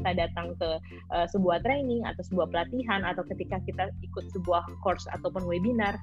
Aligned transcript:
kita 0.00 0.16
datang 0.16 0.56
ke 0.56 0.70
uh, 1.12 1.26
sebuah 1.28 1.60
training 1.60 2.02
atau 2.08 2.24
sebuah 2.24 2.48
pelatihan 2.48 3.04
atau 3.04 3.20
ketika 3.28 3.60
kita 3.68 3.92
ikut 4.00 4.24
sebuah 4.32 4.64
course 4.80 5.04
ataupun 5.12 5.44
webinar 5.44 6.00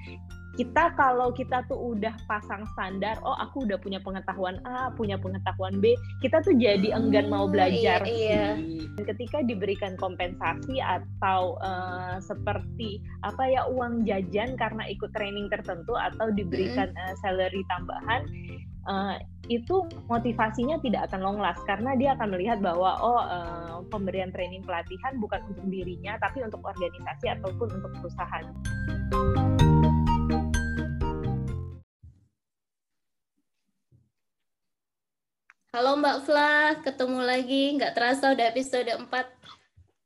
kita 0.58 0.89
kalau 0.97 1.29
kita 1.29 1.62
tuh 1.70 1.94
udah 1.94 2.18
pasang 2.25 2.65
standar, 2.73 3.21
oh 3.21 3.38
aku 3.38 3.70
udah 3.70 3.78
punya 3.78 4.02
pengetahuan 4.02 4.57
A, 4.65 4.89
punya 4.89 5.13
pengetahuan 5.21 5.78
B, 5.78 5.94
kita 6.26 6.41
tuh 6.41 6.58
jadi 6.58 6.97
enggan 6.97 7.29
mau 7.29 7.46
hmm, 7.46 7.54
belajar. 7.54 8.01
Iya, 8.01 8.58
iya. 8.58 9.05
Ketika 9.05 9.46
diberikan 9.46 9.94
kompensasi 10.01 10.82
atau 10.82 11.62
uh, 11.62 12.18
seperti 12.18 12.97
apa 13.22 13.45
ya 13.45 13.69
uang 13.69 14.09
jajan 14.09 14.58
karena 14.58 14.82
ikut 14.90 15.14
training 15.14 15.45
tertentu 15.54 15.94
atau 15.94 16.34
diberikan 16.34 16.90
uh, 16.98 17.14
salary 17.22 17.62
tambahan, 17.70 18.26
uh, 18.88 19.16
itu 19.48 19.88
motivasinya 20.08 20.80
tidak 20.80 21.12
akan 21.12 21.20
long 21.23 21.40
last 21.40 21.62
karena 21.67 21.94
dia 22.00 22.16
akan 22.16 22.36
melihat 22.36 22.59
bahwa 22.64 22.96
oh 23.00 23.22
uh, 23.22 23.77
pemberian 23.91 24.32
training 24.32 24.63
pelatihan 24.63 25.20
bukan 25.20 25.44
untuk 25.52 25.68
dirinya 25.68 26.16
tapi 26.20 26.44
untuk 26.44 26.63
organisasi 26.63 27.32
ataupun 27.38 27.68
untuk 27.80 27.91
perusahaan. 28.00 28.46
Halo 35.77 35.94
Mbak 36.02 36.18
Fla, 36.26 36.82
ketemu 36.82 37.20
lagi. 37.22 37.63
Nggak 37.77 37.94
terasa 37.94 38.34
udah 38.34 38.46
episode 38.49 38.90
4. 38.90 39.13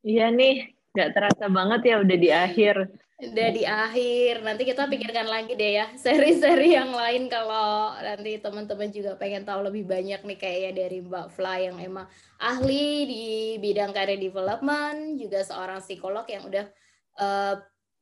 Iya 0.04 0.28
nih, 0.34 0.68
nggak 0.92 1.12
terasa 1.16 1.46
banget 1.48 1.82
ya 1.88 1.96
udah 2.04 2.18
di 2.20 2.30
akhir. 2.34 2.76
Udah 3.22 3.50
di 3.54 3.62
akhir. 3.62 4.42
Nanti 4.42 4.66
kita 4.66 4.90
pikirkan 4.90 5.30
lagi 5.30 5.54
deh 5.54 5.78
ya 5.78 5.86
seri-seri 5.94 6.74
yang 6.74 6.90
lain 6.90 7.30
kalau 7.30 7.94
nanti 8.02 8.42
teman-teman 8.42 8.90
juga 8.90 9.14
pengen 9.14 9.46
tahu 9.46 9.70
lebih 9.70 9.86
banyak 9.86 10.26
nih 10.26 10.40
kayaknya 10.42 10.72
dari 10.86 11.06
Mbak 11.06 11.28
Fla 11.38 11.62
yang 11.62 11.78
emang 11.78 12.10
ahli 12.42 13.06
di 13.06 13.26
bidang 13.62 13.94
career 13.94 14.18
development, 14.18 15.22
juga 15.22 15.46
seorang 15.46 15.86
psikolog 15.86 16.26
yang 16.26 16.50
udah 16.50 16.66
uh, 17.22 17.56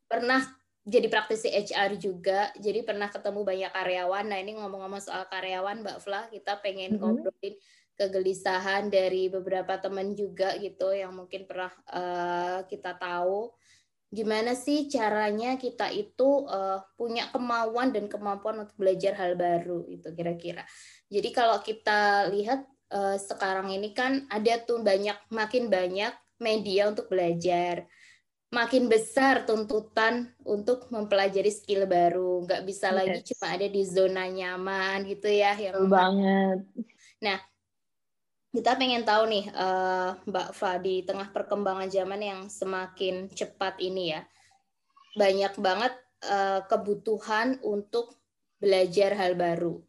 pernah 0.08 0.40
jadi 0.88 1.12
praktisi 1.12 1.52
HR 1.52 2.00
juga, 2.00 2.50
jadi 2.56 2.88
pernah 2.88 3.12
ketemu 3.12 3.44
banyak 3.44 3.72
karyawan. 3.76 4.26
Nah 4.26 4.40
ini 4.40 4.56
ngomong-ngomong 4.56 5.04
soal 5.04 5.28
karyawan, 5.28 5.84
Mbak 5.84 6.00
Fla, 6.00 6.32
kita 6.32 6.64
pengen 6.64 6.96
mm 6.96 6.98
-hmm. 6.98 7.04
ngobrolin 7.04 7.56
kegelisahan 8.00 8.88
dari 8.88 9.28
beberapa 9.28 9.76
teman 9.76 10.16
juga 10.16 10.56
gitu 10.56 10.96
yang 10.96 11.12
mungkin 11.12 11.44
pernah 11.44 11.68
uh, 11.92 12.64
kita 12.72 12.96
tahu 12.96 13.52
gimana 14.10 14.58
sih 14.58 14.90
caranya 14.90 15.54
kita 15.62 15.94
itu 15.94 16.50
uh, 16.50 16.82
punya 16.98 17.30
kemauan 17.30 17.94
dan 17.94 18.10
kemampuan 18.10 18.66
untuk 18.66 18.74
belajar 18.78 19.14
hal 19.14 19.38
baru 19.38 19.86
itu 19.86 20.10
kira-kira. 20.18 20.66
Jadi 21.10 21.30
kalau 21.30 21.62
kita 21.62 22.30
lihat 22.34 22.66
uh, 22.90 23.18
sekarang 23.22 23.70
ini 23.70 23.94
kan 23.94 24.26
ada 24.34 24.58
tuh 24.66 24.82
banyak 24.82 25.18
makin 25.30 25.70
banyak 25.70 26.14
media 26.42 26.90
untuk 26.90 27.12
belajar 27.14 27.86
makin 28.50 28.90
besar 28.90 29.46
tuntutan 29.46 30.34
untuk 30.42 30.90
mempelajari 30.90 31.54
skill 31.54 31.86
baru. 31.86 32.46
Nggak 32.50 32.66
bisa 32.66 32.90
yes. 32.90 32.98
lagi 32.98 33.20
cuma 33.34 33.48
ada 33.54 33.68
di 33.70 33.82
zona 33.86 34.26
nyaman 34.26 35.06
gitu 35.06 35.30
ya. 35.30 35.54
Yang 35.54 35.86
banget. 35.86 36.60
Nah, 37.22 37.38
kita 38.50 38.78
pengen 38.78 39.06
tahu 39.06 39.30
nih 39.30 39.46
uh, 39.54 40.18
Mbak 40.26 40.50
Fa 40.58 40.82
di 40.82 41.06
tengah 41.06 41.30
perkembangan 41.30 41.90
zaman 41.90 42.22
yang 42.22 42.42
semakin 42.50 43.30
cepat 43.30 43.78
ini 43.78 44.18
ya. 44.18 44.22
Banyak 45.14 45.54
banget 45.62 45.94
uh, 46.26 46.66
kebutuhan 46.66 47.62
untuk 47.62 48.18
belajar 48.58 49.14
hal 49.14 49.38
baru. 49.38 49.82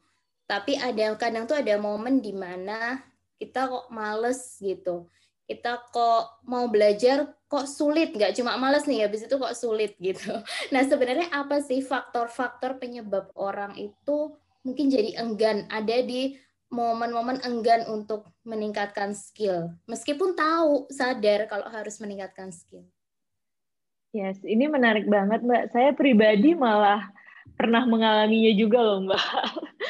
Tapi 0.44 0.76
ada 0.76 1.14
kadang 1.16 1.46
tuh 1.46 1.56
ada 1.56 1.78
momen 1.80 2.20
di 2.20 2.34
mana 2.36 3.00
kita 3.40 3.70
kok 3.70 3.88
males 3.88 4.60
gitu 4.60 5.08
kita 5.50 5.82
kok 5.90 6.46
mau 6.46 6.70
belajar 6.70 7.26
kok 7.50 7.66
sulit 7.66 8.14
nggak 8.14 8.38
cuma 8.38 8.54
males 8.54 8.86
nih 8.86 9.02
habis 9.02 9.26
itu 9.26 9.34
kok 9.34 9.58
sulit 9.58 9.98
gitu 9.98 10.30
nah 10.72 10.86
sebenarnya 10.86 11.26
apa 11.34 11.58
sih 11.58 11.82
faktor-faktor 11.82 12.78
penyebab 12.78 13.34
orang 13.34 13.74
itu 13.74 14.38
mungkin 14.62 14.86
jadi 14.86 15.18
enggan 15.18 15.66
ada 15.66 16.06
di 16.06 16.38
momen-momen 16.70 17.42
enggan 17.42 17.84
untuk 17.90 18.30
meningkatkan 18.46 19.12
skill 19.12 19.74
meskipun 19.90 20.38
tahu 20.38 20.86
sadar 20.88 21.50
kalau 21.50 21.66
harus 21.66 21.98
meningkatkan 21.98 22.54
skill 22.54 22.86
yes 24.14 24.38
ini 24.46 24.70
menarik 24.70 25.04
banget 25.10 25.42
mbak 25.42 25.74
saya 25.74 25.90
pribadi 25.92 26.54
malah 26.54 27.10
pernah 27.58 27.82
mengalaminya 27.82 28.54
juga 28.54 28.78
loh 28.80 29.02
mbak 29.10 29.24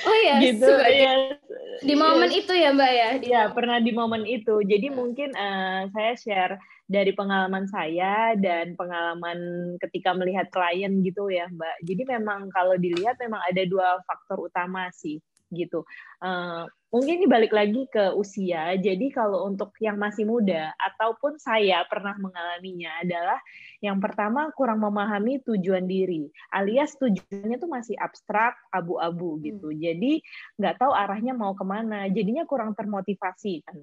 oh 0.08 0.18
ya 0.24 0.36
gitu 0.44 0.72
ya 0.72 1.36
di 1.80 1.94
momen 1.96 2.28
yes. 2.28 2.44
itu 2.44 2.52
ya 2.52 2.70
Mbak 2.76 2.92
ya? 2.92 3.10
Iya, 3.20 3.42
pernah 3.56 3.80
di 3.80 3.92
momen 3.96 4.28
itu. 4.28 4.60
Jadi 4.60 4.92
hmm. 4.92 4.96
mungkin 4.96 5.30
uh, 5.32 5.88
saya 5.96 6.12
share 6.12 6.54
dari 6.84 7.16
pengalaman 7.16 7.64
saya 7.70 8.36
dan 8.36 8.76
pengalaman 8.76 9.38
ketika 9.80 10.12
melihat 10.12 10.52
klien 10.52 11.00
gitu 11.00 11.32
ya 11.32 11.48
Mbak. 11.48 11.76
Jadi 11.88 12.02
memang 12.04 12.52
kalau 12.52 12.76
dilihat 12.76 13.16
memang 13.16 13.40
ada 13.48 13.62
dua 13.64 13.96
faktor 14.04 14.44
utama 14.44 14.92
sih 14.92 15.22
gitu. 15.50 15.84
Uh, 16.22 16.64
mungkin 16.90 17.22
ini 17.22 17.26
balik 17.30 17.54
lagi 17.54 17.86
ke 17.90 18.14
usia. 18.14 18.74
Jadi 18.78 19.10
kalau 19.14 19.46
untuk 19.46 19.74
yang 19.78 19.98
masih 19.98 20.26
muda 20.26 20.74
ataupun 20.78 21.38
saya 21.38 21.86
pernah 21.86 22.14
mengalaminya 22.18 22.90
adalah 23.02 23.38
yang 23.78 24.02
pertama 24.02 24.50
kurang 24.54 24.82
memahami 24.82 25.42
tujuan 25.46 25.86
diri, 25.86 26.26
alias 26.50 26.98
tujuannya 26.98 27.56
tuh 27.58 27.70
masih 27.70 27.96
abstrak, 27.98 28.58
abu-abu 28.74 29.38
gitu. 29.42 29.70
Hmm. 29.70 29.78
Jadi 29.78 30.12
nggak 30.58 30.76
tahu 30.82 30.92
arahnya 30.94 31.32
mau 31.34 31.54
ke 31.54 31.64
mana. 31.66 32.10
Jadinya 32.10 32.42
kurang 32.46 32.74
termotivasi 32.74 33.62
kan. 33.66 33.78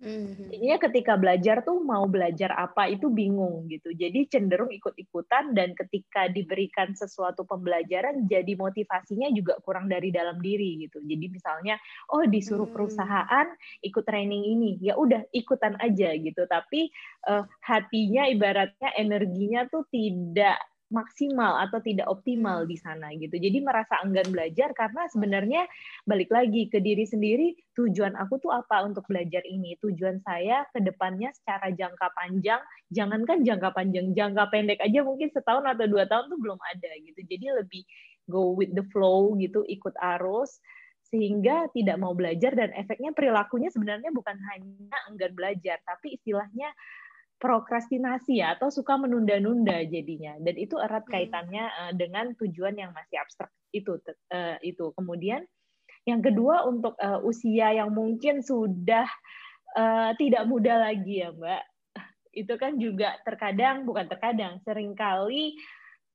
Mm-hmm. 0.00 0.48
Jadinya 0.48 0.78
ketika 0.80 1.12
belajar 1.20 1.56
tuh 1.60 1.76
mau 1.84 2.08
belajar 2.08 2.56
apa 2.56 2.88
itu 2.88 3.12
bingung 3.12 3.68
gitu. 3.68 3.92
Jadi 3.92 4.32
cenderung 4.32 4.72
ikut-ikutan 4.72 5.52
dan 5.52 5.76
ketika 5.76 6.24
diberikan 6.32 6.96
sesuatu 6.96 7.44
pembelajaran 7.44 8.24
jadi 8.24 8.56
motivasinya 8.56 9.28
juga 9.36 9.60
kurang 9.60 9.92
dari 9.92 10.08
dalam 10.08 10.40
diri 10.40 10.88
gitu. 10.88 11.04
Jadi 11.04 11.26
misalnya 11.28 11.76
oh 12.16 12.24
disuruh 12.24 12.64
mm. 12.64 12.74
perusahaan 12.74 13.46
ikut 13.84 14.04
training 14.08 14.42
ini, 14.56 14.70
ya 14.80 14.96
udah 14.96 15.20
ikutan 15.36 15.76
aja 15.84 16.16
gitu. 16.16 16.48
Tapi 16.48 16.88
uh, 17.28 17.44
hatinya 17.60 18.24
ibaratnya 18.24 18.96
energinya 18.96 19.68
tuh 19.68 19.84
tidak 19.92 20.56
maksimal 20.90 21.62
atau 21.62 21.78
tidak 21.78 22.10
optimal 22.10 22.66
hmm. 22.66 22.68
di 22.68 22.76
sana 22.76 23.14
gitu. 23.14 23.38
Jadi 23.38 23.62
merasa 23.62 24.02
enggan 24.02 24.26
belajar 24.28 24.74
karena 24.74 25.06
sebenarnya 25.08 25.62
balik 26.04 26.28
lagi 26.34 26.66
ke 26.66 26.82
diri 26.82 27.06
sendiri, 27.06 27.54
tujuan 27.78 28.18
aku 28.18 28.42
tuh 28.42 28.50
apa 28.50 28.82
untuk 28.82 29.06
belajar 29.06 29.40
ini? 29.46 29.78
Tujuan 29.78 30.18
saya 30.26 30.66
ke 30.74 30.82
depannya 30.82 31.30
secara 31.32 31.70
jangka 31.70 32.10
panjang, 32.12 32.60
jangankan 32.90 33.46
jangka 33.46 33.70
panjang, 33.70 34.10
jangka 34.12 34.44
pendek 34.50 34.82
aja 34.82 35.00
mungkin 35.06 35.30
setahun 35.30 35.64
atau 35.64 35.86
dua 35.86 36.04
tahun 36.10 36.26
tuh 36.28 36.38
belum 36.42 36.58
ada 36.58 36.90
gitu. 37.06 37.20
Jadi 37.22 37.46
lebih 37.62 37.82
go 38.26 38.52
with 38.58 38.74
the 38.74 38.84
flow 38.90 39.38
gitu, 39.38 39.62
ikut 39.70 39.94
arus 40.18 40.58
sehingga 41.10 41.66
tidak 41.74 41.98
mau 41.98 42.14
belajar 42.14 42.54
dan 42.54 42.70
efeknya 42.70 43.10
perilakunya 43.10 43.66
sebenarnya 43.74 44.14
bukan 44.14 44.38
hanya 44.54 44.98
enggan 45.10 45.34
belajar, 45.34 45.82
tapi 45.82 46.14
istilahnya 46.14 46.70
prokrastinasi 47.40 48.44
ya 48.44 48.54
atau 48.54 48.68
suka 48.68 49.00
menunda-nunda 49.00 49.80
jadinya. 49.88 50.36
Dan 50.38 50.54
itu 50.60 50.76
erat 50.76 51.08
hmm. 51.08 51.12
kaitannya 51.12 51.64
uh, 51.66 51.92
dengan 51.96 52.36
tujuan 52.36 52.76
yang 52.76 52.92
masih 52.92 53.16
abstrak 53.16 53.50
itu 53.72 53.96
uh, 54.30 54.60
itu. 54.60 54.92
Kemudian 54.94 55.42
yang 56.04 56.20
kedua 56.20 56.68
untuk 56.68 56.94
uh, 57.00 57.18
usia 57.24 57.72
yang 57.72 57.90
mungkin 57.96 58.44
sudah 58.44 59.08
uh, 59.74 60.12
tidak 60.20 60.44
muda 60.44 60.92
lagi 60.92 61.24
ya 61.24 61.32
mbak. 61.32 61.64
Itu 62.30 62.54
kan 62.60 62.78
juga 62.78 63.18
terkadang 63.26 63.88
bukan 63.88 64.06
terkadang 64.06 64.62
sering 64.62 64.94
kali 64.94 65.58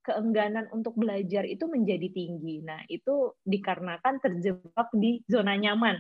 keengganan 0.06 0.70
untuk 0.70 0.94
belajar 0.94 1.44
itu 1.50 1.66
menjadi 1.66 2.08
tinggi. 2.14 2.62
Nah 2.62 2.86
itu 2.88 3.34
dikarenakan 3.42 4.22
terjebak 4.22 4.94
di 4.94 5.26
zona 5.26 5.58
nyaman. 5.58 5.98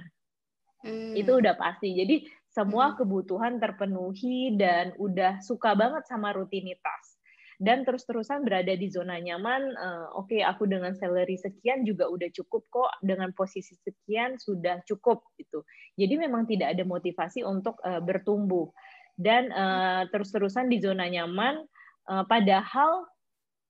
Hmm. 0.85 1.17
itu 1.17 1.33
udah 1.33 1.57
pasti. 1.57 1.97
Jadi 1.97 2.29
semua 2.55 2.95
kebutuhan 2.95 3.59
terpenuhi 3.59 4.55
dan 4.55 4.95
udah 4.95 5.43
suka 5.43 5.75
banget 5.75 6.07
sama 6.07 6.31
rutinitas. 6.31 7.19
Dan 7.55 7.87
terus-terusan 7.87 8.43
berada 8.43 8.71
di 8.75 8.87
zona 8.91 9.15
nyaman 9.19 9.75
uh, 9.79 10.07
oke 10.15 10.27
okay, 10.31 10.43
aku 10.43 10.67
dengan 10.67 10.91
salary 10.91 11.39
sekian 11.39 11.87
juga 11.87 12.07
udah 12.07 12.31
cukup 12.31 12.63
kok. 12.71 12.91
Dengan 13.03 13.35
posisi 13.35 13.75
sekian 13.75 14.39
sudah 14.39 14.79
cukup 14.87 15.23
gitu. 15.35 15.67
Jadi 15.99 16.15
memang 16.15 16.47
tidak 16.47 16.75
ada 16.79 16.83
motivasi 16.87 17.43
untuk 17.43 17.75
uh, 17.83 17.99
bertumbuh. 17.99 18.71
Dan 19.15 19.51
uh, 19.51 20.07
terus-terusan 20.11 20.67
di 20.67 20.83
zona 20.83 21.07
nyaman 21.07 21.63
uh, 22.11 22.23
padahal 22.27 23.07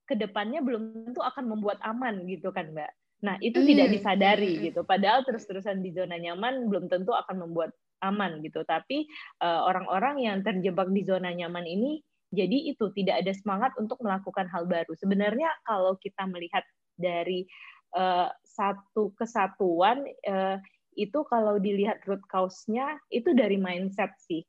ke 0.05 0.13
depannya 0.17 0.61
belum 0.61 1.09
tentu 1.09 1.21
akan 1.21 1.45
membuat 1.49 1.81
aman 1.81 2.25
gitu 2.29 2.53
kan 2.53 2.69
mbak? 2.73 2.89
Nah, 3.25 3.37
itu 3.41 3.61
mm. 3.61 3.67
tidak 3.69 3.87
disadari 3.89 4.51
gitu. 4.69 4.81
Padahal 4.85 5.25
terus-terusan 5.25 5.81
di 5.81 5.93
zona 5.93 6.17
nyaman 6.17 6.69
belum 6.69 6.89
tentu 6.89 7.13
akan 7.13 7.49
membuat 7.49 7.73
aman 8.03 8.43
gitu. 8.43 8.63
Tapi 8.67 9.07
eh, 9.43 9.61
orang-orang 9.63 10.15
uh, 10.19 10.23
yang 10.31 10.37
terjebak 10.41 10.91
di 10.91 11.05
zona 11.07 11.31
nyaman 11.31 11.63
ini 11.63 12.01
jadi 12.35 12.75
itu 12.75 12.91
tidak 12.91 13.23
ada 13.23 13.31
semangat 13.31 13.71
untuk 13.79 14.01
melakukan 14.03 14.49
hal 14.51 14.67
baru. 14.67 14.91
Sebenarnya 14.99 15.47
kalau 15.63 15.95
kita 16.01 16.27
melihat 16.27 16.67
dari 16.99 17.47
uh, 17.95 18.27
satu 18.43 19.15
kesatuan 19.15 20.03
uh, 20.27 20.57
itu 20.95 21.19
kalau 21.27 21.59
dilihat 21.59 22.03
root 22.07 22.23
cause-nya 22.31 22.99
itu 23.11 23.31
dari 23.31 23.55
mindset 23.55 24.11
sih. 24.19 24.43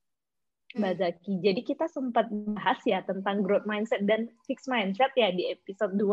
Mbak 0.77 0.93
hmm. 0.93 1.01
Zaki. 1.01 1.35
Jadi 1.41 1.61
kita 1.63 1.87
sempat 1.87 2.27
bahas 2.31 2.79
ya 2.83 3.01
tentang 3.07 3.41
growth 3.47 3.65
mindset 3.65 4.03
dan 4.05 4.29
fixed 4.45 4.67
mindset 4.67 5.11
ya 5.15 5.31
di 5.31 5.55
episode 5.55 5.95
2. 5.95 6.11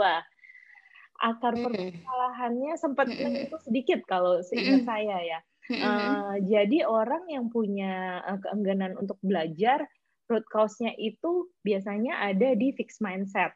Akar 1.23 1.53
hmm. 1.57 1.63
permasalahannya 1.67 2.73
sempat 2.77 3.07
hmm. 3.09 3.17
menyentuh 3.17 3.61
sedikit 3.65 3.99
kalau 4.05 4.39
seingat 4.45 4.85
saya 4.85 5.17
ya. 5.21 5.39
Uh, 5.71 6.43
jadi 6.43 6.83
orang 6.83 7.23
yang 7.31 7.47
punya 7.47 8.19
uh, 8.27 8.39
keengganan 8.43 8.99
untuk 8.99 9.15
belajar, 9.23 9.87
root 10.27 10.43
cause-nya 10.51 10.91
itu 10.99 11.47
biasanya 11.63 12.19
ada 12.19 12.51
di 12.51 12.75
fixed 12.75 12.99
mindset. 12.99 13.55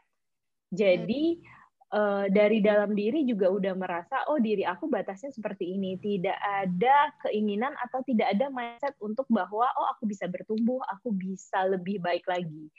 Jadi 0.72 1.44
uh, 1.92 2.32
dari 2.32 2.64
dalam 2.64 2.96
diri 2.96 3.28
juga 3.28 3.52
udah 3.52 3.74
merasa 3.76 4.24
oh 4.32 4.40
diri 4.40 4.64
aku 4.64 4.88
batasnya 4.88 5.36
seperti 5.36 5.76
ini. 5.76 6.00
Tidak 6.00 6.38
ada 6.64 7.12
keinginan 7.28 7.76
atau 7.76 8.00
tidak 8.08 8.32
ada 8.36 8.48
mindset 8.52 8.96
untuk 9.04 9.28
bahwa 9.28 9.68
oh 9.68 9.88
aku 9.92 10.08
bisa 10.08 10.32
bertumbuh 10.32 10.80
aku 10.88 11.12
bisa 11.12 11.68
lebih 11.68 12.00
baik 12.00 12.24
lagi. 12.28 12.72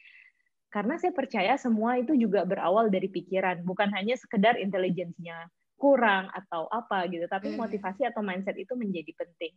Karena 0.68 1.00
saya 1.00 1.16
percaya 1.16 1.56
semua 1.56 1.96
itu 1.96 2.12
juga 2.16 2.44
berawal 2.44 2.92
dari 2.92 3.08
pikiran 3.08 3.64
bukan 3.64 3.88
hanya 3.92 4.16
sekedar 4.20 4.56
intelijensinya 4.60 5.48
kurang 5.78 6.28
atau 6.34 6.66
apa 6.68 7.06
gitu 7.06 7.24
tapi 7.30 7.54
hmm. 7.54 7.62
motivasi 7.62 8.04
atau 8.04 8.20
mindset 8.20 8.58
itu 8.58 8.74
menjadi 8.74 9.14
penting 9.14 9.54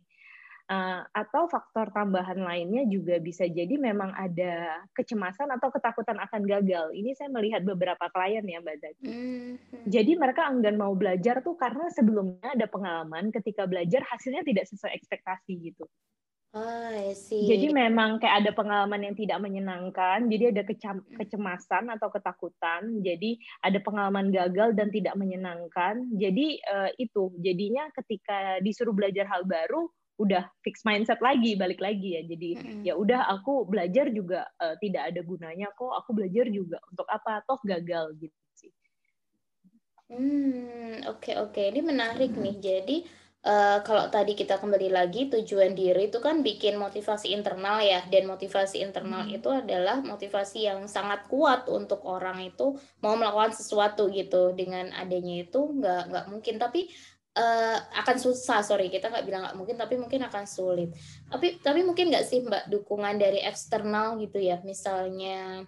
Uh, 0.70 1.02
atau 1.10 1.50
faktor 1.50 1.90
tambahan 1.90 2.38
lainnya 2.38 2.86
juga 2.86 3.18
bisa 3.18 3.50
jadi 3.50 3.74
memang 3.82 4.14
ada 4.14 4.78
kecemasan 4.94 5.50
atau 5.50 5.74
ketakutan 5.74 6.14
akan 6.22 6.46
gagal. 6.46 6.94
Ini 6.94 7.18
saya 7.18 7.34
melihat 7.34 7.66
beberapa 7.66 8.06
klien 8.14 8.46
ya 8.46 8.62
Mbak 8.62 8.76
Zaki. 8.78 9.04
Mm-hmm. 9.04 9.84
Jadi 9.90 10.12
mereka 10.14 10.46
enggan 10.46 10.78
mau 10.78 10.94
belajar 10.94 11.42
tuh 11.42 11.58
karena 11.58 11.90
sebelumnya 11.90 12.54
ada 12.54 12.70
pengalaman 12.70 13.34
ketika 13.34 13.66
belajar 13.66 14.06
hasilnya 14.06 14.46
tidak 14.46 14.70
sesuai 14.70 14.94
ekspektasi 15.02 15.52
gitu. 15.66 15.84
Oh, 16.52 16.92
Jadi 17.32 17.72
memang 17.72 18.20
kayak 18.20 18.44
ada 18.44 18.52
pengalaman 18.52 19.00
yang 19.00 19.16
tidak 19.16 19.40
menyenangkan, 19.40 20.28
jadi 20.28 20.52
ada 20.52 20.68
mm. 20.68 21.16
kecemasan 21.16 21.88
atau 21.88 22.12
ketakutan, 22.12 23.00
jadi 23.00 23.40
ada 23.64 23.80
pengalaman 23.80 24.28
gagal 24.28 24.76
dan 24.76 24.92
tidak 24.92 25.16
menyenangkan. 25.16 26.04
Jadi 26.12 26.60
uh, 26.68 26.92
itu 27.00 27.32
jadinya 27.40 27.88
ketika 27.96 28.60
disuruh 28.60 28.92
belajar 28.92 29.24
hal 29.32 29.48
baru, 29.48 29.88
udah 30.20 30.44
fix 30.60 30.84
mindset 30.84 31.18
lagi 31.24 31.56
balik 31.56 31.80
lagi 31.80 32.20
ya 32.20 32.22
jadi 32.28 32.50
mm-hmm. 32.60 32.82
ya 32.84 32.94
udah 32.94 33.32
aku 33.32 33.64
belajar 33.64 34.12
juga 34.12 34.44
uh, 34.60 34.76
tidak 34.78 35.08
ada 35.08 35.20
gunanya 35.24 35.72
kok 35.72 35.88
aku 35.88 36.12
belajar 36.12 36.46
juga 36.52 36.78
untuk 36.92 37.08
apa 37.08 37.40
toh 37.48 37.58
gagal 37.64 38.12
gitu 38.20 38.38
sih 38.54 38.72
hmm 40.12 41.08
oke 41.08 41.18
okay, 41.18 41.34
oke 41.40 41.56
okay. 41.56 41.72
ini 41.72 41.80
menarik 41.80 42.36
nih 42.36 42.56
jadi 42.60 42.96
uh, 43.42 43.78
kalau 43.82 44.06
tadi 44.08 44.38
kita 44.38 44.58
kembali 44.58 44.88
lagi 44.90 45.26
tujuan 45.30 45.74
diri 45.74 46.08
itu 46.08 46.18
kan 46.22 46.40
bikin 46.40 46.78
motivasi 46.78 47.34
internal 47.34 47.82
ya. 47.82 48.02
Dan 48.06 48.30
motivasi 48.30 48.82
internal 48.82 49.26
hmm. 49.26 49.36
itu 49.38 49.48
adalah 49.50 50.00
motivasi 50.02 50.66
yang 50.66 50.86
sangat 50.86 51.26
kuat 51.26 51.66
untuk 51.66 52.02
orang 52.06 52.42
itu 52.42 52.78
mau 53.02 53.14
melakukan 53.18 53.54
sesuatu 53.54 54.08
gitu. 54.10 54.54
Dengan 54.54 54.90
adanya 54.94 55.42
itu 55.46 55.60
nggak 55.60 56.02
nggak 56.10 56.26
mungkin. 56.30 56.54
Tapi 56.58 56.90
uh, 57.38 57.78
akan 58.02 58.16
susah. 58.18 58.62
Sorry 58.62 58.88
kita 58.88 59.10
nggak 59.10 59.26
bilang 59.26 59.42
nggak 59.46 59.58
mungkin 59.58 59.76
tapi 59.78 59.94
mungkin 59.98 60.22
akan 60.26 60.44
sulit. 60.46 60.94
Tapi 61.28 61.58
tapi 61.60 61.82
mungkin 61.82 62.14
nggak 62.14 62.26
sih 62.26 62.42
mbak 62.46 62.70
dukungan 62.70 63.18
dari 63.18 63.42
eksternal 63.42 64.18
gitu 64.22 64.38
ya? 64.38 64.62
Misalnya 64.62 65.66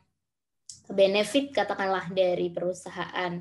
benefit 0.84 1.56
katakanlah 1.56 2.12
dari 2.12 2.52
perusahaan 2.52 3.40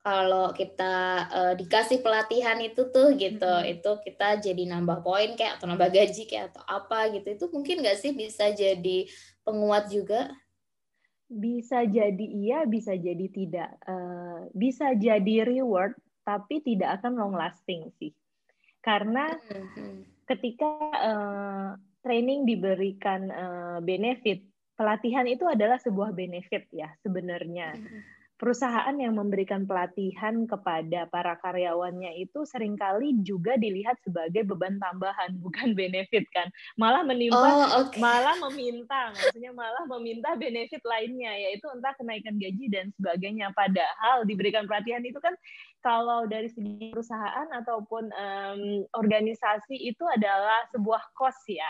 kalau 0.00 0.56
kita 0.56 1.28
uh, 1.28 1.54
dikasih 1.56 2.00
pelatihan 2.00 2.56
itu 2.64 2.88
tuh 2.88 3.12
gitu 3.20 3.44
hmm. 3.44 3.68
itu 3.76 3.90
kita 4.08 4.40
jadi 4.40 4.62
nambah 4.72 5.04
poin 5.04 5.36
kayak 5.36 5.60
atau 5.60 5.68
nambah 5.68 5.92
gaji 5.92 6.24
kayak 6.24 6.56
atau 6.56 6.64
apa 6.64 7.12
gitu 7.12 7.28
itu 7.36 7.46
mungkin 7.52 7.84
nggak 7.84 8.00
sih 8.00 8.16
bisa 8.16 8.48
jadi 8.48 9.04
penguat 9.44 9.92
juga 9.92 10.32
bisa 11.30 11.84
jadi 11.84 12.26
iya 12.26 12.64
bisa 12.64 12.96
jadi 12.96 13.26
tidak 13.28 13.70
uh, 13.84 14.48
bisa 14.56 14.96
jadi 14.96 15.44
reward 15.44 15.94
tapi 16.24 16.62
tidak 16.62 17.00
akan 17.00 17.12
long 17.18 17.34
lasting 17.34 17.90
sih. 17.98 18.12
Karena 18.80 19.28
mm-hmm. 19.34 20.24
ketika 20.30 20.70
uh, 20.94 21.68
training 22.00 22.48
diberikan 22.48 23.28
uh, 23.28 23.78
benefit, 23.82 24.46
pelatihan 24.78 25.26
itu 25.28 25.44
adalah 25.44 25.76
sebuah 25.76 26.14
benefit 26.16 26.70
ya 26.72 26.88
sebenarnya. 27.04 27.76
Mm-hmm 27.76 28.19
perusahaan 28.40 28.96
yang 28.96 29.20
memberikan 29.20 29.68
pelatihan 29.68 30.48
kepada 30.48 31.04
para 31.12 31.36
karyawannya 31.44 32.24
itu 32.24 32.48
sering 32.48 32.72
kali 32.72 33.20
juga 33.20 33.60
dilihat 33.60 34.00
sebagai 34.00 34.48
beban 34.48 34.80
tambahan 34.80 35.36
bukan 35.44 35.76
benefit 35.76 36.24
kan 36.32 36.48
malah 36.80 37.04
menimpa 37.04 37.36
oh, 37.36 37.84
okay. 37.84 38.00
malah 38.00 38.32
meminta 38.48 39.12
maksudnya 39.12 39.52
malah 39.52 39.84
meminta 39.84 40.32
benefit 40.40 40.80
lainnya 40.88 41.36
yaitu 41.36 41.68
entah 41.68 41.92
kenaikan 42.00 42.40
gaji 42.40 42.72
dan 42.72 42.88
sebagainya 42.96 43.52
padahal 43.52 44.24
diberikan 44.24 44.64
pelatihan 44.64 45.04
itu 45.04 45.20
kan 45.20 45.36
kalau 45.84 46.24
dari 46.24 46.48
segi 46.48 46.88
perusahaan 46.96 47.48
ataupun 47.60 48.08
um, 48.08 48.88
organisasi 48.96 49.76
itu 49.76 50.04
adalah 50.16 50.64
sebuah 50.72 51.12
cost 51.12 51.44
ya 51.44 51.68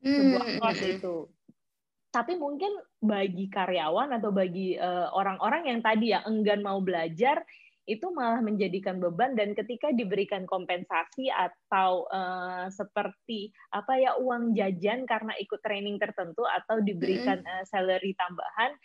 sebuah 0.00 0.46
hmm, 0.56 0.58
cost 0.64 0.80
hmm. 0.80 0.94
itu 0.96 1.16
tapi 2.18 2.34
mungkin 2.34 2.74
bagi 2.98 3.46
karyawan 3.46 4.18
atau 4.18 4.34
bagi 4.34 4.74
eh, 4.74 5.08
orang-orang 5.14 5.62
uh, 5.62 5.68
yang 5.70 5.80
tadi 5.86 6.10
ya 6.10 6.26
enggan 6.26 6.66
mau 6.66 6.82
belajar 6.82 7.46
itu 7.88 8.04
malah 8.10 8.42
menjadikan 8.42 8.98
beban 8.98 9.38
dan 9.38 9.54
ketika 9.54 9.94
diberikan 9.94 10.44
kompensasi 10.44 11.30
atau 11.30 12.04
uh, 12.10 12.68
seperti 12.68 13.54
apa 13.72 13.96
ya 13.96 14.12
uang 14.18 14.52
jajan 14.52 15.08
karena 15.08 15.32
ikut 15.40 15.62
training 15.64 15.96
tertentu 15.96 16.44
atau 16.44 16.84
diberikan 16.84 17.40
uh, 17.40 17.64
salary 17.64 18.12
tambahan 18.18 18.76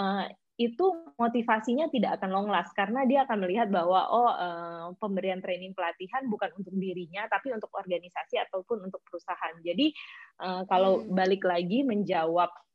uh, 0.00 0.24
itu 0.58 0.90
motivasinya 1.14 1.86
tidak 1.86 2.18
akan 2.18 2.34
long 2.34 2.48
last 2.50 2.74
karena 2.74 3.06
dia 3.06 3.22
akan 3.22 3.46
melihat 3.46 3.70
bahwa 3.70 4.10
oh 4.10 4.26
uh, 4.26 4.90
pemberian 4.98 5.38
training 5.38 5.70
pelatihan 5.70 6.26
bukan 6.26 6.50
untuk 6.58 6.74
dirinya 6.74 7.30
tapi 7.30 7.54
untuk 7.54 7.70
organisasi 7.70 8.42
ataupun 8.42 8.90
untuk 8.90 8.98
perusahaan. 9.06 9.54
Jadi 9.62 9.94
uh, 10.42 10.66
kalau 10.66 11.06
hmm. 11.06 11.14
balik 11.14 11.46
lagi 11.46 11.86
menjawab 11.86 12.50
uh, 12.50 12.67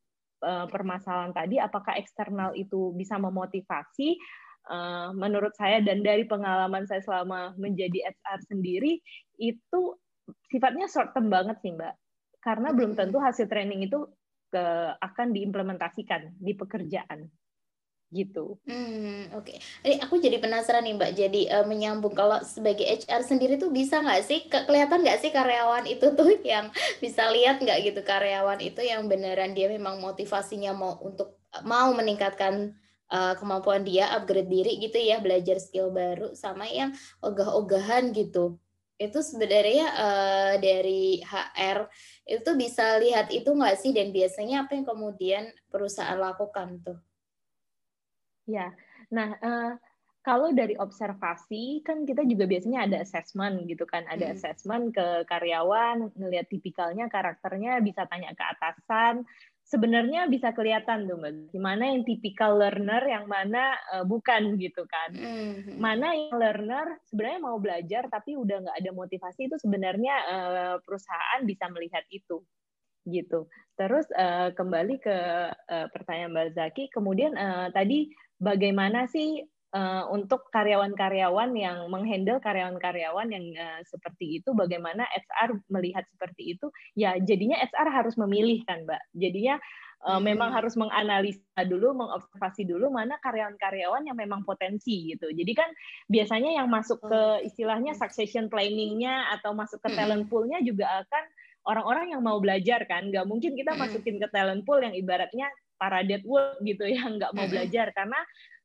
permasalahan 0.67 1.31
tadi 1.31 1.57
apakah 1.57 1.95
eksternal 1.95 2.51
itu 2.53 2.91
bisa 2.93 3.15
memotivasi? 3.17 4.19
Uh, 4.63 5.11
menurut 5.11 5.51
saya 5.59 5.83
dan 5.83 5.99
dari 5.99 6.23
pengalaman 6.23 6.87
saya 6.87 7.03
selama 7.03 7.51
menjadi 7.59 8.07
HR 8.15 8.47
sendiri 8.47 8.95
itu 9.35 9.81
sifatnya 10.47 10.87
short 10.87 11.11
term 11.11 11.27
banget 11.27 11.59
sih 11.59 11.75
mbak. 11.75 11.95
Karena 12.39 12.71
belum 12.71 12.95
tentu 12.95 13.19
hasil 13.19 13.51
training 13.51 13.91
itu 13.91 14.07
ke, 14.51 14.63
akan 15.03 15.35
diimplementasikan 15.35 16.39
di 16.39 16.55
pekerjaan 16.55 17.27
gitu. 18.13 18.61
Hmm, 18.69 19.33
oke. 19.33 19.57
Okay. 19.81 19.97
aku 19.97 20.21
jadi 20.21 20.37
penasaran 20.37 20.85
nih 20.85 20.93
Mbak. 20.93 21.11
Jadi 21.17 21.41
uh, 21.49 21.65
menyambung 21.65 22.13
kalau 22.13 22.37
sebagai 22.45 22.85
HR 22.85 23.25
sendiri 23.25 23.57
tuh 23.57 23.73
bisa 23.73 23.99
nggak 23.99 24.21
sih 24.21 24.45
ke 24.45 24.69
kelihatan 24.69 25.01
nggak 25.01 25.19
sih 25.19 25.33
karyawan 25.33 25.89
itu 25.89 26.13
tuh 26.13 26.37
yang 26.45 26.69
bisa 27.01 27.27
lihat 27.33 27.57
nggak 27.59 27.91
gitu 27.91 28.01
karyawan 28.05 28.61
itu 28.61 28.85
yang 28.85 29.09
beneran 29.09 29.57
dia 29.57 29.67
memang 29.67 29.97
motivasinya 29.97 30.71
mau 30.77 31.01
untuk 31.01 31.41
mau 31.65 31.89
meningkatkan 31.93 32.77
uh, 33.13 33.33
kemampuan 33.37 33.85
dia 33.85 34.09
upgrade 34.13 34.49
diri 34.49 34.81
gitu 34.81 34.97
ya 34.97 35.21
belajar 35.21 35.61
skill 35.61 35.93
baru 35.93 36.33
sama 36.33 36.65
yang 36.65 36.93
ogah-ogahan 37.21 38.09
gitu. 38.13 38.57
Itu 38.97 39.21
sebenarnya 39.21 39.85
uh, 39.93 40.53
dari 40.61 41.21
HR 41.21 41.89
itu 42.29 42.49
bisa 42.57 42.97
lihat 43.01 43.29
itu 43.29 43.49
nggak 43.49 43.77
sih 43.77 43.91
dan 43.91 44.09
biasanya 44.09 44.65
apa 44.65 44.77
yang 44.77 44.85
kemudian 44.85 45.43
perusahaan 45.69 46.17
lakukan 46.17 46.81
tuh? 46.81 46.97
Ya, 48.43 48.75
nah 49.07 49.39
uh, 49.39 49.73
kalau 50.23 50.55
dari 50.55 50.79
observasi 50.79 51.83
kan 51.83 52.07
kita 52.07 52.23
juga 52.23 52.47
biasanya 52.47 52.87
ada 52.87 52.97
assessment 53.03 53.67
gitu 53.67 53.83
kan, 53.83 54.07
ada 54.07 54.31
hmm. 54.31 54.35
assessment 54.39 54.85
ke 54.95 55.27
karyawan, 55.27 56.15
ngelihat 56.15 56.47
tipikalnya, 56.47 57.11
karakternya, 57.11 57.83
bisa 57.83 58.07
tanya 58.07 58.31
ke 58.31 58.43
atasan. 58.43 59.27
Sebenarnya 59.63 60.27
bisa 60.27 60.51
kelihatan 60.51 61.07
tuh 61.07 61.19
mbak, 61.19 61.51
gimana 61.51 61.91
yang 61.91 62.03
tipikal 62.03 62.55
learner, 62.55 63.03
yang 63.03 63.27
mana 63.27 63.75
uh, 63.95 64.07
bukan 64.07 64.55
gitu 64.59 64.87
kan. 64.87 65.11
Hmm. 65.11 65.75
Mana 65.75 66.15
yang 66.15 66.39
learner 66.39 66.99
sebenarnya 67.07 67.39
mau 67.43 67.59
belajar 67.59 68.07
tapi 68.07 68.39
udah 68.39 68.63
nggak 68.63 68.79
ada 68.79 68.91
motivasi 68.95 69.51
itu 69.51 69.55
sebenarnya 69.59 70.15
uh, 70.23 70.75
perusahaan 70.83 71.43
bisa 71.43 71.67
melihat 71.71 72.03
itu 72.11 72.43
gitu. 73.07 73.51
Terus 73.75 74.07
uh, 74.15 74.55
kembali 74.55 74.95
ke 75.03 75.17
uh, 75.51 75.87
pertanyaan 75.91 76.31
Mbak 76.31 76.49
Zaki, 76.55 76.83
kemudian 76.91 77.35
uh, 77.35 77.67
tadi 77.75 78.07
bagaimana 78.39 79.05
sih 79.09 79.43
uh, 79.73 80.05
untuk 80.13 80.47
karyawan-karyawan 80.53 81.51
yang 81.57 81.89
menghandle 81.89 82.37
karyawan-karyawan 82.39 83.27
yang 83.33 83.45
uh, 83.57 83.81
seperti 83.83 84.39
itu, 84.39 84.53
bagaimana 84.53 85.03
HR 85.09 85.59
melihat 85.67 86.05
seperti 86.13 86.55
itu? 86.55 86.69
Ya, 86.93 87.17
jadinya 87.17 87.57
HR 87.59 87.89
harus 87.89 88.15
memilih 88.15 88.61
kan, 88.69 88.85
Mbak. 88.85 89.01
Jadinya 89.17 89.55
uh, 90.05 90.21
hmm. 90.21 90.23
memang 90.23 90.49
harus 90.53 90.77
menganalisa 90.77 91.61
dulu, 91.65 91.97
mengobservasi 91.97 92.69
dulu 92.69 92.93
mana 92.93 93.17
karyawan-karyawan 93.19 94.05
yang 94.05 94.17
memang 94.17 94.45
potensi 94.45 95.11
gitu. 95.11 95.33
Jadi 95.33 95.51
kan 95.57 95.69
biasanya 96.07 96.61
yang 96.61 96.69
masuk 96.69 97.01
ke 97.01 97.49
istilahnya 97.49 97.97
succession 97.97 98.47
planning-nya 98.47 99.33
atau 99.39 99.57
masuk 99.57 99.81
ke 99.81 99.89
talent 99.97 100.29
pool-nya 100.29 100.61
juga 100.61 101.03
akan 101.03 101.23
orang-orang 101.63 102.11
yang 102.15 102.21
mau 102.21 102.37
belajar 102.43 102.83
kan 102.85 103.07
nggak 103.07 103.23
mungkin 103.23 103.55
kita 103.55 103.71
masukin 103.79 104.19
ke 104.19 104.27
talent 104.35 104.67
pool 104.67 104.83
yang 104.83 104.91
ibaratnya 104.91 105.47
para 105.77 106.01
deadwood 106.05 106.61
gitu 106.63 106.83
ya 106.87 107.03
nggak 107.15 107.31
mau 107.35 107.45
belajar. 107.47 107.91
Karena 107.91 108.19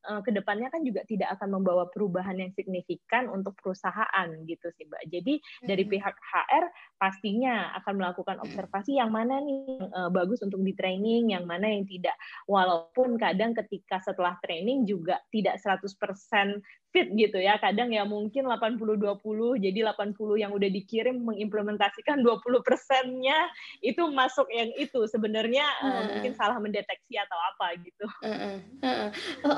uh, 0.07 0.21
ke 0.23 0.31
depannya 0.31 0.71
kan 0.71 0.85
juga 0.85 1.03
tidak 1.09 1.35
akan 1.39 1.59
membawa 1.59 1.89
perubahan 1.91 2.37
yang 2.39 2.51
signifikan 2.55 3.27
untuk 3.27 3.57
perusahaan 3.59 4.27
gitu 4.47 4.67
sih 4.77 4.87
mbak. 4.87 5.03
Jadi 5.11 5.41
dari 5.65 5.83
pihak 5.83 6.15
HR 6.15 6.65
pastinya 6.99 7.73
akan 7.83 7.93
melakukan 7.99 8.37
observasi 8.43 8.99
yang 8.99 9.11
mana 9.11 9.39
nih 9.43 9.81
uh, 9.91 10.09
bagus 10.11 10.39
untuk 10.45 10.61
di 10.63 10.75
training, 10.75 11.35
yang 11.35 11.43
mana 11.47 11.67
yang 11.67 11.83
tidak. 11.87 12.15
Walaupun 12.47 13.19
kadang 13.19 13.55
ketika 13.55 13.99
setelah 14.03 14.35
training 14.43 14.87
juga 14.87 15.19
tidak 15.31 15.59
100% 15.63 16.61
fit 16.89 17.07
gitu 17.13 17.37
ya. 17.37 17.57
Kadang 17.61 17.93
ya 17.93 18.03
mungkin 18.05 18.49
80-20, 18.49 19.61
jadi 19.61 19.79
80 19.93 20.41
yang 20.41 20.51
udah 20.53 20.69
dikirim 20.69 21.21
mengimplementasikan 21.21 22.21
20 22.21 22.65
persennya 22.65 23.49
itu 23.85 24.01
masuk 24.09 24.49
yang 24.49 24.69
itu. 24.77 25.05
Sebenarnya 25.05 25.65
uh, 25.81 25.87
uh, 25.87 26.03
mungkin 26.13 26.33
salah 26.35 26.57
mendeteksi 26.57 27.15
atau 27.17 27.37
apa 27.55 27.67
gitu. 27.81 28.05
Uh, 28.25 28.29
uh, 28.29 28.55
uh, 28.83 29.09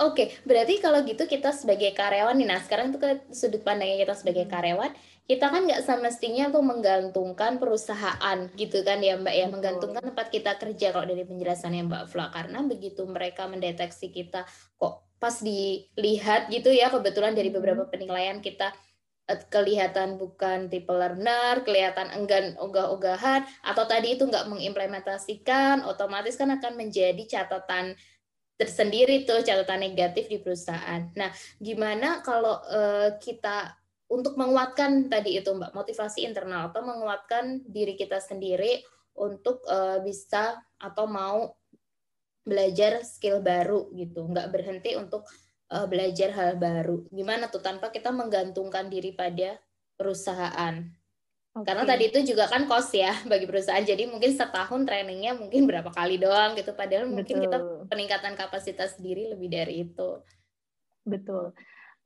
Oke, 0.07 0.13
okay. 0.13 0.27
Berarti 0.41 0.81
kalau 0.81 1.05
gitu 1.05 1.29
kita 1.29 1.53
sebagai 1.53 1.93
karyawan 1.93 2.33
nih, 2.37 2.47
nah 2.49 2.59
sekarang 2.61 2.93
itu 2.93 2.97
ke 2.97 3.09
sudut 3.29 3.61
pandangnya 3.61 4.03
kita 4.07 4.15
sebagai 4.17 4.45
hmm. 4.49 4.53
karyawan, 4.53 4.91
kita 5.29 5.45
kan 5.47 5.61
nggak 5.63 5.83
semestinya 5.85 6.49
tuh 6.51 6.65
menggantungkan 6.65 7.61
perusahaan 7.61 8.39
gitu 8.57 8.81
kan 8.81 8.99
ya 8.99 9.15
Mbak 9.15 9.35
ya, 9.37 9.47
menggantungkan 9.47 10.03
tempat 10.11 10.27
kita 10.33 10.57
kerja 10.57 10.91
kalau 10.91 11.05
dari 11.07 11.23
penjelasannya 11.23 11.87
Mbak 11.87 12.03
Fla, 12.09 12.27
karena 12.33 12.59
begitu 12.65 13.05
mereka 13.05 13.47
mendeteksi 13.47 14.11
kita 14.11 14.43
kok 14.75 15.07
pas 15.21 15.37
dilihat 15.37 16.49
gitu 16.49 16.73
ya 16.73 16.89
kebetulan 16.89 17.37
dari 17.37 17.53
beberapa 17.53 17.85
penilaian 17.85 18.41
kita 18.41 18.73
eh, 19.29 19.39
kelihatan 19.53 20.17
bukan 20.17 20.67
tipe 20.67 20.89
learner, 20.89 21.61
kelihatan 21.61 22.09
enggan 22.17 22.57
ogah-ogahan, 22.57 23.45
atau 23.61 23.85
tadi 23.85 24.17
itu 24.17 24.25
nggak 24.25 24.49
mengimplementasikan, 24.49 25.85
otomatis 25.85 26.33
kan 26.35 26.49
akan 26.49 26.73
menjadi 26.73 27.21
catatan 27.29 27.93
tersendiri 28.61 29.25
tuh 29.25 29.41
catatan 29.41 29.81
negatif 29.81 30.29
di 30.29 30.37
perusahaan. 30.37 31.09
Nah, 31.17 31.33
gimana 31.57 32.21
kalau 32.21 32.61
uh, 32.69 33.17
kita 33.17 33.73
untuk 34.13 34.37
menguatkan 34.37 35.09
tadi 35.09 35.41
itu 35.41 35.49
Mbak 35.49 35.73
motivasi 35.73 36.29
internal 36.29 36.69
atau 36.69 36.85
menguatkan 36.85 37.65
diri 37.65 37.97
kita 37.97 38.21
sendiri 38.21 38.85
untuk 39.17 39.65
uh, 39.65 39.97
bisa 40.05 40.61
atau 40.77 41.09
mau 41.09 41.57
belajar 42.45 43.01
skill 43.01 43.41
baru 43.41 43.89
gitu, 43.97 44.29
nggak 44.29 44.53
berhenti 44.53 44.93
untuk 44.93 45.25
uh, 45.73 45.87
belajar 45.89 46.29
hal 46.37 46.61
baru. 46.61 47.07
Gimana 47.09 47.49
tuh 47.49 47.63
tanpa 47.65 47.89
kita 47.89 48.13
menggantungkan 48.13 48.91
diri 48.91 49.17
pada 49.17 49.57
perusahaan? 49.97 51.00
Okay. 51.51 51.67
Karena 51.67 51.83
tadi 51.83 52.03
itu 52.07 52.19
juga 52.31 52.47
kan 52.47 52.63
cost 52.63 52.95
ya 52.95 53.11
bagi 53.31 53.43
perusahaan. 53.43 53.83
Jadi 53.83 54.07
mungkin 54.07 54.31
setahun 54.31 54.87
trainingnya 54.87 55.35
mungkin 55.35 55.67
berapa 55.67 55.91
kali 55.91 56.15
doang 56.15 56.55
gitu. 56.55 56.71
Padahal 56.71 57.11
Betul. 57.11 57.15
mungkin 57.19 57.35
kita 57.43 57.57
peningkatan 57.91 58.33
kapasitas 58.39 58.95
diri 58.99 59.27
lebih 59.27 59.51
dari 59.51 59.83
itu. 59.83 60.23
Betul. 61.03 61.51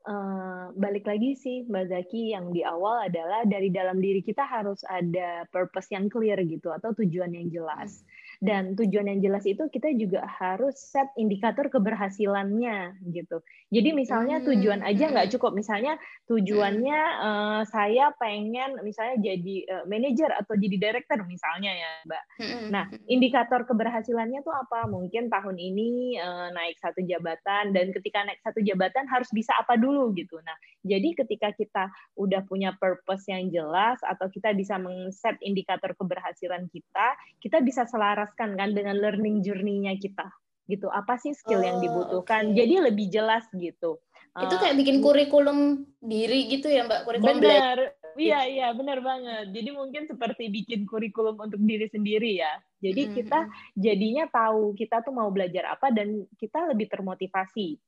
Uh, 0.06 0.70
balik 0.78 1.10
lagi 1.10 1.34
sih 1.34 1.66
Mbak 1.66 1.86
Zaki 1.90 2.38
yang 2.38 2.54
di 2.54 2.62
awal 2.62 3.10
adalah 3.10 3.42
dari 3.42 3.74
dalam 3.74 3.98
diri 3.98 4.22
kita 4.22 4.46
harus 4.46 4.86
ada 4.86 5.50
purpose 5.50 5.90
yang 5.90 6.14
clear 6.14 6.38
gitu 6.46 6.70
atau 6.70 6.94
tujuan 6.94 7.34
yang 7.34 7.50
jelas. 7.50 8.02
Hmm 8.02 8.14
dan 8.44 8.75
tujuan 8.75 9.08
yang 9.10 9.20
jelas 9.24 9.44
itu 9.48 9.65
kita 9.72 9.92
juga 9.96 10.27
harus 10.27 10.75
set 10.75 11.08
indikator 11.15 11.72
keberhasilannya 11.72 13.00
gitu. 13.12 13.42
Jadi 13.74 13.89
misalnya 13.98 14.39
hmm, 14.39 14.46
tujuan 14.51 14.82
aja 14.86 15.10
nggak 15.10 15.32
cukup. 15.36 15.58
Misalnya 15.58 15.98
tujuannya 16.30 17.00
uh, 17.22 17.62
saya 17.65 18.13
pengen 18.22 18.80
misalnya 18.86 19.18
jadi 19.20 19.56
uh, 19.72 19.84
manajer 19.89 20.30
atau 20.32 20.54
jadi 20.54 20.77
director 20.77 21.24
misalnya 21.25 21.72
ya, 21.74 21.92
Mbak. 22.06 22.24
Hmm, 22.39 22.65
nah, 22.70 22.86
indikator 23.10 23.65
keberhasilannya 23.65 24.46
tuh 24.46 24.54
apa? 24.54 24.86
Mungkin 24.86 25.34
tahun 25.34 25.58
ini 25.58 26.20
uh, 26.22 26.54
naik 26.54 26.77
satu 26.77 27.01
jabatan 27.01 27.74
dan 27.74 27.89
ketika 27.96 28.22
naik 28.27 28.39
satu 28.46 28.62
jabatan 28.62 29.10
harus 29.10 29.30
bisa 29.34 29.56
apa 29.58 29.80
dulu 29.80 30.13
gitu. 30.13 30.38
Nah, 30.44 30.56
jadi 30.86 31.18
ketika 31.18 31.50
kita 31.56 31.89
udah 32.20 32.46
punya 32.46 32.77
purpose 32.77 33.25
yang 33.32 33.50
jelas 33.50 33.98
atau 34.06 34.30
kita 34.30 34.54
bisa 34.54 34.77
meng-set 34.77 35.36
indikator 35.42 35.98
keberhasilan 35.98 36.70
kita, 36.70 37.08
kita 37.42 37.63
bisa 37.65 37.89
selaras 37.89 38.32
selaraskan 38.36 38.60
kan 38.60 38.70
dengan 38.75 39.00
learning 39.00 39.39
journey-nya 39.42 39.96
kita. 39.96 40.27
Gitu 40.68 40.89
apa 40.92 41.15
sih 41.22 41.32
skill 41.32 41.62
oh, 41.62 41.65
yang 41.65 41.77
dibutuhkan? 41.80 42.51
okay. 42.51 42.56
jadi 42.60 42.92
lebih 42.92 43.08
jelas 43.08 43.48
gitu. 43.56 44.01
Itu 44.36 44.60
kayak 44.60 44.75
bikin 44.75 45.00
kurikulum 45.00 45.88
diri 46.04 46.51
gitu 46.51 46.68
ya 46.68 46.84
mbak? 46.84 47.08
Kurikulum 47.08 47.39
benar. 47.39 47.96
iya 48.20 48.44
iya 48.44 48.68
benar 48.75 49.00
banget. 49.00 49.56
Jadi 49.56 49.70
mungkin 49.72 50.12
seperti 50.12 50.51
bikin 50.51 50.84
kurikulum 50.84 51.39
untuk 51.39 51.62
diri 51.63 51.88
sendiri 51.88 52.44
ya. 52.44 52.51
Jadi 52.84 53.01
hmm. 53.08 53.13
kita 53.15 53.39
jadinya 53.80 54.27
tahu 54.27 54.75
kita 54.75 55.08
tuh 55.08 55.15
mau 55.15 55.32
belajar 55.32 55.72
apa 55.72 55.88
dan 55.96 56.27
kita 56.36 56.68
lebih 56.68 56.92
termotivasi 56.92 57.80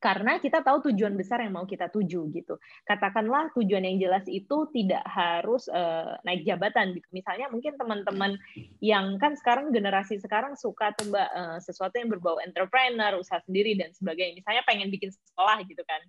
karena 0.00 0.40
kita 0.40 0.64
tahu 0.64 0.90
tujuan 0.90 1.12
besar 1.12 1.44
yang 1.44 1.52
mau 1.52 1.68
kita 1.68 1.92
tuju 1.92 2.32
gitu. 2.32 2.56
Katakanlah 2.88 3.52
tujuan 3.52 3.84
yang 3.84 4.00
jelas 4.00 4.24
itu 4.26 4.66
tidak 4.72 5.04
harus 5.04 5.68
uh, 5.68 6.16
naik 6.24 6.48
jabatan 6.48 6.96
gitu. 6.96 7.04
Misalnya 7.12 7.52
mungkin 7.52 7.76
teman-teman 7.76 8.40
yang 8.80 9.20
kan 9.20 9.36
sekarang 9.36 9.76
generasi 9.76 10.16
sekarang 10.16 10.56
suka 10.56 10.96
tuh 10.96 11.12
uh, 11.12 11.60
sesuatu 11.60 12.00
yang 12.00 12.08
berbau 12.08 12.40
entrepreneur, 12.40 13.20
usaha 13.20 13.44
sendiri 13.44 13.76
dan 13.76 13.92
sebagainya. 13.92 14.40
Misalnya 14.40 14.64
pengen 14.64 14.88
bikin 14.88 15.12
sekolah 15.12 15.60
gitu 15.68 15.84
kan 15.84 16.00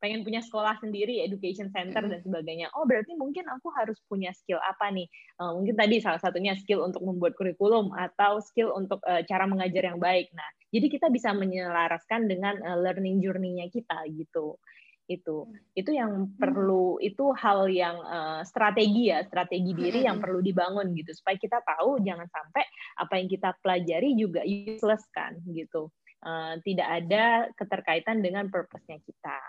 pengen 0.00 0.24
punya 0.24 0.40
sekolah 0.40 0.80
sendiri, 0.80 1.20
education 1.20 1.68
center 1.70 2.00
dan 2.08 2.20
sebagainya. 2.24 2.72
Oh 2.72 2.88
berarti 2.88 3.12
mungkin 3.14 3.46
aku 3.52 3.68
harus 3.76 4.00
punya 4.08 4.32
skill 4.32 4.58
apa 4.58 4.88
nih? 4.88 5.06
Uh, 5.36 5.54
mungkin 5.54 5.76
tadi 5.76 6.00
salah 6.00 6.18
satunya 6.18 6.56
skill 6.56 6.82
untuk 6.88 7.04
membuat 7.04 7.36
kurikulum 7.36 7.92
atau 7.92 8.40
skill 8.40 8.72
untuk 8.72 8.98
uh, 9.04 9.20
cara 9.28 9.44
mengajar 9.44 9.92
yang 9.92 10.00
baik. 10.00 10.32
Nah, 10.32 10.48
jadi 10.72 10.88
kita 10.88 11.06
bisa 11.12 11.36
menyelaraskan 11.36 12.26
dengan 12.26 12.56
uh, 12.64 12.80
learning 12.80 13.20
journey-nya 13.20 13.68
kita 13.68 14.08
gitu. 14.08 14.56
Itu 15.10 15.50
itu 15.74 15.90
yang 15.90 16.32
perlu 16.38 17.02
itu 17.02 17.34
hal 17.36 17.68
yang 17.68 17.98
uh, 18.00 18.40
strategi 18.46 19.12
ya, 19.12 19.26
strategi 19.26 19.76
diri 19.76 20.06
yang 20.08 20.22
perlu 20.22 20.40
dibangun 20.40 20.96
gitu 20.96 21.12
supaya 21.12 21.36
kita 21.36 21.60
tahu 21.60 22.00
jangan 22.00 22.30
sampai 22.30 22.64
apa 22.96 23.12
yang 23.20 23.28
kita 23.28 23.52
pelajari 23.60 24.16
juga 24.16 24.40
useless 24.46 25.04
kan 25.12 25.36
gitu. 25.50 25.92
Uh, 26.20 26.60
tidak 26.62 26.88
ada 26.88 27.48
keterkaitan 27.56 28.22
dengan 28.22 28.46
purpose-nya 28.52 29.00
kita. 29.02 29.40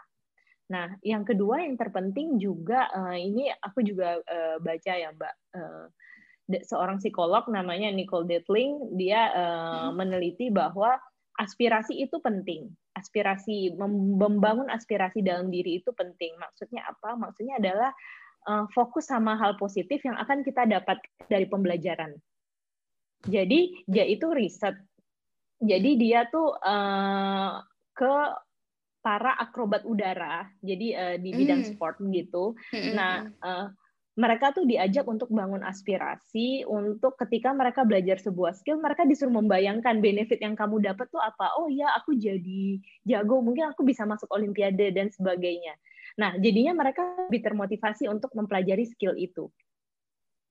Nah, 0.72 0.96
yang 1.04 1.28
kedua 1.28 1.68
yang 1.68 1.76
terpenting 1.76 2.40
juga 2.40 2.88
uh, 2.96 3.18
ini 3.20 3.52
aku 3.60 3.84
juga 3.84 4.24
uh, 4.24 4.56
baca 4.64 4.94
ya 4.96 5.12
Mbak, 5.12 5.36
uh, 5.60 5.86
seorang 6.64 7.04
psikolog 7.04 7.44
namanya 7.52 7.92
Nicole 7.92 8.24
Detling 8.24 8.96
dia 8.96 9.36
uh, 9.36 9.92
hmm. 9.92 10.00
meneliti 10.00 10.48
bahwa 10.48 10.96
aspirasi 11.36 12.00
itu 12.00 12.24
penting. 12.24 12.72
Aspirasi 12.96 13.76
membangun 13.76 14.72
aspirasi 14.72 15.20
dalam 15.20 15.52
diri 15.52 15.84
itu 15.84 15.92
penting. 15.92 16.40
Maksudnya 16.40 16.88
apa? 16.88 17.20
Maksudnya 17.20 17.60
adalah 17.60 17.92
uh, 18.48 18.66
fokus 18.72 19.12
sama 19.12 19.36
hal 19.36 19.60
positif 19.60 20.00
yang 20.08 20.16
akan 20.16 20.44
kita 20.48 20.64
dapat 20.64 21.04
dari 21.28 21.48
pembelajaran. 21.52 22.16
Jadi 23.28 23.86
dia 23.86 24.08
itu 24.08 24.32
riset. 24.32 24.76
Jadi 25.62 25.94
dia 26.00 26.26
tuh 26.32 26.58
uh, 26.58 27.62
ke 27.94 28.16
para 29.02 29.34
akrobat 29.38 29.82
udara, 29.84 30.46
jadi 30.62 30.88
uh, 30.94 31.16
di 31.18 31.34
bidang 31.34 31.66
mm. 31.66 31.68
sport 31.74 31.98
gitu. 32.14 32.54
Mm. 32.70 32.94
Nah, 32.94 33.16
uh, 33.42 33.68
mereka 34.20 34.52
tuh 34.52 34.68
diajak 34.68 35.08
untuk 35.08 35.32
bangun 35.32 35.64
aspirasi 35.64 36.68
untuk 36.68 37.16
ketika 37.16 37.56
mereka 37.56 37.88
belajar 37.88 38.20
sebuah 38.20 38.54
skill, 38.54 38.78
mereka 38.78 39.08
disuruh 39.08 39.34
membayangkan 39.34 40.04
benefit 40.04 40.44
yang 40.44 40.54
kamu 40.54 40.84
dapat 40.84 41.08
tuh 41.10 41.24
apa. 41.24 41.56
Oh 41.58 41.72
ya, 41.72 41.90
aku 41.96 42.20
jadi 42.20 42.78
jago, 43.08 43.40
mungkin 43.40 43.72
aku 43.72 43.88
bisa 43.88 44.04
masuk 44.04 44.28
olimpiade 44.30 44.92
dan 44.92 45.08
sebagainya. 45.10 45.74
Nah, 46.20 46.36
jadinya 46.38 46.76
mereka 46.76 47.02
lebih 47.32 47.40
termotivasi 47.40 48.12
untuk 48.12 48.36
mempelajari 48.36 48.84
skill 48.84 49.16
itu 49.16 49.48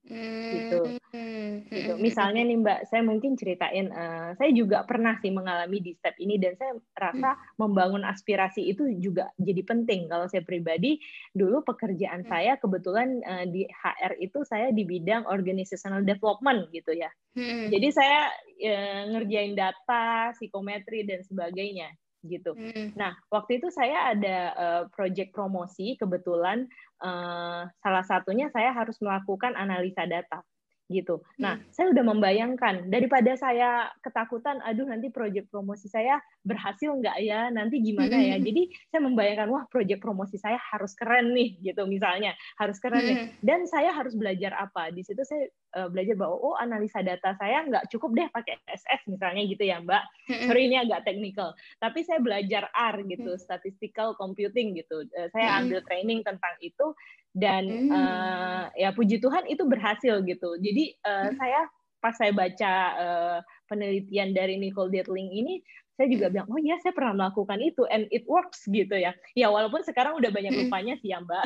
gitu. 0.08 0.78
Hmm. 1.10 1.66
gitu. 1.68 1.92
Misalnya 2.00 2.42
nih 2.46 2.58
Mbak, 2.62 2.80
saya 2.88 3.02
mungkin 3.04 3.34
ceritain, 3.36 3.90
uh, 3.92 4.32
saya 4.38 4.50
juga 4.54 4.82
pernah 4.86 5.18
sih 5.20 5.30
mengalami 5.30 5.82
di 5.82 5.92
step 5.98 6.16
ini 6.18 6.38
dan 6.40 6.56
saya 6.56 6.78
rasa 6.96 7.30
hmm. 7.36 7.60
membangun 7.60 8.02
aspirasi 8.06 8.70
itu 8.70 8.88
juga 8.98 9.30
jadi 9.36 9.62
penting. 9.62 10.08
Kalau 10.08 10.26
saya 10.30 10.42
pribadi, 10.46 10.98
dulu 11.34 11.62
pekerjaan 11.66 12.24
hmm. 12.26 12.30
saya 12.30 12.52
kebetulan 12.58 13.20
uh, 13.26 13.46
di 13.46 13.66
HR 13.68 14.18
itu 14.22 14.38
saya 14.46 14.72
di 14.72 14.82
bidang 14.86 15.28
organizational 15.28 16.02
development 16.02 16.70
gitu 16.72 16.96
ya. 16.96 17.10
Hmm. 17.36 17.68
Jadi 17.70 17.88
saya 17.92 18.30
uh, 18.66 19.02
ngerjain 19.14 19.54
data, 19.54 20.34
psikometri 20.34 21.06
dan 21.06 21.22
sebagainya 21.22 21.90
gitu. 22.24 22.52
Hmm. 22.52 22.92
Nah, 22.96 23.16
waktu 23.32 23.60
itu 23.62 23.72
saya 23.72 24.12
ada 24.12 24.38
uh, 24.56 24.82
project 24.92 25.32
promosi 25.32 25.96
kebetulan 25.96 26.68
uh, 27.00 27.64
salah 27.80 28.04
satunya 28.04 28.52
saya 28.52 28.76
harus 28.76 28.96
melakukan 29.00 29.56
analisa 29.56 30.04
data. 30.04 30.44
Gitu. 30.90 31.22
Nah, 31.38 31.54
hmm. 31.56 31.70
saya 31.70 31.86
udah 31.94 32.04
membayangkan 32.04 32.90
daripada 32.90 33.38
saya 33.38 33.88
ketakutan, 34.02 34.58
aduh 34.66 34.90
nanti 34.90 35.06
proyek 35.08 35.46
promosi 35.46 35.86
saya 35.86 36.18
berhasil 36.42 36.90
nggak 36.90 37.16
ya, 37.22 37.46
nanti 37.54 37.78
gimana 37.78 38.18
ya. 38.18 38.36
Hmm. 38.36 38.44
Jadi 38.44 38.62
saya 38.90 39.00
membayangkan 39.06 39.48
wah 39.54 39.64
proyek 39.70 40.02
promosi 40.02 40.36
saya 40.36 40.58
harus 40.58 40.98
keren 40.98 41.30
nih 41.30 41.62
gitu 41.62 41.86
misalnya, 41.86 42.34
harus 42.58 42.82
keren 42.82 43.06
nih. 43.06 43.16
Hmm. 43.22 43.30
Dan 43.38 43.60
saya 43.70 43.94
harus 43.94 44.18
belajar 44.18 44.50
apa? 44.58 44.90
Di 44.90 45.06
situ 45.06 45.22
saya 45.22 45.46
uh, 45.78 45.86
belajar 45.86 46.18
bahwa 46.18 46.36
oh 46.42 46.56
analisa 46.58 47.00
data 47.06 47.38
saya 47.38 47.62
nggak 47.70 47.86
cukup 47.94 48.10
deh 48.18 48.28
pakai 48.34 48.58
SS 48.66 49.06
misalnya 49.06 49.46
gitu 49.46 49.62
ya 49.62 49.78
Mbak. 49.78 50.04
Sorry 50.50 50.66
ini 50.66 50.76
agak 50.82 51.06
teknikal, 51.06 51.54
tapi 51.78 52.02
saya 52.02 52.18
belajar 52.18 52.66
R 52.74 53.06
gitu, 53.06 53.38
statistical 53.38 54.18
computing 54.18 54.74
gitu. 54.74 55.06
Uh, 55.14 55.30
saya 55.30 55.62
ambil 55.62 55.78
training 55.86 56.26
tentang 56.26 56.58
itu 56.58 56.90
dan 57.34 57.64
hmm. 57.66 57.90
uh, 57.92 58.64
ya 58.74 58.90
puji 58.90 59.22
Tuhan 59.22 59.46
itu 59.46 59.62
berhasil 59.66 60.22
gitu. 60.26 60.50
Jadi 60.58 60.98
uh, 61.06 61.30
hmm. 61.30 61.34
saya 61.38 61.60
pas 62.00 62.14
saya 62.16 62.32
baca 62.32 62.72
uh, 62.96 63.38
penelitian 63.68 64.32
dari 64.32 64.56
Nicole 64.56 64.88
Dirling 64.88 65.30
ini 65.30 65.60
saya 66.00 66.08
juga 66.08 66.32
bilang 66.32 66.48
oh 66.48 66.56
iya 66.56 66.80
saya 66.80 66.96
pernah 66.96 67.12
melakukan 67.12 67.60
itu 67.60 67.84
and 67.92 68.08
it 68.08 68.24
works 68.24 68.64
gitu 68.72 68.96
ya 68.96 69.12
ya 69.36 69.52
walaupun 69.52 69.84
sekarang 69.84 70.16
udah 70.16 70.32
banyak 70.32 70.48
hmm. 70.48 70.60
lupanya 70.64 70.96
sih 71.04 71.12
ya 71.12 71.20
mbak 71.20 71.44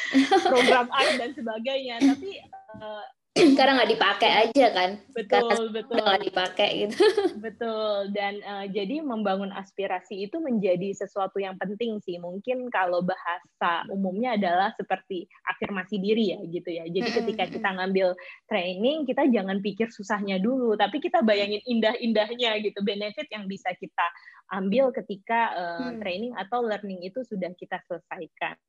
program 0.50 0.90
art 0.90 1.22
dan 1.22 1.30
sebagainya 1.38 2.02
tapi 2.02 2.42
uh, 2.82 3.06
karena 3.58 3.80
nggak 3.80 3.92
dipakai 3.96 4.30
aja 4.44 4.66
kan. 4.76 4.90
Betul 5.16 5.48
Karena 5.48 5.72
betul. 5.72 6.04
nggak 6.04 6.24
dipakai 6.28 6.70
gitu. 6.84 6.96
Betul 7.44 8.12
dan 8.12 8.34
uh, 8.44 8.66
jadi 8.68 9.00
membangun 9.00 9.48
aspirasi 9.56 10.28
itu 10.28 10.36
menjadi 10.36 10.92
sesuatu 10.92 11.40
yang 11.40 11.56
penting 11.56 11.96
sih. 12.04 12.20
Mungkin 12.20 12.68
kalau 12.68 13.00
bahasa 13.00 13.88
umumnya 13.88 14.36
adalah 14.36 14.76
seperti 14.76 15.24
afirmasi 15.48 15.96
diri 15.96 16.36
ya 16.36 16.44
gitu 16.44 16.70
ya. 16.76 16.84
Jadi 16.92 17.08
ketika 17.08 17.44
kita 17.48 17.68
ngambil 17.72 18.12
training 18.52 19.08
kita 19.08 19.24
jangan 19.32 19.64
pikir 19.64 19.88
susahnya 19.88 20.36
dulu 20.36 20.76
tapi 20.76 21.00
kita 21.00 21.24
bayangin 21.24 21.64
indah-indahnya 21.64 22.60
gitu. 22.60 22.84
Benefit 22.84 23.32
yang 23.32 23.48
bisa 23.48 23.72
kita 23.80 24.06
ambil 24.52 24.92
ketika 24.92 25.56
uh, 25.56 25.90
training 26.04 26.36
atau 26.36 26.60
learning 26.60 27.00
itu 27.00 27.24
sudah 27.24 27.48
kita 27.56 27.80
selesaikan 27.88 28.60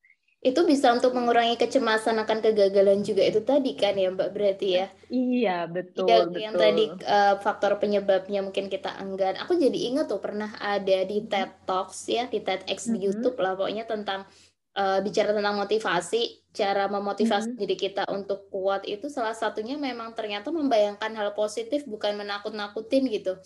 itu 0.44 0.60
bisa 0.68 0.92
untuk 0.92 1.16
mengurangi 1.16 1.56
kecemasan 1.56 2.20
akan 2.20 2.44
kegagalan 2.44 3.00
juga 3.00 3.24
itu 3.24 3.40
tadi 3.48 3.80
kan 3.80 3.96
ya 3.96 4.12
Mbak 4.12 4.30
berarti 4.36 4.68
ya? 4.76 4.86
Iya 5.08 5.58
betul 5.72 6.12
ya, 6.12 6.28
betul. 6.28 6.44
yang 6.44 6.56
tadi 6.60 6.84
uh, 7.08 7.40
faktor 7.40 7.80
penyebabnya 7.80 8.44
mungkin 8.44 8.68
kita 8.68 8.92
enggan. 9.00 9.40
Aku 9.40 9.56
jadi 9.56 9.96
ingat 9.96 10.12
tuh 10.12 10.20
pernah 10.20 10.52
ada 10.60 11.08
di 11.08 11.24
TED 11.24 11.64
Talks 11.64 12.12
ya 12.12 12.28
di 12.28 12.44
TEDx 12.44 12.92
di 12.92 12.92
mm 12.92 12.96
-hmm. 13.00 13.06
YouTube 13.08 13.38
lah 13.40 13.56
pokoknya 13.56 13.88
tentang 13.88 14.28
uh, 14.76 15.00
bicara 15.00 15.32
tentang 15.32 15.56
motivasi 15.56 16.44
cara 16.52 16.92
memotivasi 16.92 17.48
mm 17.48 17.54
-hmm. 17.56 17.62
diri 17.64 17.76
kita 17.80 18.04
untuk 18.12 18.52
kuat. 18.52 18.84
Itu 18.84 19.08
salah 19.08 19.40
satunya 19.40 19.80
memang 19.80 20.12
ternyata 20.12 20.52
membayangkan 20.52 21.16
hal 21.16 21.32
positif 21.32 21.88
bukan 21.88 22.20
menakut-nakutin 22.20 23.08
gitu 23.08 23.40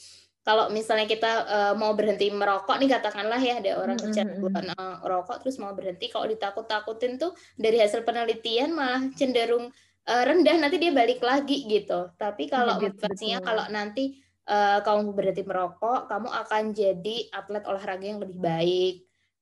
kalau 0.48 0.72
misalnya 0.72 1.04
kita 1.04 1.32
uh, 1.44 1.74
mau 1.75 1.92
berhenti 1.92 2.32
merokok 2.32 2.80
nih 2.80 2.88
katakanlah 2.96 3.36
ya 3.36 3.60
ada 3.60 3.84
orang 3.84 4.00
kecanduan 4.00 4.72
uh, 4.80 5.04
rokok 5.04 5.44
terus 5.44 5.60
mau 5.60 5.75
berhenti 5.75 6.08
kalau 6.08 6.24
ditakut-takutin 6.24 7.20
tuh 7.20 7.36
dari 7.60 7.84
hasil 7.84 8.08
penelitian 8.08 8.72
malah 8.72 9.12
cenderung 9.20 9.68
uh, 10.08 10.24
rendah 10.24 10.56
nanti 10.56 10.80
dia 10.80 10.96
balik 10.96 11.20
lagi 11.20 11.68
gitu. 11.68 12.08
Tapi 12.16 12.48
kalau 12.48 12.80
ya, 12.80 12.88
motivasinya 12.88 13.39
kalau 13.44 13.68
nanti 13.68 14.24
uh, 14.48 14.80
kamu 14.80 15.12
berhenti 15.12 15.44
merokok, 15.44 16.08
kamu 16.08 16.30
akan 16.32 16.63
jadi 16.72 17.18
atlet 17.36 17.63
olahraga 17.68 18.06
yang 18.08 18.24
lebih 18.24 18.39
baik. 18.39 18.96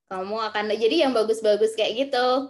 Kamu 0.10 0.36
akan 0.42 0.74
jadi 0.74 1.06
yang 1.06 1.14
bagus-bagus 1.14 1.78
kayak 1.78 2.10
gitu 2.10 2.50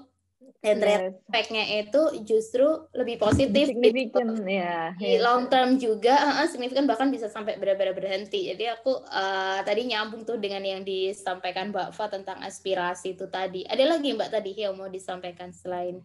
dan 0.65 0.81
yes. 0.81 1.13
efeknya 1.29 1.63
itu 1.85 2.01
justru 2.25 2.65
lebih 2.97 3.21
positif 3.21 3.69
signifikan 3.69 4.33
gitu. 4.33 4.49
ya 4.49 4.97
di 4.97 5.21
long 5.21 5.45
term 5.45 5.77
juga 5.77 6.41
uh, 6.41 6.47
signifikan 6.49 6.89
bahkan 6.89 7.13
bisa 7.13 7.29
sampai 7.29 7.61
benar-benar 7.61 7.93
berhenti 7.93 8.49
jadi 8.49 8.79
aku 8.79 9.05
uh, 9.05 9.61
tadi 9.61 9.85
nyambung 9.85 10.25
tuh 10.25 10.41
dengan 10.41 10.65
yang 10.65 10.81
disampaikan 10.81 11.69
Mbak 11.69 11.93
Fa 11.93 12.09
tentang 12.09 12.41
aspirasi 12.41 13.13
itu 13.13 13.29
tadi 13.29 13.61
ada 13.69 13.83
lagi 13.85 14.17
Mbak 14.17 14.29
tadi 14.33 14.51
yang 14.57 14.73
mau 14.73 14.89
disampaikan 14.89 15.53
selain 15.53 16.01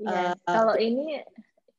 yes. 0.00 0.34
uh, 0.34 0.34
kalau 0.46 0.74
ini 0.74 1.22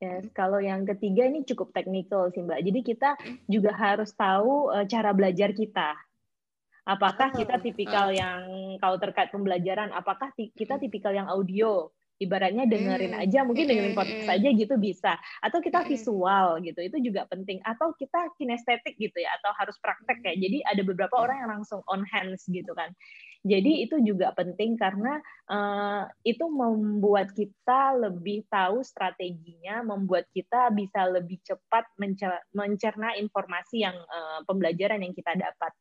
Yes, 0.02 0.28
kalau 0.36 0.60
yang 0.60 0.84
ketiga 0.84 1.24
ini 1.24 1.48
cukup 1.48 1.72
teknikal 1.72 2.28
sih 2.28 2.44
Mbak. 2.44 2.60
Jadi 2.60 2.80
kita 2.84 3.16
hmm. 3.16 3.48
juga 3.48 3.72
harus 3.72 4.12
tahu 4.12 4.68
uh, 4.68 4.84
cara 4.84 5.16
belajar 5.16 5.56
kita. 5.56 5.96
Apakah 6.84 7.32
kita 7.32 7.56
tipikal 7.64 8.12
yang 8.12 8.76
kalau 8.76 9.00
terkait 9.00 9.32
pembelajaran, 9.32 9.88
apakah 9.96 10.28
kita 10.36 10.76
tipikal 10.76 11.16
yang 11.16 11.24
audio? 11.24 11.88
Ibaratnya 12.22 12.64
dengerin 12.68 13.14
hmm. 13.14 13.22
aja 13.26 13.38
mungkin 13.42 13.66
dengerin 13.66 13.96
podcast 13.96 14.30
aja 14.30 14.48
gitu 14.54 14.74
bisa. 14.78 15.18
Atau 15.42 15.58
kita 15.58 15.82
visual 15.86 16.62
gitu 16.62 16.80
itu 16.80 16.96
juga 17.10 17.26
penting. 17.26 17.58
Atau 17.66 17.94
kita 17.98 18.30
kinestetik 18.38 18.94
gitu 18.98 19.18
ya 19.18 19.30
atau 19.42 19.50
harus 19.58 19.76
praktek 19.82 20.22
ya. 20.22 20.34
Jadi 20.38 20.58
ada 20.66 20.82
beberapa 20.86 21.14
orang 21.18 21.46
yang 21.46 21.50
langsung 21.60 21.80
on 21.90 22.06
hands 22.06 22.46
gitu 22.46 22.70
kan. 22.74 22.94
Jadi 23.44 23.84
itu 23.84 24.00
juga 24.00 24.32
penting 24.32 24.80
karena 24.80 25.20
uh, 25.52 26.08
itu 26.24 26.48
membuat 26.48 27.36
kita 27.36 27.92
lebih 27.92 28.48
tahu 28.48 28.80
strateginya 28.80 29.84
membuat 29.84 30.24
kita 30.32 30.72
bisa 30.72 31.04
lebih 31.12 31.36
cepat 31.44 31.84
mencerna 32.56 33.12
informasi 33.20 33.84
yang 33.84 33.92
uh, 33.92 34.40
pembelajaran 34.48 35.04
yang 35.04 35.12
kita 35.12 35.36
dapat 35.36 35.76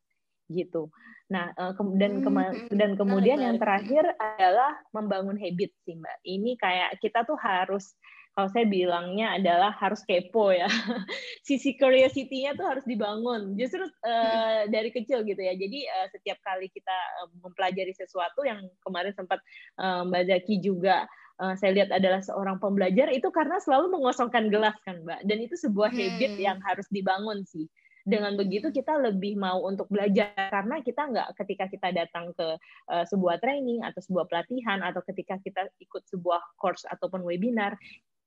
gitu. 0.54 0.94
Nah, 1.34 1.50
eh, 1.58 1.74
dan 1.98 2.22
hmm, 2.22 2.30
hmm, 2.30 2.78
dan 2.78 2.92
kemudian 2.94 3.42
yang 3.42 3.58
terakhir 3.58 4.06
adalah 4.22 4.78
membangun 4.94 5.39
habit 5.39 5.74
sih, 5.82 5.98
Mbak. 5.98 6.18
Ini 6.22 6.52
kayak 6.62 6.89
kita 7.02 7.26
tuh 7.26 7.39
harus 7.42 7.98
kalau 8.34 8.50
saya 8.50 8.66
bilangnya 8.66 9.38
adalah 9.38 9.70
harus 9.78 10.02
kepo 10.10 10.50
ya. 10.50 10.66
Sisi 11.48 11.78
curiosity-nya 11.78 12.58
tuh 12.58 12.66
harus 12.66 12.86
dibangun. 12.86 13.54
Justru 13.54 13.86
uh, 13.86 14.66
dari 14.74 14.89
kecil 14.89 15.22
gitu 15.22 15.38
ya. 15.38 15.54
Jadi 15.54 15.86
uh, 15.86 16.08
setiap 16.10 16.42
kali 16.42 16.66
kita 16.74 16.98
uh, 17.22 17.30
mempelajari 17.46 17.94
sesuatu 17.94 18.42
yang 18.42 18.66
kemarin 18.82 19.13
sempat 19.13 19.38
uh, 19.78 20.02
Mbak 20.10 20.24
Zaki 20.34 20.56
juga 20.66 21.06
uh, 21.46 21.54
saya 21.62 21.78
lihat 21.78 21.94
adalah 21.94 22.26
seorang 22.26 22.58
pembelajar 22.58 23.13
itu 23.13 23.30
karena 23.30 23.62
selalu 23.62 24.02
mengosongkan 24.02 24.50
gelas 24.50 24.74
kan, 24.82 24.98
Mbak. 25.06 25.30
Dan 25.30 25.38
itu 25.38 25.54
sebuah 25.54 25.94
habit 25.94 26.34
hmm. 26.34 26.42
yang 26.42 26.58
harus 26.66 26.89
dibangun 26.89 27.46
sih 27.46 27.70
dengan 28.04 28.36
begitu 28.36 28.70
kita 28.70 29.00
lebih 29.00 29.39
mau 29.39 29.63
untuk 29.63 29.88
belajar. 29.88 30.36
Karena 30.36 30.84
kita 30.84 31.02
nggak 31.10 31.28
ketika 31.39 31.66
kita 31.72 31.88
datang 31.96 32.36
ke 32.36 32.48
uh, 32.92 33.06
sebuah 33.08 33.39
training 33.39 33.82
atau 33.82 34.00
sebuah 34.04 34.28
pelatihan 34.28 34.84
atau 34.84 35.00
ketika 35.08 35.39
kita 35.39 35.72
ikut 35.80 36.04
sebuah 36.12 36.44
course 36.60 36.84
ataupun 36.88 37.24
webinar 37.24 37.80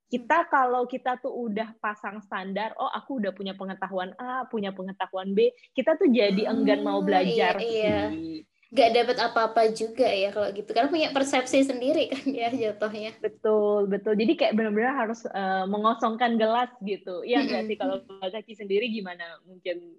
kita 0.07 0.47
kalau 0.47 0.87
kita 0.87 1.19
tuh 1.19 1.35
udah 1.35 1.75
pasang 1.83 2.23
standar, 2.23 2.71
oh 2.79 2.87
aku 2.87 3.19
udah 3.19 3.35
punya 3.35 3.59
pengetahuan 3.59 4.15
A, 4.23 4.47
punya 4.47 4.71
pengetahuan 4.71 5.35
B, 5.35 5.51
kita 5.75 5.99
tuh 5.99 6.07
jadi 6.07 6.47
enggan 6.47 6.87
mau 6.87 7.03
ah, 7.03 7.05
belajar 7.05 7.59
iya, 7.59 8.15
iya 8.15 8.47
gak 8.75 8.91
dapat 8.99 9.17
apa-apa 9.23 9.71
juga 9.71 10.11
ya 10.11 10.35
kalau 10.35 10.51
gitu. 10.51 10.71
Karena 10.75 10.91
punya 10.91 11.09
persepsi 11.15 11.63
sendiri 11.63 12.11
kan 12.11 12.27
ya 12.27 12.51
jatuhnya. 12.51 13.15
Betul 13.23 13.87
betul. 13.87 14.19
Jadi 14.19 14.33
kayak 14.35 14.55
benar-benar 14.59 15.07
harus 15.07 15.23
uh, 15.31 15.65
mengosongkan 15.71 16.35
gelas 16.35 16.71
gitu. 16.83 17.23
Ya 17.23 17.47
nggak 17.47 17.63
sih? 17.71 17.77
Kalau 17.79 18.03
kaki 18.07 18.59
sendiri 18.59 18.91
gimana 18.91 19.39
mungkin? 19.47 19.95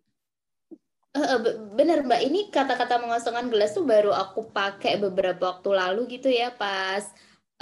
Uh, 1.16 1.40
bener 1.74 2.04
mbak. 2.04 2.20
Ini 2.28 2.52
kata-kata 2.52 3.00
mengosongkan 3.00 3.48
gelas 3.48 3.72
tuh 3.72 3.88
baru 3.88 4.12
aku 4.12 4.52
pakai 4.52 5.00
beberapa 5.00 5.56
waktu 5.56 5.70
lalu 5.72 6.20
gitu 6.20 6.28
ya 6.28 6.52
pas 6.52 7.08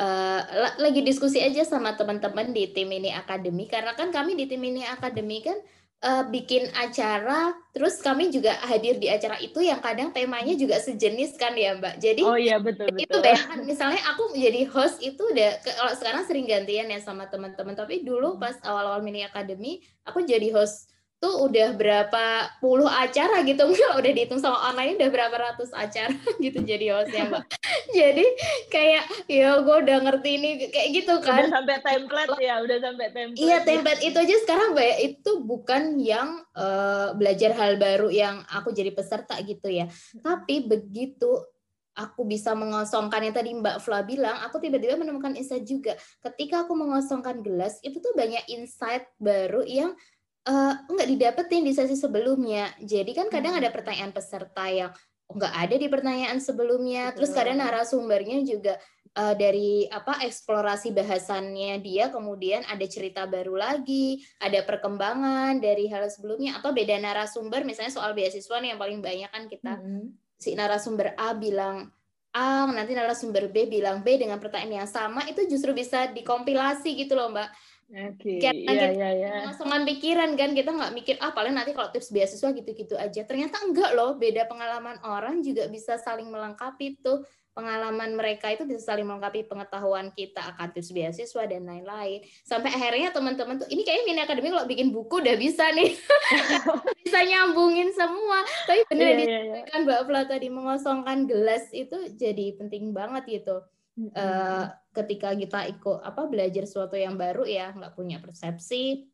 uh, 0.02 0.42
lagi 0.82 1.06
diskusi 1.06 1.38
aja 1.40 1.62
sama 1.64 1.94
teman-teman 1.94 2.50
di 2.50 2.66
tim 2.74 2.90
ini 2.90 3.14
akademi. 3.14 3.70
Karena 3.70 3.94
kan 3.94 4.10
kami 4.10 4.34
di 4.34 4.50
tim 4.50 4.60
ini 4.66 4.82
akademi 4.84 5.46
kan 5.46 5.56
uh, 6.06 6.24
bikin 6.30 6.70
acara, 6.78 7.58
terus 7.74 7.98
kami 8.00 8.30
juga 8.30 8.54
hadir 8.70 9.02
di 9.02 9.10
acara 9.10 9.42
itu 9.42 9.58
yang 9.60 9.82
kadang 9.82 10.14
temanya 10.14 10.54
juga 10.54 10.78
sejenis 10.78 11.36
kan 11.36 11.58
ya 11.58 11.74
Mbak. 11.76 11.98
Jadi 11.98 12.22
Oh 12.22 12.38
iya 12.38 12.62
betul 12.62 12.94
betul. 12.94 13.10
Itu 13.10 13.18
bayangkan 13.20 13.60
misalnya 13.66 14.02
aku 14.14 14.38
menjadi 14.38 14.62
host 14.70 15.02
itu 15.02 15.20
udah 15.20 15.60
kalau 15.66 15.94
sekarang 15.98 16.24
sering 16.30 16.46
gantian 16.46 16.88
ya 16.88 17.02
sama 17.02 17.26
teman-teman, 17.28 17.74
tapi 17.74 18.06
dulu 18.06 18.38
hmm. 18.38 18.40
pas 18.40 18.56
awal-awal 18.62 19.02
mini 19.02 19.26
academy 19.26 19.82
aku 20.06 20.22
jadi 20.22 20.54
host 20.54 20.94
tuh 21.26 21.50
udah 21.50 21.74
berapa 21.74 22.54
puluh 22.62 22.86
acara 22.86 23.42
gitu 23.42 23.66
mungkin 23.70 23.90
udah 23.98 24.12
dihitung 24.14 24.38
sama 24.38 24.62
online 24.70 25.02
udah 25.02 25.10
berapa 25.10 25.34
ratus 25.34 25.74
acara 25.74 26.14
gitu 26.46 26.62
jadi 26.62 26.94
hostnya 26.94 27.26
mbak. 27.34 27.44
Jadi 27.90 28.26
kayak 28.70 29.04
ya 29.26 29.58
gue 29.58 29.78
udah 29.82 29.98
ngerti 30.06 30.30
ini 30.38 30.50
kayak 30.70 30.90
gitu 30.94 31.14
kan. 31.26 31.50
udah 31.50 31.52
sampai 31.58 31.78
template 31.82 32.38
ya 32.38 32.62
udah 32.62 32.78
sampai 32.78 33.08
template 33.10 33.42
iya 33.42 33.58
template 33.66 34.02
itu 34.06 34.18
aja 34.22 34.36
sekarang 34.46 34.78
mbak 34.78 34.86
ya, 34.86 34.96
itu 35.10 35.32
bukan 35.42 35.98
yang 35.98 36.30
uh, 36.54 37.18
belajar 37.18 37.58
hal 37.58 37.82
baru 37.82 38.14
yang 38.14 38.46
aku 38.46 38.70
jadi 38.70 38.94
peserta 38.94 39.34
gitu 39.42 39.74
ya. 39.74 39.90
Tapi 40.22 40.70
begitu 40.70 41.42
aku 41.96 42.28
bisa 42.28 42.52
mengosongkan 42.52 43.24
yang 43.24 43.36
tadi 43.36 43.56
Mbak 43.56 43.80
Fla 43.80 44.04
bilang, 44.04 44.36
aku 44.44 44.60
tiba-tiba 44.60 45.00
menemukan 45.00 45.32
insight 45.34 45.64
juga. 45.64 45.96
Ketika 46.20 46.68
aku 46.68 46.76
mengosongkan 46.76 47.40
gelas, 47.40 47.80
itu 47.82 48.04
tuh 48.04 48.12
banyak 48.14 48.44
insight 48.52 49.08
baru 49.16 49.64
yang 49.64 49.96
uh, 50.46 50.74
nggak 50.88 51.10
didapetin 51.10 51.66
di 51.66 51.74
sesi 51.74 51.98
sebelumnya. 51.98 52.72
Jadi 52.82 53.12
kan 53.12 53.28
kadang 53.28 53.58
ada 53.58 53.70
hmm. 53.70 53.76
pertanyaan 53.76 54.12
peserta 54.14 54.66
yang 54.70 54.92
oh, 55.30 55.36
nggak 55.36 55.54
ada 55.54 55.76
di 55.76 55.88
pertanyaan 55.90 56.40
sebelumnya. 56.40 57.12
Terus 57.18 57.34
kadang 57.34 57.60
narasumbernya 57.60 58.46
juga 58.46 58.78
uh, 59.18 59.34
dari 59.34 59.88
apa 59.90 60.22
eksplorasi 60.24 60.92
bahasannya 60.94 61.82
dia 61.82 62.14
kemudian 62.14 62.62
ada 62.68 62.86
cerita 62.86 63.26
baru 63.26 63.58
lagi, 63.58 64.22
ada 64.38 64.62
perkembangan 64.62 65.58
dari 65.58 65.90
hal 65.90 66.06
sebelumnya 66.12 66.60
atau 66.62 66.76
beda 66.76 67.00
narasumber 67.00 67.66
misalnya 67.66 67.96
soal 67.96 68.14
beasiswa 68.14 68.56
nih 68.62 68.76
yang 68.76 68.80
paling 68.80 69.00
banyak 69.02 69.30
kan 69.32 69.44
kita 69.50 69.80
mm-hmm. 69.80 70.06
si 70.38 70.54
narasumber 70.54 71.16
A 71.18 71.34
bilang 71.34 71.90
A, 72.36 72.68
nanti 72.68 72.92
narasumber 72.92 73.48
B 73.48 73.72
bilang 73.72 74.04
B 74.04 74.20
dengan 74.20 74.44
pertanyaan 74.44 74.84
yang 74.84 74.92
sama 74.92 75.24
itu 75.24 75.48
justru 75.48 75.72
bisa 75.72 76.12
dikompilasi 76.12 76.92
gitu 77.00 77.16
loh 77.16 77.32
Mbak. 77.32 77.50
Oke, 77.86 78.42
okay. 78.42 78.66
iya, 78.66 78.90
iya, 78.98 79.10
iya. 79.14 79.30
Ngosongan 79.46 79.86
pikiran 79.86 80.34
kan, 80.34 80.58
kita 80.58 80.74
nggak 80.74 80.94
mikir, 80.98 81.16
ah 81.22 81.30
paling 81.38 81.54
nanti 81.54 81.70
kalau 81.70 81.94
tips 81.94 82.10
beasiswa 82.10 82.50
gitu-gitu 82.50 82.98
aja. 82.98 83.22
Ternyata 83.30 83.62
enggak 83.62 83.94
loh, 83.94 84.18
beda 84.18 84.50
pengalaman 84.50 84.98
orang 85.06 85.46
juga 85.46 85.70
bisa 85.70 86.02
saling 86.02 86.26
melengkapi 86.34 86.98
tuh 87.06 87.22
pengalaman 87.56 88.20
mereka 88.20 88.52
itu 88.52 88.68
bisa 88.68 88.84
saling 88.84 89.08
melengkapi 89.08 89.48
pengetahuan 89.48 90.12
kita 90.12 90.44
akan 90.44 90.76
tips 90.76 90.92
beasiswa 90.92 91.46
dan 91.48 91.64
lain-lain. 91.64 92.26
Sampai 92.44 92.74
akhirnya 92.74 93.16
teman-teman 93.16 93.64
tuh 93.64 93.70
ini 93.72 93.88
kayaknya 93.88 94.06
mini 94.12 94.22
akademi 94.26 94.52
kalau 94.52 94.68
bikin 94.68 94.92
buku 94.92 95.24
udah 95.24 95.38
bisa 95.40 95.72
nih. 95.72 95.96
bisa 97.08 97.20
nyambungin 97.24 97.96
semua. 97.96 98.44
Tapi 98.68 98.82
benar 98.92 99.08
yeah, 99.08 99.24
yeah, 99.24 99.44
yeah. 99.64 99.80
Mbak 99.88 100.02
Fla 100.04 100.22
tadi 100.28 100.48
mengosongkan 100.52 101.30
gelas 101.30 101.72
itu 101.72 102.12
jadi 102.18 102.60
penting 102.60 102.92
banget 102.92 103.24
gitu. 103.40 103.64
Mm 103.96 104.12
-hmm. 104.12 104.20
uh, 104.20 104.66
ketika 104.96 105.36
kita 105.36 105.68
ikut 105.68 106.00
apa 106.00 106.26
belajar 106.32 106.64
sesuatu 106.64 106.96
yang 106.96 107.20
baru 107.20 107.44
ya 107.44 107.76
nggak 107.76 107.94
punya 107.94 108.24
persepsi. 108.24 109.12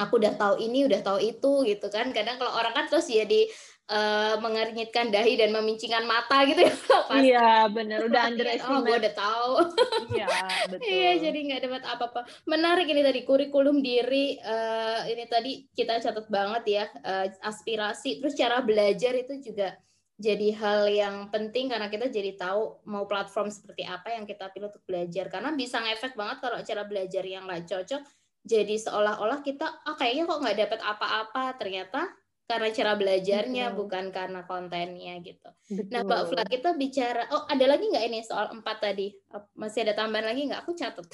Aku 0.00 0.16
udah 0.16 0.32
tahu 0.32 0.62
ini 0.64 0.88
udah 0.88 1.02
tahu 1.04 1.18
itu 1.20 1.66
gitu 1.66 1.86
kan. 1.92 2.14
Kadang 2.14 2.40
kalau 2.40 2.56
orang 2.56 2.72
kan 2.72 2.86
terus 2.88 3.10
jadi 3.10 3.50
uh, 3.90 4.34
mengernyitkan 4.38 5.10
dahi 5.10 5.34
dan 5.36 5.50
memincingkan 5.52 6.06
mata 6.06 6.46
gitu 6.46 6.62
ya 6.64 6.74
iya 7.26 7.50
benar. 7.68 8.06
Udah 8.06 8.22
underestimate 8.30 8.78
oh 8.78 8.80
gue 8.86 8.96
udah 8.96 9.14
tahu. 9.14 9.52
Iya 10.10 10.26
betul. 10.66 10.90
Iya 10.90 11.12
jadi 11.28 11.38
nggak 11.38 11.60
dapat 11.68 11.82
apa-apa. 11.86 12.20
Menarik 12.46 12.86
ini 12.90 13.02
tadi 13.04 13.20
kurikulum 13.22 13.78
diri 13.78 14.38
uh, 14.42 15.06
ini 15.06 15.24
tadi 15.30 15.52
kita 15.70 16.02
catat 16.02 16.26
banget 16.30 16.64
ya 16.66 16.84
uh, 17.02 17.26
aspirasi. 17.44 18.22
Terus 18.22 18.34
cara 18.38 18.62
belajar 18.62 19.12
itu 19.14 19.38
juga 19.42 19.74
jadi 20.20 20.48
hal 20.52 20.80
yang 20.92 21.16
penting 21.32 21.72
karena 21.72 21.88
kita 21.88 22.12
jadi 22.12 22.36
tahu 22.36 22.84
mau 22.84 23.08
platform 23.08 23.48
seperti 23.48 23.88
apa 23.88 24.12
yang 24.12 24.28
kita 24.28 24.52
pilih 24.52 24.68
untuk 24.68 24.84
belajar 24.84 25.32
karena 25.32 25.56
bisa 25.56 25.80
ngefek 25.80 26.12
banget 26.12 26.44
kalau 26.44 26.60
cara 26.60 26.82
belajar 26.84 27.24
yang 27.24 27.48
nggak 27.48 27.64
cocok 27.64 28.04
jadi 28.44 28.76
seolah-olah 28.76 29.40
kita 29.40 29.64
ah 29.64 29.96
kayaknya 29.96 30.28
kok 30.28 30.40
nggak 30.44 30.58
dapat 30.68 30.80
apa-apa 30.84 31.44
ternyata 31.56 32.12
karena 32.50 32.68
cara 32.74 32.92
belajarnya 32.98 33.64
Betul. 33.70 33.78
bukan 33.78 34.04
karena 34.10 34.40
kontennya 34.42 35.22
gitu. 35.22 35.54
Betul. 35.70 35.86
Nah, 35.94 36.02
Mbak 36.02 36.22
Fla 36.34 36.42
kita 36.50 36.74
bicara, 36.74 37.30
oh 37.30 37.46
ada 37.46 37.62
lagi 37.62 37.86
nggak 37.86 38.04
ini 38.10 38.26
soal 38.26 38.50
empat 38.50 38.82
tadi? 38.82 39.14
Masih 39.54 39.86
ada 39.86 39.94
tambahan 39.94 40.34
lagi 40.34 40.50
nggak? 40.50 40.66
Aku 40.66 40.74
catat. 40.74 41.06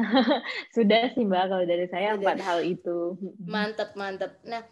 Sudah 0.74 1.12
sih 1.12 1.28
Mbak, 1.28 1.44
kalau 1.52 1.64
dari 1.68 1.84
saya 1.92 2.16
empat 2.16 2.40
hal 2.40 2.64
itu. 2.64 3.12
Mantap, 3.44 3.92
mantap. 3.92 4.40
Nah, 4.48 4.64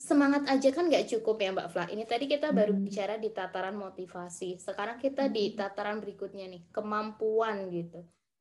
semangat 0.00 0.48
aja 0.48 0.72
kan 0.72 0.88
nggak 0.88 1.12
cukup 1.12 1.36
ya 1.44 1.52
Mbak 1.52 1.68
Fla. 1.68 1.84
Ini 1.92 2.08
tadi 2.08 2.24
kita 2.24 2.56
baru 2.56 2.72
hmm. 2.72 2.82
bicara 2.88 3.20
di 3.20 3.28
tataran 3.28 3.76
motivasi. 3.76 4.56
Sekarang 4.56 4.96
kita 4.96 5.28
di 5.28 5.52
tataran 5.52 6.00
berikutnya 6.00 6.48
nih, 6.48 6.72
kemampuan 6.72 7.68
gitu 7.68 8.00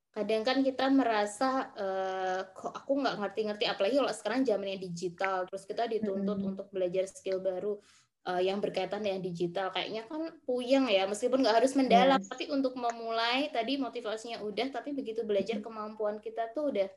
kadang 0.09 0.41
kan 0.41 0.57
kita 0.65 0.89
merasa 0.89 1.69
uh, 1.77 2.41
kok 2.49 2.73
aku 2.73 2.91
nggak 2.97 3.17
ngerti-ngerti 3.21 3.65
apalagi 3.69 4.01
kalau 4.01 4.13
sekarang 4.13 4.41
zamannya 4.41 4.81
digital 4.81 5.45
terus 5.45 5.69
kita 5.69 5.85
dituntut 5.85 6.33
mm-hmm. 6.33 6.49
untuk 6.49 6.67
belajar 6.73 7.05
skill 7.05 7.37
baru 7.45 7.77
uh, 8.25 8.41
yang 8.41 8.57
berkaitan 8.57 9.05
dengan 9.05 9.21
digital 9.21 9.69
kayaknya 9.69 10.09
kan 10.09 10.33
puyeng 10.49 10.89
ya 10.89 11.05
meskipun 11.05 11.45
nggak 11.45 11.61
harus 11.61 11.77
mendalam 11.77 12.17
yes. 12.17 12.25
tapi 12.25 12.49
untuk 12.49 12.73
memulai 12.73 13.53
tadi 13.53 13.77
motivasinya 13.77 14.41
udah 14.41 14.73
tapi 14.73 14.97
begitu 14.97 15.21
belajar 15.21 15.61
kemampuan 15.61 16.17
kita 16.17 16.49
tuh 16.57 16.73
udah 16.73 16.89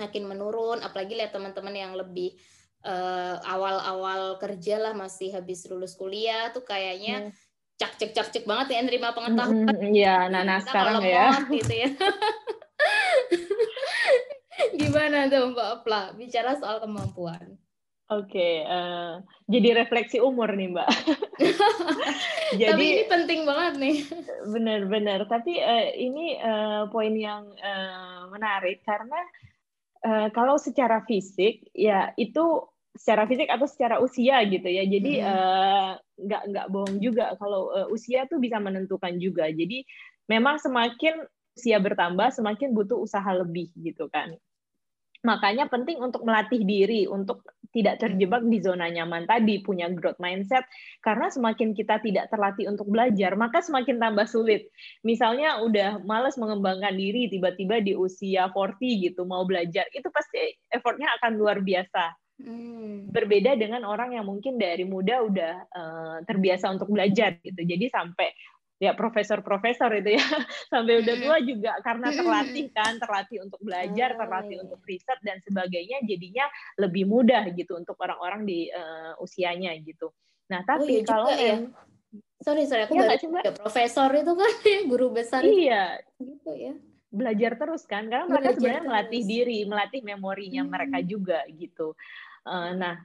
makin 0.00 0.24
menurun 0.24 0.80
apalagi 0.80 1.12
lihat 1.12 1.36
teman-teman 1.36 1.76
yang 1.76 1.92
lebih 1.92 2.32
uh, 2.82 3.36
awal-awal 3.46 4.38
kerja 4.38 4.78
lah 4.78 4.94
masih 4.94 5.34
habis 5.34 5.66
lulus 5.70 5.94
kuliah 5.94 6.50
tuh 6.50 6.66
kayaknya 6.66 7.30
yes 7.30 7.50
cak 7.82 7.98
cek 7.98 8.10
cak 8.14 8.28
cek 8.30 8.44
banget 8.46 8.78
ya 8.78 8.80
nerima 8.86 9.10
pengetahuan. 9.10 9.74
Iya, 9.82 10.16
mm, 10.28 10.30
nah, 10.30 10.42
nah 10.46 10.58
sekarang 10.62 11.02
ya. 11.02 11.34
Gitu 11.50 11.74
ya. 11.74 11.90
Gimana 14.78 15.26
tuh 15.26 15.50
Mbak 15.50 15.68
Opla 15.82 16.14
bicara 16.14 16.54
soal 16.54 16.78
kemampuan? 16.78 17.58
Oke, 18.12 18.36
okay, 18.36 18.54
uh, 18.68 18.76
eh, 18.76 19.12
jadi 19.48 19.82
refleksi 19.82 20.20
umur 20.20 20.52
nih 20.52 20.76
Mbak. 20.76 20.88
jadi, 22.60 22.70
Tapi 22.76 22.84
ini 22.84 23.04
penting 23.08 23.40
banget 23.48 23.74
nih. 23.80 23.96
Benar-benar. 24.52 25.24
Tapi 25.26 25.56
uh, 25.56 25.86
ini 25.96 26.36
uh, 26.36 26.92
poin 26.92 27.16
yang 27.16 27.48
uh, 27.56 28.28
menarik 28.28 28.84
karena 28.84 29.16
uh, 30.04 30.28
kalau 30.36 30.60
secara 30.60 31.00
fisik 31.08 31.64
ya 31.72 32.12
itu 32.20 32.68
secara 32.92 33.24
fisik 33.24 33.48
atau 33.48 33.64
secara 33.64 33.96
usia 33.98 34.44
gitu 34.44 34.68
ya. 34.68 34.84
Jadi 34.84 35.20
hmm. 35.24 35.92
nggak 36.28 36.42
nggak 36.52 36.66
bohong 36.68 36.96
juga 37.00 37.32
kalau 37.40 37.72
uh, 37.72 37.88
usia 37.88 38.28
tuh 38.28 38.38
bisa 38.38 38.60
menentukan 38.60 39.16
juga. 39.16 39.48
Jadi 39.48 39.84
memang 40.28 40.60
semakin 40.60 41.24
usia 41.52 41.76
bertambah 41.80 42.32
semakin 42.32 42.72
butuh 42.72 43.00
usaha 43.00 43.28
lebih 43.32 43.72
gitu 43.76 44.08
kan. 44.12 44.36
Makanya 45.22 45.70
penting 45.70 46.02
untuk 46.02 46.26
melatih 46.26 46.66
diri 46.66 47.06
untuk 47.06 47.46
tidak 47.72 48.02
terjebak 48.02 48.42
di 48.44 48.58
zona 48.58 48.90
nyaman 48.90 49.24
tadi, 49.24 49.62
punya 49.62 49.86
growth 49.88 50.18
mindset. 50.18 50.66
Karena 50.98 51.30
semakin 51.30 51.72
kita 51.72 52.02
tidak 52.02 52.26
terlatih 52.28 52.68
untuk 52.68 52.90
belajar, 52.90 53.32
maka 53.38 53.62
semakin 53.62 54.02
tambah 54.02 54.26
sulit. 54.26 54.68
Misalnya 55.06 55.62
udah 55.62 56.02
males 56.04 56.34
mengembangkan 56.36 56.92
diri, 56.92 57.30
tiba-tiba 57.30 57.80
di 57.80 57.94
usia 57.94 58.50
40 58.50 59.06
gitu, 59.08 59.22
mau 59.24 59.46
belajar, 59.46 59.86
itu 59.94 60.10
pasti 60.10 60.58
effortnya 60.68 61.08
akan 61.22 61.38
luar 61.38 61.62
biasa 61.62 62.21
Hmm. 62.40 63.12
Berbeda 63.12 63.54
dengan 63.54 63.84
orang 63.84 64.16
yang 64.16 64.24
mungkin 64.24 64.56
dari 64.56 64.82
muda 64.88 65.20
udah 65.20 65.54
uh, 65.68 66.16
terbiasa 66.24 66.72
untuk 66.72 66.88
belajar 66.90 67.36
gitu. 67.44 67.60
Jadi 67.60 67.86
sampai 67.92 68.32
ya 68.82 68.98
profesor-profesor 68.98 69.94
itu 69.94 70.18
ya 70.18 70.24
sampai 70.72 71.06
udah 71.06 71.14
tua 71.22 71.38
juga 71.44 71.72
karena 71.84 72.08
terlatih 72.10 72.66
kan, 72.74 72.98
terlatih 72.98 73.38
untuk 73.44 73.60
belajar, 73.62 74.18
terlatih 74.18 74.56
oh. 74.58 74.62
untuk 74.66 74.80
riset 74.88 75.18
dan 75.22 75.38
sebagainya 75.44 76.02
jadinya 76.02 76.48
lebih 76.80 77.06
mudah 77.06 77.46
gitu 77.54 77.78
untuk 77.78 77.94
orang-orang 78.02 78.42
di 78.42 78.66
uh, 78.72 79.14
usianya 79.22 79.76
gitu. 79.84 80.10
Nah, 80.50 80.66
tapi 80.66 80.88
oh, 80.88 80.88
iya 80.98 81.02
kalau 81.06 81.30
ya. 81.30 81.56
Sorry, 82.42 82.66
sorry, 82.66 82.90
aku 82.90 82.98
ya, 82.98 83.14
baru 83.14 83.54
profesor 83.54 84.10
itu 84.18 84.32
kan 84.34 84.52
guru 84.90 85.14
besar. 85.14 85.46
Iya. 85.46 86.02
Gitu 86.18 86.50
ya 86.58 86.74
belajar 87.12 87.60
terus 87.60 87.84
kan 87.84 88.08
karena 88.08 88.24
mereka 88.24 88.56
sebenarnya 88.56 88.84
melatih 88.88 89.22
diri 89.28 89.58
melatih 89.68 90.00
memorinya 90.00 90.62
hmm. 90.64 90.70
mereka 90.72 90.98
juga 91.04 91.38
gitu. 91.52 91.92
Uh, 92.42 92.72
nah 92.74 92.96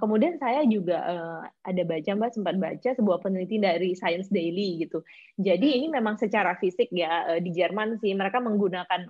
kemudian 0.00 0.40
saya 0.40 0.64
juga 0.64 0.98
uh, 1.02 1.42
ada 1.66 1.82
baca 1.84 2.10
mbak 2.16 2.32
sempat 2.34 2.56
baca 2.56 2.90
sebuah 2.96 3.18
penelitian 3.20 3.68
dari 3.68 3.92
Science 3.92 4.32
Daily 4.32 4.80
gitu. 4.82 5.04
Jadi 5.36 5.76
ini 5.76 5.86
memang 5.92 6.16
secara 6.16 6.56
fisik 6.56 6.88
ya 6.90 7.36
uh, 7.36 7.40
di 7.40 7.52
Jerman 7.52 8.00
sih 8.00 8.16
mereka 8.16 8.40
menggunakan 8.40 9.06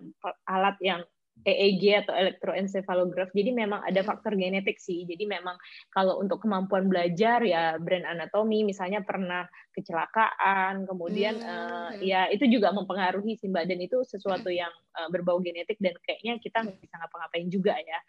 alat 0.50 0.76
yang 0.82 1.00
EEG 1.44 2.04
atau 2.04 2.14
elektroencephalograph. 2.16 3.32
Jadi 3.32 3.50
memang 3.52 3.80
ada 3.84 4.00
faktor 4.04 4.36
genetik 4.36 4.76
sih. 4.76 5.08
Jadi 5.08 5.24
memang 5.24 5.56
kalau 5.92 6.20
untuk 6.20 6.44
kemampuan 6.44 6.86
belajar 6.86 7.40
ya 7.44 7.76
brain 7.80 8.04
anatomy 8.04 8.64
misalnya 8.64 9.00
pernah 9.00 9.48
kecelakaan, 9.72 10.84
kemudian 10.84 11.40
hmm. 11.40 11.48
uh, 11.48 11.90
ya 12.00 12.28
itu 12.28 12.48
juga 12.48 12.72
mempengaruhi 12.74 13.40
sih 13.40 13.48
Mbak 13.48 13.64
dan 13.68 13.78
itu 13.80 13.98
sesuatu 14.04 14.52
yang 14.52 14.70
uh, 14.96 15.08
berbau 15.08 15.40
genetik 15.40 15.80
dan 15.80 15.96
kayaknya 16.04 16.36
kita 16.42 16.64
nggak 16.64 16.78
bisa 16.80 16.94
ngapa-ngapain 17.00 17.48
juga 17.48 17.74
ya. 17.78 18.00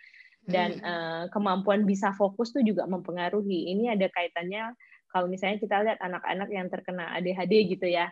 Dan 0.42 0.82
uh, 0.82 1.30
kemampuan 1.30 1.86
bisa 1.86 2.18
fokus 2.18 2.50
tuh 2.50 2.66
juga 2.66 2.90
mempengaruhi. 2.90 3.72
Ini 3.78 3.94
ada 3.94 4.10
kaitannya 4.10 4.74
kalau 5.14 5.28
misalnya 5.30 5.62
kita 5.62 5.76
lihat 5.86 6.00
anak-anak 6.02 6.50
yang 6.50 6.68
terkena 6.72 7.14
ADHD 7.20 7.78
gitu 7.78 7.86
ya 7.86 8.10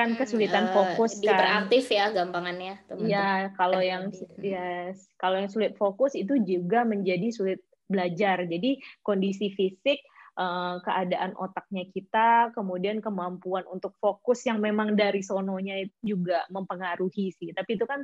kan 0.00 0.16
kesulitan 0.16 0.72
fokus 0.72 1.20
uh, 1.20 1.28
kan. 1.28 1.36
Hiperaktif 1.36 1.84
ya 1.92 2.08
gampangannya 2.08 2.74
teman-teman. 2.88 3.12
Ya, 3.12 3.52
kalau 3.52 3.80
yang 3.84 4.08
yes, 4.40 5.04
kalau 5.20 5.36
yang 5.36 5.52
sulit 5.52 5.76
fokus 5.76 6.16
itu 6.16 6.40
juga 6.40 6.88
menjadi 6.88 7.28
sulit 7.28 7.60
belajar. 7.84 8.48
Jadi 8.48 8.80
kondisi 9.04 9.52
fisik 9.52 10.00
eh, 10.40 10.76
keadaan 10.80 11.36
otaknya 11.36 11.84
kita, 11.92 12.54
kemudian 12.56 13.04
kemampuan 13.04 13.68
untuk 13.68 13.92
fokus 14.00 14.40
yang 14.48 14.62
memang 14.62 14.96
dari 14.96 15.20
sononya 15.20 15.84
juga 16.00 16.48
mempengaruhi 16.48 17.34
sih. 17.36 17.52
Tapi 17.52 17.76
itu 17.76 17.84
kan 17.84 18.00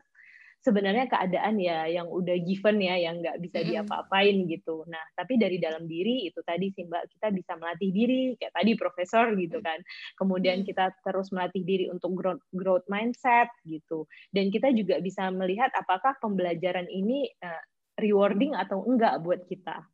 sebenarnya 0.63 1.07
keadaan 1.07 1.57
ya 1.63 1.87
yang 1.87 2.11
udah 2.11 2.37
given 2.43 2.79
ya 2.83 2.97
yang 2.99 3.23
nggak 3.23 3.39
bisa 3.39 3.63
diapa-apain 3.63 4.47
gitu. 4.51 4.83
Nah 4.91 5.03
tapi 5.15 5.39
dari 5.39 5.63
dalam 5.63 5.87
diri 5.87 6.27
itu 6.27 6.43
tadi 6.43 6.71
sih 6.75 6.87
mbak 6.87 7.07
kita 7.17 7.31
bisa 7.31 7.53
melatih 7.59 7.91
diri 7.95 8.35
kayak 8.39 8.55
tadi 8.55 8.73
profesor 8.75 9.31
gitu 9.39 9.59
kan. 9.63 9.79
Kemudian 10.19 10.67
kita 10.67 10.91
terus 11.07 11.31
melatih 11.31 11.63
diri 11.63 11.87
untuk 11.91 12.15
growth, 12.19 12.43
growth 12.55 12.87
mindset 12.91 13.51
gitu. 13.67 14.07
Dan 14.31 14.51
kita 14.51 14.75
juga 14.75 14.99
bisa 15.03 15.31
melihat 15.31 15.71
apakah 15.75 16.15
pembelajaran 16.19 16.87
ini 16.91 17.31
uh, 17.43 17.63
rewarding 18.01 18.53
atau 18.53 18.85
enggak 18.85 19.23
buat 19.25 19.45
kita 19.49 19.87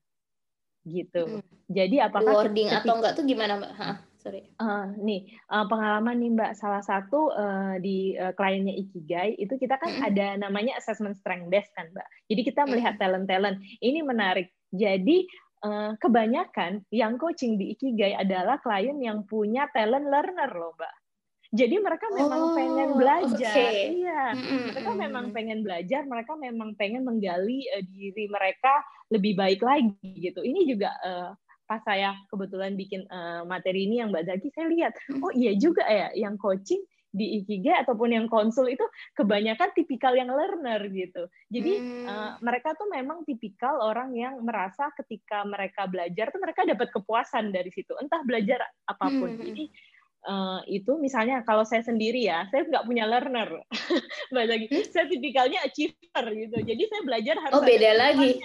gitu. 0.82 1.38
Hmm. 1.38 1.46
Jadi 1.70 2.02
apakah 2.02 2.42
rewarding 2.42 2.68
ketika, 2.68 2.82
atau 2.82 2.94
enggak 2.98 3.12
tuh 3.14 3.24
gimana 3.24 3.52
mbak? 3.58 4.11
Sorry. 4.22 4.46
Uh, 4.62 4.94
nih 5.02 5.26
uh, 5.50 5.66
pengalaman 5.66 6.22
nih 6.22 6.30
Mbak 6.38 6.52
salah 6.54 6.78
satu 6.78 7.34
uh, 7.34 7.74
di 7.82 8.14
uh, 8.14 8.30
kliennya 8.38 8.70
Ikigai 8.78 9.34
itu 9.34 9.58
kita 9.58 9.82
kan 9.82 9.90
mm-hmm. 9.90 10.08
ada 10.14 10.26
namanya 10.38 10.78
assessment 10.78 11.18
strength 11.18 11.50
desk 11.50 11.74
kan 11.74 11.90
Mbak. 11.90 12.06
Jadi 12.30 12.40
kita 12.46 12.62
melihat 12.70 12.94
talent-talent 13.02 13.58
ini 13.82 13.98
menarik. 14.06 14.54
Jadi 14.70 15.26
uh, 15.66 15.98
kebanyakan 15.98 16.86
yang 16.94 17.18
coaching 17.18 17.58
di 17.58 17.74
Ikigai 17.74 18.14
adalah 18.14 18.62
klien 18.62 18.94
yang 19.02 19.26
punya 19.26 19.66
talent 19.74 20.06
learner 20.06 20.54
loh 20.54 20.70
Mbak. 20.78 20.94
Jadi 21.52 21.76
mereka 21.82 22.06
memang 22.16 22.40
oh, 22.48 22.54
pengen 22.56 22.90
belajar, 22.96 23.52
okay. 23.52 24.00
iya. 24.06 24.32
Mm-hmm. 24.32 24.72
Mereka 24.72 24.90
memang 24.96 25.26
pengen 25.36 25.60
belajar, 25.60 26.00
mereka 26.08 26.32
memang 26.38 26.78
pengen 26.78 27.02
menggali 27.02 27.66
uh, 27.74 27.84
diri 27.90 28.30
mereka 28.30 28.86
lebih 29.10 29.34
baik 29.34 29.60
lagi 29.60 30.14
gitu. 30.16 30.40
Ini 30.40 30.64
juga 30.64 30.94
uh, 31.02 31.34
pas 31.66 31.80
saya 31.82 32.12
kebetulan 32.28 32.74
bikin 32.74 33.06
uh, 33.08 33.46
materi 33.46 33.86
ini 33.88 34.02
yang 34.02 34.10
Mbak 34.10 34.24
Zaki, 34.28 34.48
saya 34.52 34.66
lihat, 34.68 34.92
hmm. 35.08 35.22
oh 35.22 35.32
iya 35.32 35.52
juga 35.56 35.86
ya, 35.86 36.12
yang 36.12 36.36
coaching 36.36 36.82
di 37.12 37.44
Ikigai 37.44 37.84
ataupun 37.84 38.08
yang 38.08 38.26
konsul 38.26 38.72
itu 38.72 38.82
kebanyakan 39.12 39.68
tipikal 39.76 40.16
yang 40.16 40.32
learner 40.32 40.80
gitu. 40.88 41.28
Jadi 41.52 41.72
hmm. 41.76 42.04
uh, 42.08 42.32
mereka 42.40 42.72
tuh 42.72 42.88
memang 42.88 43.28
tipikal 43.28 43.84
orang 43.84 44.16
yang 44.16 44.40
merasa 44.40 44.88
ketika 44.96 45.44
mereka 45.44 45.84
belajar 45.84 46.32
tuh 46.32 46.40
mereka 46.40 46.64
dapat 46.64 46.88
kepuasan 46.88 47.52
dari 47.52 47.68
situ, 47.68 47.92
entah 48.00 48.24
belajar 48.24 48.64
apa 48.88 49.06
pun. 49.12 49.28
Hmm. 49.28 49.44
Jadi 49.44 49.64
uh, 50.24 50.64
itu 50.64 50.96
misalnya 50.96 51.44
kalau 51.44 51.68
saya 51.68 51.84
sendiri 51.84 52.24
ya, 52.24 52.48
saya 52.48 52.64
nggak 52.64 52.88
punya 52.88 53.04
learner, 53.04 53.60
mbak 54.32 54.44
lagi. 54.48 54.66
Hmm? 54.72 54.88
Saya 54.88 55.04
tipikalnya 55.04 55.60
achiever 55.68 56.26
gitu. 56.32 56.56
Jadi 56.64 56.82
saya 56.88 57.02
belajar 57.04 57.36
harus. 57.44 57.54
Oh 57.60 57.62
beda 57.62 57.90
lagi 57.92 58.40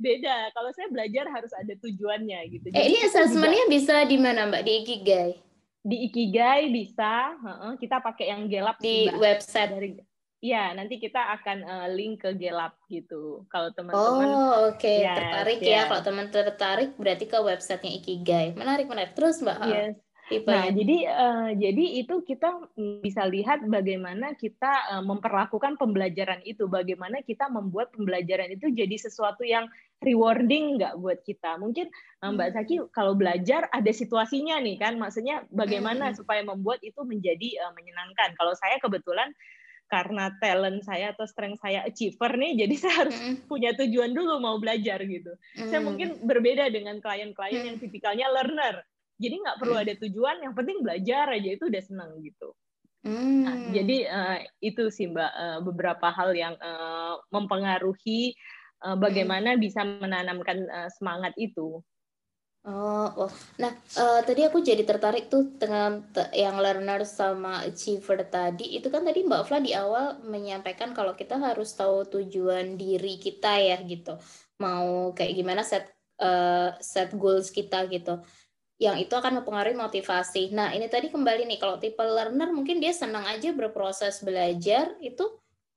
beda. 0.00 0.50
Kalau 0.56 0.70
saya 0.72 0.88
belajar 0.88 1.28
harus 1.28 1.52
ada 1.52 1.72
tujuannya 1.76 2.40
gitu. 2.50 2.66
Eh, 2.72 2.84
ini 2.88 2.98
assessmentnya 3.04 3.68
bisa 3.68 4.02
di 4.08 4.16
mana 4.16 4.48
Mbak? 4.48 4.62
Di 4.64 4.72
Ikigai? 4.82 5.30
Di 5.84 5.96
Ikigai 6.08 6.72
bisa. 6.72 7.36
kita 7.76 8.00
pakai 8.00 8.32
yang 8.32 8.48
gelap 8.48 8.80
di 8.80 9.06
website 9.12 9.70
dari. 9.70 9.90
Ya, 10.40 10.72
nanti 10.72 10.96
kita 10.96 11.20
akan 11.36 11.58
uh, 11.68 11.88
link 11.92 12.24
ke 12.24 12.32
gelap 12.32 12.72
gitu. 12.88 13.44
Kalau 13.52 13.76
teman-teman. 13.76 14.24
Oh, 14.24 14.72
oke. 14.72 14.80
Okay. 14.80 15.04
Yes, 15.04 15.16
tertarik 15.20 15.60
yes. 15.60 15.68
ya. 15.68 15.80
Kalau 15.84 16.02
teman 16.02 16.26
tertarik 16.32 16.90
berarti 16.96 17.24
ke 17.28 17.36
websitenya 17.36 18.00
Ikigai. 18.00 18.56
Menarik, 18.56 18.88
menarik. 18.88 19.12
Terus 19.12 19.44
Mbak. 19.44 19.58
Yes. 19.68 20.00
Nah, 20.30 20.70
jadi 20.70 20.96
uh, 21.10 21.50
jadi 21.58 21.84
itu 22.06 22.22
kita 22.22 22.70
bisa 23.02 23.26
lihat 23.26 23.66
bagaimana 23.66 24.38
kita 24.38 24.94
uh, 24.94 25.02
memperlakukan 25.02 25.74
pembelajaran 25.74 26.38
itu, 26.46 26.70
bagaimana 26.70 27.18
kita 27.26 27.50
membuat 27.50 27.90
pembelajaran 27.90 28.54
itu 28.54 28.70
jadi 28.70 28.94
sesuatu 28.94 29.42
yang 29.42 29.66
rewarding 29.98 30.78
nggak 30.78 30.94
buat 31.02 31.18
kita. 31.26 31.58
Mungkin 31.58 31.90
uh, 32.22 32.30
Mbak 32.30 32.50
Saki 32.54 32.74
kalau 32.94 33.18
belajar 33.18 33.66
ada 33.74 33.90
situasinya 33.90 34.62
nih 34.62 34.78
kan, 34.78 34.94
maksudnya 35.02 35.42
bagaimana 35.50 36.14
hmm. 36.14 36.22
supaya 36.22 36.46
membuat 36.46 36.78
itu 36.86 37.02
menjadi 37.02 37.66
uh, 37.66 37.72
menyenangkan. 37.74 38.38
Kalau 38.38 38.54
saya 38.54 38.78
kebetulan 38.78 39.34
karena 39.90 40.30
talent 40.38 40.86
saya 40.86 41.10
atau 41.10 41.26
strength 41.26 41.58
saya 41.58 41.82
achiever 41.82 42.38
nih, 42.38 42.62
jadi 42.62 42.74
saya 42.78 42.94
harus 43.04 43.16
mm. 43.18 43.50
punya 43.50 43.74
tujuan 43.74 44.14
dulu 44.14 44.38
mau 44.38 44.54
belajar 44.62 45.02
gitu. 45.02 45.34
Mm. 45.58 45.66
Saya 45.66 45.82
mungkin 45.82 46.08
berbeda 46.22 46.70
dengan 46.70 47.02
klien-klien 47.02 47.58
mm. 47.58 47.66
yang 47.74 47.78
tipikalnya 47.82 48.30
learner. 48.30 48.86
Jadi 49.20 49.34
nggak 49.36 49.58
perlu 49.60 49.76
ada 49.76 49.92
tujuan, 50.00 50.40
yang 50.40 50.56
penting 50.56 50.80
belajar 50.80 51.28
aja 51.36 51.50
itu 51.52 51.68
udah 51.68 51.82
senang 51.84 52.16
gitu. 52.24 52.56
Hmm. 53.00 53.44
Nah, 53.48 53.56
jadi 53.72 53.96
uh, 54.12 54.38
itu 54.60 54.92
sih 54.92 55.08
mbak 55.08 55.32
uh, 55.32 55.58
beberapa 55.64 56.12
hal 56.12 56.36
yang 56.36 56.52
uh, 56.60 57.16
mempengaruhi 57.32 58.36
uh, 58.84 58.96
bagaimana 58.96 59.56
hmm. 59.56 59.60
bisa 59.60 59.80
menanamkan 59.84 60.68
uh, 60.68 60.88
semangat 60.92 61.32
itu. 61.40 61.80
Oh, 62.60 63.08
oh. 63.24 63.32
nah 63.56 63.72
uh, 63.96 64.20
tadi 64.20 64.44
aku 64.44 64.60
jadi 64.60 64.84
tertarik 64.84 65.32
tuh 65.32 65.48
dengan 65.56 66.04
yang 66.36 66.60
learner 66.60 67.08
sama 67.08 67.64
achiever 67.64 68.20
tadi. 68.28 68.76
Itu 68.76 68.92
kan 68.92 69.00
tadi 69.00 69.24
Mbak 69.24 69.48
Fla 69.48 69.64
di 69.64 69.72
awal 69.72 70.20
menyampaikan 70.20 70.92
kalau 70.92 71.16
kita 71.16 71.40
harus 71.40 71.72
tahu 71.72 72.04
tujuan 72.04 72.76
diri 72.76 73.16
kita 73.16 73.56
ya 73.64 73.80
gitu. 73.80 74.20
Mau 74.60 75.16
kayak 75.16 75.40
gimana 75.40 75.64
set 75.64 75.88
uh, 76.20 76.76
set 76.84 77.16
goals 77.16 77.48
kita 77.48 77.88
gitu 77.88 78.20
yang 78.80 78.96
itu 78.96 79.12
akan 79.12 79.44
mempengaruhi 79.44 79.76
motivasi. 79.76 80.56
Nah, 80.56 80.72
ini 80.72 80.88
tadi 80.88 81.12
kembali 81.12 81.44
nih 81.44 81.60
kalau 81.60 81.76
tipe 81.76 82.00
learner 82.00 82.48
mungkin 82.48 82.80
dia 82.80 82.96
senang 82.96 83.28
aja 83.28 83.52
berproses 83.52 84.24
belajar 84.24 84.96
itu 85.04 85.28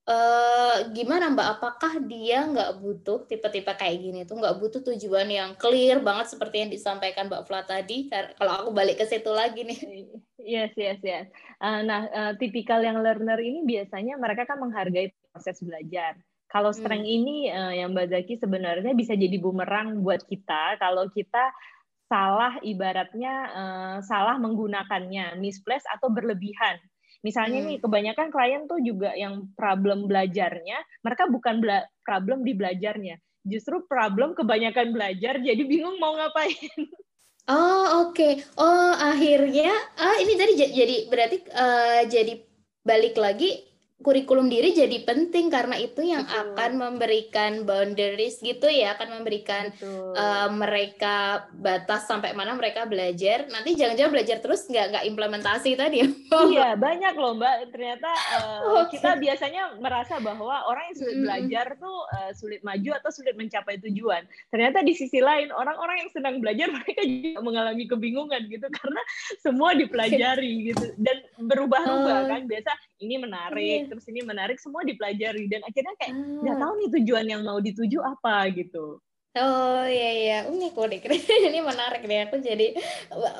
eh, 0.07 0.87
gimana 0.95 1.27
Mbak? 1.35 1.47
Apakah 1.59 1.99
dia 2.07 2.47
nggak 2.47 2.79
butuh 2.79 3.27
tipe-tipe 3.27 3.75
kayak 3.75 3.99
gini 3.99 4.23
tuh 4.23 4.39
nggak 4.39 4.55
butuh 4.55 4.79
tujuan 4.87 5.27
yang 5.27 5.51
clear 5.59 5.99
banget 5.99 6.31
seperti 6.31 6.63
yang 6.63 6.71
disampaikan 6.71 7.27
Mbak 7.27 7.43
Fla 7.43 7.67
tadi? 7.67 8.07
Kalau 8.09 8.51
aku 8.63 8.69
balik 8.71 8.95
ke 8.95 9.05
situ 9.05 9.29
lagi 9.35 9.67
nih. 9.67 9.79
Yes, 10.39 10.71
yes, 10.79 10.99
yes. 11.03 11.27
Uh, 11.59 11.83
nah, 11.83 12.07
uh, 12.07 12.31
tipikal 12.39 12.79
yang 12.79 13.03
learner 13.03 13.39
ini 13.39 13.67
biasanya 13.67 14.15
mereka 14.15 14.47
kan 14.47 14.63
menghargai 14.63 15.11
proses 15.31 15.59
belajar. 15.59 16.15
Kalau 16.47 16.71
hmm. 16.71 16.79
strength 16.79 17.07
hmm. 17.07 17.17
ini 17.19 17.37
uh, 17.51 17.73
yang 17.75 17.91
Mbak 17.91 18.15
Zaki 18.15 18.33
sebenarnya 18.39 18.95
bisa 18.95 19.11
jadi 19.11 19.39
bumerang 19.43 19.99
buat 20.03 20.23
kita 20.23 20.79
kalau 20.79 21.11
kita 21.11 21.51
salah 22.07 22.59
ibaratnya 22.61 23.33
uh, 23.51 23.97
salah 24.03 24.37
menggunakannya, 24.37 25.39
misplaced 25.39 25.87
atau 25.89 26.11
berlebihan. 26.11 26.77
Misalnya 27.23 27.63
hmm. 27.63 27.67
nih 27.71 27.77
kebanyakan 27.79 28.27
klien 28.29 28.63
tuh 28.67 28.83
juga 28.83 29.15
yang 29.15 29.47
problem 29.55 30.11
belajarnya, 30.11 30.77
mereka 31.01 31.23
bukan 31.31 31.63
bela 31.63 31.87
problem 32.03 32.43
di 32.43 32.51
belajarnya, 32.51 33.15
justru 33.47 33.79
problem 33.87 34.35
kebanyakan 34.35 34.91
belajar 34.91 35.39
jadi 35.39 35.63
bingung 35.63 35.97
mau 35.99 36.15
ngapain. 36.15 36.57
Oh 37.43 38.07
oke, 38.07 38.15
okay. 38.15 38.33
oh 38.55 38.95
akhirnya 38.95 39.67
ah 39.99 40.15
ini 40.15 40.39
tadi 40.39 40.55
jadi 40.55 41.11
berarti 41.11 41.43
uh, 41.51 42.07
jadi 42.07 42.39
balik 42.87 43.19
lagi 43.19 43.67
kurikulum 44.03 44.51
diri 44.51 44.75
jadi 44.75 45.01
penting 45.07 45.47
karena 45.47 45.79
itu 45.79 46.03
yang 46.03 46.27
Betul. 46.27 46.37
akan 46.43 46.71
memberikan 46.75 47.51
boundaries 47.63 48.43
gitu 48.43 48.67
ya 48.67 48.99
akan 48.99 49.19
memberikan 49.19 49.71
uh, 50.13 50.51
mereka 50.51 51.47
batas 51.55 52.05
sampai 52.05 52.35
mana 52.35 52.53
mereka 52.53 52.83
belajar. 52.83 53.47
Nanti 53.47 53.79
jangan-jangan 53.79 54.11
belajar 54.11 54.37
terus 54.43 54.67
nggak 54.67 54.85
nggak 54.93 55.05
implementasi 55.07 55.71
tadi. 55.79 55.99
Iya 56.33 56.75
banyak 56.85 57.13
loh 57.15 57.37
mbak. 57.37 57.71
Ternyata 57.71 58.09
uh, 58.09 58.41
eh, 58.41 58.59
okay. 58.83 58.99
kita 58.99 59.15
biasanya 59.15 59.79
merasa 59.79 60.19
bahwa 60.19 60.65
orang 60.67 60.91
yang 60.91 60.97
sulit 60.97 61.15
mm. 61.15 61.23
belajar 61.23 61.65
tuh 61.79 61.97
uh, 62.09 62.31
sulit 62.35 62.61
maju 62.65 62.89
atau 62.99 63.09
sulit 63.13 63.35
mencapai 63.37 63.79
tujuan. 63.79 64.27
Ternyata 64.49 64.83
di 64.83 64.93
sisi 64.97 65.23
lain 65.23 65.53
orang-orang 65.55 66.03
yang 66.03 66.11
senang 66.11 66.43
belajar 66.43 66.67
mereka 66.75 67.01
juga 67.05 67.39
mengalami 67.39 67.85
kebingungan 67.87 68.41
gitu 68.51 68.67
karena 68.67 69.01
semua 69.39 69.77
dipelajari 69.77 70.73
gitu. 70.73 70.85
Dan 70.99 71.23
berubah-ubah 71.47 72.17
uh, 72.17 72.27
kan. 72.27 72.41
Biasa 72.43 72.71
ini 73.03 73.19
menarik, 73.19 73.85
yeah. 73.85 73.89
terus 73.91 74.05
ini 74.07 74.23
menarik, 74.23 74.57
semua 74.57 74.87
dipelajari 74.87 75.51
dan 75.51 75.61
akhirnya 75.67 75.93
kayak 75.99 76.13
nggak 76.15 76.55
ah. 76.55 76.61
tahu 76.63 76.73
nih 76.79 76.89
tujuan 76.99 77.25
yang 77.27 77.41
mau 77.43 77.59
dituju 77.59 77.99
apa 77.99 78.47
gitu. 78.55 79.03
Oh 79.33 79.81
iya 79.89 80.11
iya, 80.13 80.37
unik 80.45 80.77
unik. 80.77 81.01
ini 81.49 81.59
menarik 81.65 82.05
deh. 82.05 82.21
Aku 82.29 82.37
jadi 82.37 82.77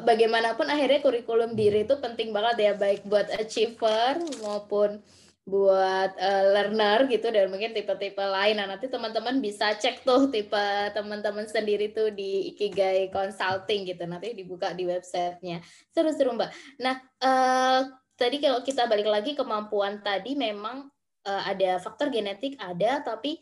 bagaimanapun 0.01 0.65
akhirnya 0.65 1.05
kurikulum 1.05 1.53
diri 1.53 1.85
itu 1.85 1.93
penting 2.01 2.33
banget 2.33 2.55
ya, 2.65 2.71
baik 2.73 3.05
buat 3.05 3.29
achiever 3.29 4.17
maupun 4.41 5.05
buat 5.43 6.15
uh, 6.15 6.45
learner 6.55 7.03
gitu 7.11 7.27
dan 7.27 7.51
mungkin 7.51 7.75
tipe-tipe 7.75 8.23
lain. 8.23 8.57
Nah, 8.57 8.73
nanti 8.73 8.87
teman-teman 8.87 9.43
bisa 9.43 9.75
cek 9.75 10.07
tuh 10.07 10.31
tipe 10.31 10.65
teman-teman 10.95 11.43
sendiri 11.45 11.91
tuh 11.91 12.15
di 12.15 12.55
Ikigai 12.55 13.11
Consulting 13.11 13.83
gitu. 13.91 14.03
Nanti 14.07 14.31
dibuka 14.31 14.71
di 14.71 14.87
websitenya. 14.87 15.59
Seru-seru 15.91 16.33
Mbak. 16.33 16.51
Nah, 16.79 16.95
uh, 17.21 17.81
tadi 18.17 18.37
kalau 18.41 18.61
kita 18.61 18.85
balik 18.85 19.09
lagi 19.09 19.33
kemampuan 19.33 20.01
tadi 20.01 20.37
memang 20.37 20.89
uh, 21.25 21.43
ada 21.47 21.81
faktor 21.81 22.13
genetik 22.13 22.55
ada 22.61 23.01
tapi 23.01 23.41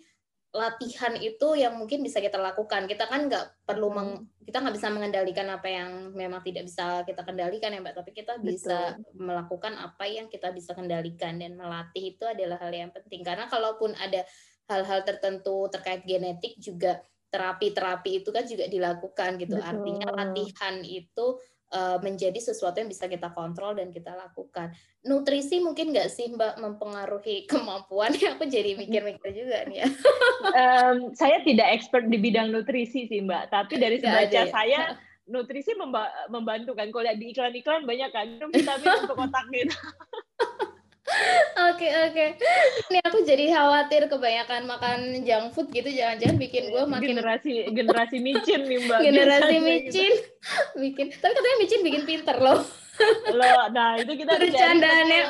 latihan 0.52 1.16
itu 1.16 1.56
yang 1.56 1.80
mungkin 1.80 2.04
bisa 2.04 2.20
kita 2.20 2.36
lakukan 2.36 2.84
kita 2.84 3.08
kan 3.08 3.32
nggak 3.32 3.64
perlu 3.64 3.88
meng, 3.88 4.20
hmm. 4.20 4.44
kita 4.44 4.60
nggak 4.60 4.76
bisa 4.76 4.92
mengendalikan 4.92 5.48
apa 5.48 5.68
yang 5.72 6.12
memang 6.12 6.44
tidak 6.44 6.68
bisa 6.68 7.08
kita 7.08 7.24
kendalikan 7.24 7.72
ya 7.72 7.80
mbak 7.80 7.96
tapi 7.96 8.12
kita 8.12 8.36
bisa 8.44 9.00
Betul. 9.00 9.32
melakukan 9.32 9.74
apa 9.80 10.04
yang 10.12 10.28
kita 10.28 10.52
bisa 10.52 10.76
kendalikan 10.76 11.40
dan 11.40 11.56
melatih 11.56 12.20
itu 12.20 12.28
adalah 12.28 12.60
hal 12.60 12.74
yang 12.76 12.92
penting 12.92 13.24
karena 13.24 13.48
kalaupun 13.48 13.96
ada 13.96 14.28
hal-hal 14.68 15.08
tertentu 15.08 15.72
terkait 15.72 16.04
genetik 16.04 16.60
juga 16.60 17.00
terapi-terapi 17.32 18.20
itu 18.20 18.30
kan 18.36 18.44
juga 18.44 18.68
dilakukan 18.68 19.40
gitu 19.40 19.56
Betul. 19.56 19.72
artinya 19.72 20.08
latihan 20.20 20.84
itu 20.84 21.40
menjadi 22.04 22.36
sesuatu 22.36 22.84
yang 22.84 22.92
bisa 22.92 23.08
kita 23.08 23.32
kontrol 23.32 23.72
dan 23.72 23.96
kita 23.96 24.12
lakukan. 24.12 24.76
Nutrisi 25.08 25.64
mungkin 25.64 25.96
nggak 25.96 26.12
sih 26.12 26.28
Mbak 26.36 26.60
mempengaruhi 26.60 27.44
kemampuan? 27.52 28.12
Aku 28.12 28.44
jadi 28.46 28.76
mikir-mikir 28.76 29.32
juga 29.32 29.64
nih 29.72 29.84
ya. 29.84 29.88
um, 30.62 31.16
saya 31.16 31.40
tidak 31.48 31.72
expert 31.72 32.12
di 32.12 32.20
bidang 32.20 32.52
nutrisi 32.52 33.08
sih 33.08 33.24
Mbak, 33.24 33.44
tapi 33.50 33.80
dari 33.80 33.98
sebaca 34.04 34.28
ya? 34.28 34.52
saya 34.52 34.82
nutrisi 35.32 35.72
membantu 36.28 36.76
kan. 36.76 36.92
Kalau 36.92 37.08
lihat 37.08 37.18
di 37.18 37.32
iklan-iklan 37.32 37.88
banyak 37.88 38.10
kan 38.12 38.28
vitamin 38.52 38.88
untuk 39.08 39.16
otak 39.16 39.46
gitu. 39.56 39.78
Oke 41.72 41.88
oke. 41.88 42.26
Ini 42.92 43.00
aku 43.04 43.18
jadi 43.28 43.46
khawatir 43.52 44.08
kebanyakan 44.08 44.68
makan 44.68 45.00
junk 45.28 45.52
food 45.56 45.68
gitu 45.72 45.90
jangan-jangan 45.92 46.38
bikin 46.40 46.72
gue 46.72 46.84
makin 46.88 47.08
generasi 47.16 47.54
generasi 47.72 48.18
micin 48.24 48.62
nih 48.68 48.80
mbak. 48.88 49.00
Generasi 49.04 49.56
gitu. 49.56 49.68
micin 49.68 50.14
bikin. 50.80 51.06
Tapi 51.16 51.32
katanya 51.36 51.58
micin 51.60 51.82
bikin 51.84 52.04
pinter 52.08 52.38
loh. 52.40 52.62
Loh, 53.34 53.66
nah 53.74 53.98
itu 53.98 54.14
kita 54.14 54.38
bercandaannya 54.38 55.22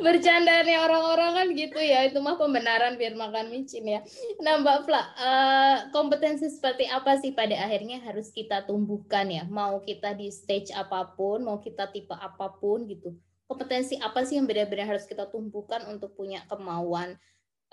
bercandaannya 0.00 0.78
orang-orang 0.78 1.30
kan 1.36 1.46
gitu 1.52 1.78
ya. 1.82 2.08
Itu 2.08 2.24
mah 2.24 2.40
pembenaran 2.40 2.96
biar 2.96 3.12
makan 3.18 3.52
micin 3.52 3.84
ya. 3.84 4.00
Nah 4.40 4.62
Mbak 4.62 4.78
Fla, 4.88 5.02
uh, 5.02 5.76
kompetensi 5.92 6.48
seperti 6.48 6.88
apa 6.88 7.20
sih 7.20 7.36
pada 7.36 7.60
akhirnya 7.60 8.00
harus 8.00 8.32
kita 8.32 8.64
tumbuhkan 8.64 9.28
ya? 9.28 9.44
Mau 9.44 9.84
kita 9.84 10.16
di 10.16 10.32
stage 10.32 10.72
apa 10.72 11.12
pun, 11.12 11.44
mau 11.44 11.60
kita 11.60 11.92
tipe 11.92 12.14
apa 12.16 12.56
pun 12.56 12.88
gitu 12.88 13.12
kompetensi 13.50 13.98
apa 13.98 14.22
sih 14.22 14.38
yang 14.38 14.46
benar-benar 14.46 14.94
harus 14.94 15.10
kita 15.10 15.26
tumbuhkan 15.26 15.82
untuk 15.90 16.14
punya 16.14 16.46
kemauan 16.46 17.18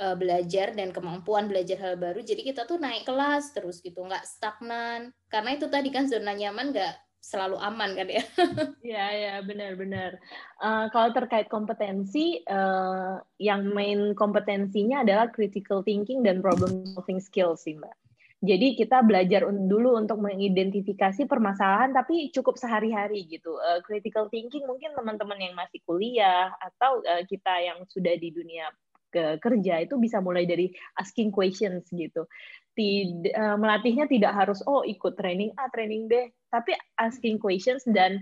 uh, 0.02 0.18
belajar 0.18 0.74
dan 0.74 0.90
kemampuan 0.90 1.46
belajar 1.46 1.78
hal 1.78 2.02
baru. 2.02 2.26
Jadi 2.26 2.42
kita 2.50 2.66
tuh 2.66 2.82
naik 2.82 3.06
kelas 3.06 3.54
terus 3.54 3.86
gitu, 3.86 4.02
nggak 4.02 4.26
stagnan. 4.26 5.14
Karena 5.30 5.54
itu 5.54 5.70
tadi 5.70 5.94
kan 5.94 6.10
zona 6.10 6.34
nyaman 6.34 6.74
nggak 6.74 6.94
selalu 7.22 7.62
aman 7.62 7.94
kan 7.94 8.08
ya? 8.08 8.24
Iya 8.88 9.06
ya 9.12 9.36
benar-benar. 9.44 10.16
Uh, 10.64 10.88
kalau 10.96 11.12
terkait 11.12 11.52
kompetensi, 11.52 12.40
uh, 12.48 13.20
yang 13.38 13.68
main 13.76 14.16
kompetensinya 14.16 15.04
adalah 15.04 15.28
critical 15.30 15.84
thinking 15.84 16.24
dan 16.24 16.40
problem 16.40 16.88
solving 16.96 17.20
skills 17.20 17.68
sih 17.68 17.76
mbak. 17.76 17.94
Jadi 18.38 18.78
kita 18.78 19.02
belajar 19.02 19.50
dulu 19.50 19.98
untuk 19.98 20.22
mengidentifikasi 20.22 21.26
permasalahan, 21.26 21.90
tapi 21.90 22.30
cukup 22.30 22.54
sehari-hari 22.54 23.26
gitu. 23.26 23.58
Uh, 23.58 23.82
critical 23.82 24.30
thinking 24.30 24.62
mungkin 24.70 24.94
teman-teman 24.94 25.42
yang 25.42 25.58
masih 25.58 25.82
kuliah 25.90 26.54
atau 26.62 27.02
uh, 27.02 27.26
kita 27.26 27.54
yang 27.66 27.82
sudah 27.90 28.14
di 28.14 28.30
dunia 28.30 28.70
ke 29.10 29.42
kerja 29.42 29.82
itu 29.82 29.98
bisa 29.98 30.22
mulai 30.22 30.46
dari 30.46 30.70
asking 31.02 31.34
questions 31.34 31.90
gitu. 31.90 32.30
Tid, 32.78 33.34
uh, 33.34 33.58
melatihnya 33.58 34.06
tidak 34.06 34.38
harus 34.38 34.62
oh 34.70 34.86
ikut 34.86 35.18
training 35.18 35.50
A, 35.58 35.74
training 35.74 36.06
B, 36.06 36.30
tapi 36.54 36.78
asking 37.02 37.42
questions 37.42 37.82
dan 37.90 38.22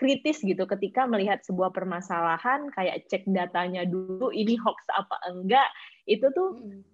kritis 0.00 0.40
gitu 0.40 0.64
ketika 0.64 1.04
melihat 1.04 1.44
sebuah 1.44 1.68
permasalahan 1.76 2.72
kayak 2.72 3.04
cek 3.12 3.28
datanya 3.28 3.84
dulu 3.84 4.32
ini 4.32 4.56
hoax 4.56 4.88
apa 4.96 5.20
enggak 5.28 5.68
itu 6.08 6.24
tuh 6.32 6.56
hmm 6.56 6.89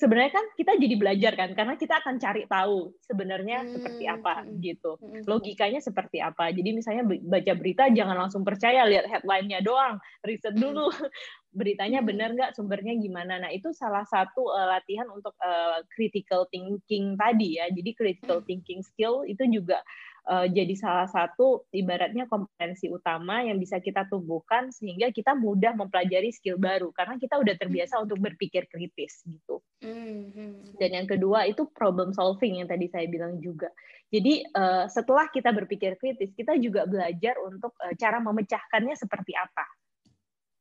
sebenarnya 0.00 0.32
kan 0.32 0.46
kita 0.56 0.72
jadi 0.80 0.94
belajar 0.96 1.32
kan 1.36 1.52
karena 1.52 1.76
kita 1.76 2.00
akan 2.00 2.16
cari 2.16 2.48
tahu 2.48 2.88
sebenarnya 3.04 3.60
hmm. 3.60 3.70
seperti 3.76 4.04
apa 4.08 4.34
hmm. 4.40 4.56
gitu 4.64 4.96
hmm. 4.96 5.28
logikanya 5.28 5.84
seperti 5.84 6.24
apa 6.24 6.48
jadi 6.56 6.72
misalnya 6.72 7.04
baca 7.04 7.52
berita 7.52 7.92
jangan 7.92 8.16
langsung 8.16 8.40
percaya 8.40 8.88
lihat 8.88 9.04
headline-nya 9.04 9.60
doang 9.60 10.00
riset 10.24 10.56
hmm. 10.56 10.62
dulu 10.64 10.88
beritanya 11.60 12.00
benar 12.00 12.32
nggak 12.32 12.56
sumbernya 12.56 12.96
gimana 12.96 13.44
nah 13.44 13.52
itu 13.52 13.76
salah 13.76 14.08
satu 14.08 14.48
uh, 14.48 14.72
latihan 14.72 15.04
untuk 15.12 15.36
uh, 15.44 15.84
critical 15.92 16.48
thinking 16.48 17.20
tadi 17.20 17.60
ya 17.60 17.68
jadi 17.68 17.90
critical 17.92 18.40
thinking 18.48 18.80
skill 18.80 19.20
itu 19.28 19.44
juga 19.52 19.84
uh, 20.28 20.46
jadi 20.50 20.74
salah 20.76 21.08
satu 21.08 21.64
ibaratnya 21.72 22.28
kompetensi 22.28 22.90
utama 22.92 23.40
yang 23.46 23.56
bisa 23.56 23.80
kita 23.80 24.04
tumbuhkan 24.10 24.68
sehingga 24.74 25.08
kita 25.14 25.32
mudah 25.38 25.72
mempelajari 25.78 26.34
skill 26.34 26.60
baru 26.60 26.92
karena 26.92 27.16
kita 27.16 27.40
udah 27.40 27.54
terbiasa 27.56 27.96
hmm. 27.96 28.04
untuk 28.04 28.18
berpikir 28.20 28.68
kritis 28.68 29.24
gitu. 29.24 29.64
Hmm. 29.80 30.74
Dan 30.76 30.90
yang 30.92 31.06
kedua 31.08 31.48
itu 31.48 31.68
problem 31.72 32.12
solving 32.12 32.60
yang 32.60 32.68
tadi 32.68 32.90
saya 32.92 33.06
bilang 33.08 33.40
juga. 33.40 33.72
Jadi 34.10 34.42
uh, 34.52 34.90
setelah 34.90 35.30
kita 35.30 35.54
berpikir 35.54 35.94
kritis, 35.96 36.34
kita 36.34 36.58
juga 36.58 36.84
belajar 36.84 37.38
untuk 37.46 37.72
uh, 37.78 37.94
cara 37.94 38.18
memecahkannya 38.18 38.98
seperti 38.98 39.32
apa 39.38 39.64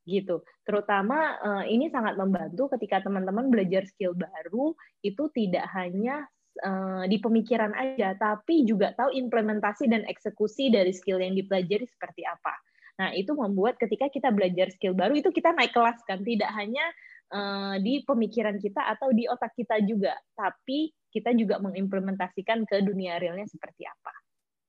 gitu. 0.09 0.41
Terutama 0.65 1.37
uh, 1.37 1.63
ini 1.69 1.93
sangat 1.93 2.17
membantu 2.17 2.73
ketika 2.73 3.05
teman-teman 3.05 3.53
belajar 3.53 3.85
skill 3.85 4.17
baru 4.17 4.73
itu 5.05 5.29
tidak 5.37 5.69
hanya 5.77 6.25
uh, 6.63 7.03
di 7.07 7.17
pemikiran 7.19 7.71
aja, 7.75 8.15
tapi 8.15 8.63
juga 8.67 8.91
tahu 8.95 9.11
implementasi 9.15 9.87
dan 9.87 10.03
eksekusi 10.05 10.71
dari 10.71 10.91
skill 10.91 11.19
yang 11.19 11.35
dipelajari 11.35 11.85
seperti 11.87 12.23
apa. 12.27 12.53
Nah, 12.99 13.15
itu 13.15 13.31
membuat 13.31 13.79
ketika 13.79 14.11
kita 14.11 14.27
belajar 14.29 14.67
skill 14.75 14.91
baru 14.91 15.15
itu 15.15 15.31
kita 15.31 15.55
naik 15.55 15.71
kelas 15.71 16.03
kan, 16.03 16.19
tidak 16.19 16.51
hanya 16.51 16.83
uh, 17.31 17.79
di 17.79 18.03
pemikiran 18.03 18.59
kita 18.59 18.83
atau 18.91 19.15
di 19.15 19.23
otak 19.23 19.55
kita 19.55 19.79
juga, 19.87 20.19
tapi 20.35 20.91
kita 21.09 21.31
juga 21.33 21.57
mengimplementasikan 21.63 22.67
ke 22.67 22.83
dunia 22.83 23.15
realnya 23.17 23.47
seperti 23.47 23.87
apa, 23.87 24.13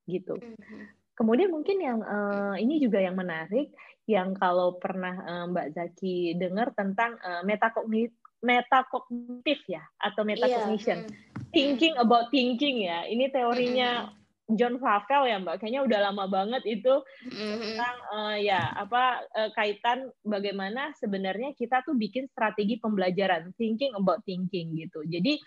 gitu. 0.07 0.39
Mm-hmm. 0.39 0.83
Kemudian 1.19 1.51
mungkin 1.53 1.77
yang 1.83 1.99
uh, 2.01 2.57
ini 2.57 2.81
juga 2.81 3.03
yang 3.03 3.19
menarik, 3.19 3.75
yang 4.09 4.33
kalau 4.39 4.79
pernah 4.81 5.21
uh, 5.21 5.45
Mbak 5.51 5.67
Zaki 5.77 6.39
dengar 6.39 6.73
tentang 6.73 7.19
uh, 7.21 7.43
metakognitif 7.43 8.15
metakognitif 8.41 9.61
ya 9.69 9.85
atau 10.01 10.25
metacognition. 10.25 11.05
Iya. 11.05 11.30
Thinking 11.51 11.95
about 11.99 12.31
thinking 12.31 12.87
ya. 12.87 13.07
Ini 13.07 13.31
teorinya 13.35 14.11
John 14.51 14.83
Favell 14.83 15.31
ya 15.31 15.37
Mbak. 15.39 15.63
Kayaknya 15.63 15.83
udah 15.87 15.99
lama 16.11 16.25
banget 16.27 16.63
itu 16.67 16.95
tentang 17.31 17.97
uh, 18.11 18.37
ya 18.39 18.71
apa 18.75 19.23
uh, 19.31 19.51
kaitan 19.55 20.11
bagaimana 20.27 20.91
sebenarnya 20.99 21.55
kita 21.55 21.87
tuh 21.87 21.95
bikin 21.95 22.27
strategi 22.31 22.79
pembelajaran 22.83 23.55
thinking 23.55 23.95
about 23.95 24.23
thinking 24.27 24.75
gitu. 24.75 25.07
Jadi 25.07 25.39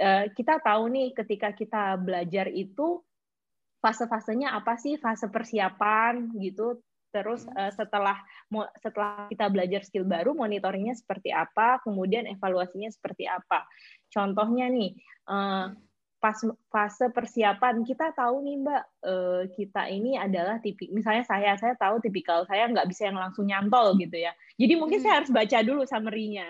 uh, 0.00 0.24
kita 0.32 0.60
tahu 0.64 0.88
nih 0.88 1.12
ketika 1.12 1.52
kita 1.52 2.00
belajar 2.00 2.48
itu 2.48 3.04
fase-fasenya 3.80 4.56
apa 4.56 4.76
sih? 4.76 4.96
Fase 5.00 5.28
persiapan 5.28 6.32
gitu, 6.40 6.80
Terus 7.10 7.46
uh, 7.58 7.70
setelah 7.74 8.18
setelah 8.78 9.26
kita 9.26 9.50
belajar 9.50 9.82
skill 9.82 10.06
baru, 10.06 10.34
monitoringnya 10.34 10.94
seperti 10.94 11.34
apa, 11.34 11.82
kemudian 11.82 12.26
evaluasinya 12.30 12.90
seperti 12.90 13.26
apa. 13.26 13.66
Contohnya 14.10 14.70
nih, 14.70 14.94
uh, 15.26 15.74
pas 16.20 16.36
fase 16.68 17.08
persiapan 17.10 17.80
kita 17.82 18.12
tahu 18.12 18.44
nih 18.44 18.56
Mbak, 18.60 18.84
uh, 19.08 19.42
kita 19.56 19.88
ini 19.88 20.20
adalah 20.20 20.60
tipik, 20.60 20.92
misalnya 20.92 21.24
saya, 21.24 21.56
saya 21.56 21.72
tahu 21.80 21.98
tipikal 21.98 22.44
saya 22.44 22.68
nggak 22.68 22.86
bisa 22.92 23.08
yang 23.08 23.16
langsung 23.16 23.48
nyantol 23.48 23.96
gitu 23.96 24.20
ya. 24.20 24.30
Jadi 24.60 24.76
mungkin 24.76 25.00
hmm. 25.00 25.04
saya 25.08 25.14
harus 25.24 25.32
baca 25.32 25.58
dulu 25.64 25.82
summary-nya. 25.88 26.46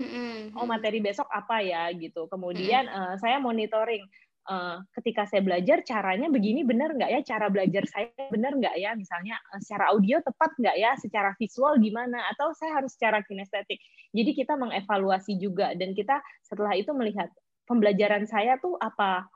Hmm. 0.00 0.56
Oh 0.56 0.64
materi 0.64 1.04
besok 1.04 1.28
apa 1.28 1.60
ya 1.60 1.92
gitu. 1.92 2.24
Kemudian 2.32 2.88
uh, 2.88 3.20
saya 3.20 3.36
monitoring 3.36 4.08
uh, 4.48 4.80
ketika 4.96 5.28
saya 5.28 5.44
belajar 5.44 5.84
caranya 5.84 6.30
begini 6.32 6.64
benar 6.64 6.94
nggak 6.96 7.10
ya? 7.10 7.20
Cara 7.26 7.52
belajar 7.52 7.84
saya 7.90 8.08
benar 8.30 8.56
nggak 8.56 8.76
ya? 8.78 8.96
Misalnya 8.96 9.36
uh, 9.52 9.60
secara 9.60 9.92
audio 9.92 10.22
tepat 10.24 10.54
nggak 10.56 10.76
ya? 10.78 10.92
Secara 10.96 11.34
visual 11.36 11.76
gimana? 11.82 12.24
Atau 12.32 12.54
saya 12.56 12.80
harus 12.80 12.94
secara 12.96 13.20
kinestetik? 13.26 13.82
Jadi 14.14 14.30
kita 14.32 14.56
mengevaluasi 14.56 15.36
juga. 15.36 15.76
Dan 15.76 15.92
kita 15.92 16.22
setelah 16.46 16.72
itu 16.78 16.94
melihat 16.96 17.28
pembelajaran 17.68 18.24
saya 18.24 18.56
tuh 18.62 18.78
apa 18.80 19.28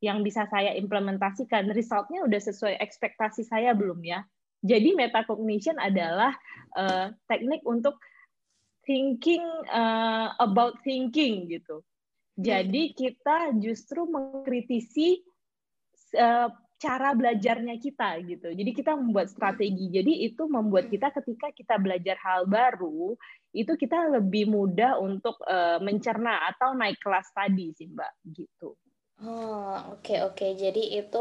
yang 0.00 0.24
bisa 0.24 0.48
saya 0.48 0.72
implementasikan. 0.78 1.68
Resultnya 1.72 2.24
udah 2.24 2.40
sesuai 2.40 2.80
ekspektasi 2.80 3.44
saya 3.44 3.76
belum 3.76 4.00
ya? 4.04 4.24
Jadi 4.64 4.96
metacognition 4.96 5.76
adalah 5.76 6.32
uh, 6.74 7.12
teknik 7.28 7.60
untuk 7.68 8.00
thinking 8.86 9.44
uh, 9.68 10.32
about 10.38 10.78
thinking 10.86 11.50
gitu 11.50 11.82
jadi 12.36 12.92
kita 12.92 13.56
justru 13.56 14.04
mengkritisi 14.04 15.24
uh, 16.20 16.52
cara 16.76 17.16
belajarnya 17.16 17.80
kita 17.80 18.20
gitu. 18.28 18.52
Jadi 18.52 18.70
kita 18.76 18.92
membuat 18.92 19.32
strategi. 19.32 19.88
Jadi 19.88 20.28
itu 20.28 20.44
membuat 20.44 20.92
kita 20.92 21.08
ketika 21.08 21.48
kita 21.56 21.80
belajar 21.80 22.20
hal 22.20 22.44
baru 22.44 23.16
itu 23.56 23.72
kita 23.72 24.12
lebih 24.12 24.52
mudah 24.52 25.00
untuk 25.00 25.40
uh, 25.48 25.80
mencerna 25.80 26.44
atau 26.52 26.76
naik 26.76 27.00
kelas 27.00 27.32
tadi 27.32 27.72
sih 27.72 27.88
Mbak 27.88 28.12
gitu. 28.36 28.76
Oh, 29.24 29.96
oke 29.96 30.04
okay, 30.04 30.18
oke. 30.20 30.36
Okay. 30.36 30.50
Jadi 30.60 31.00
itu 31.00 31.20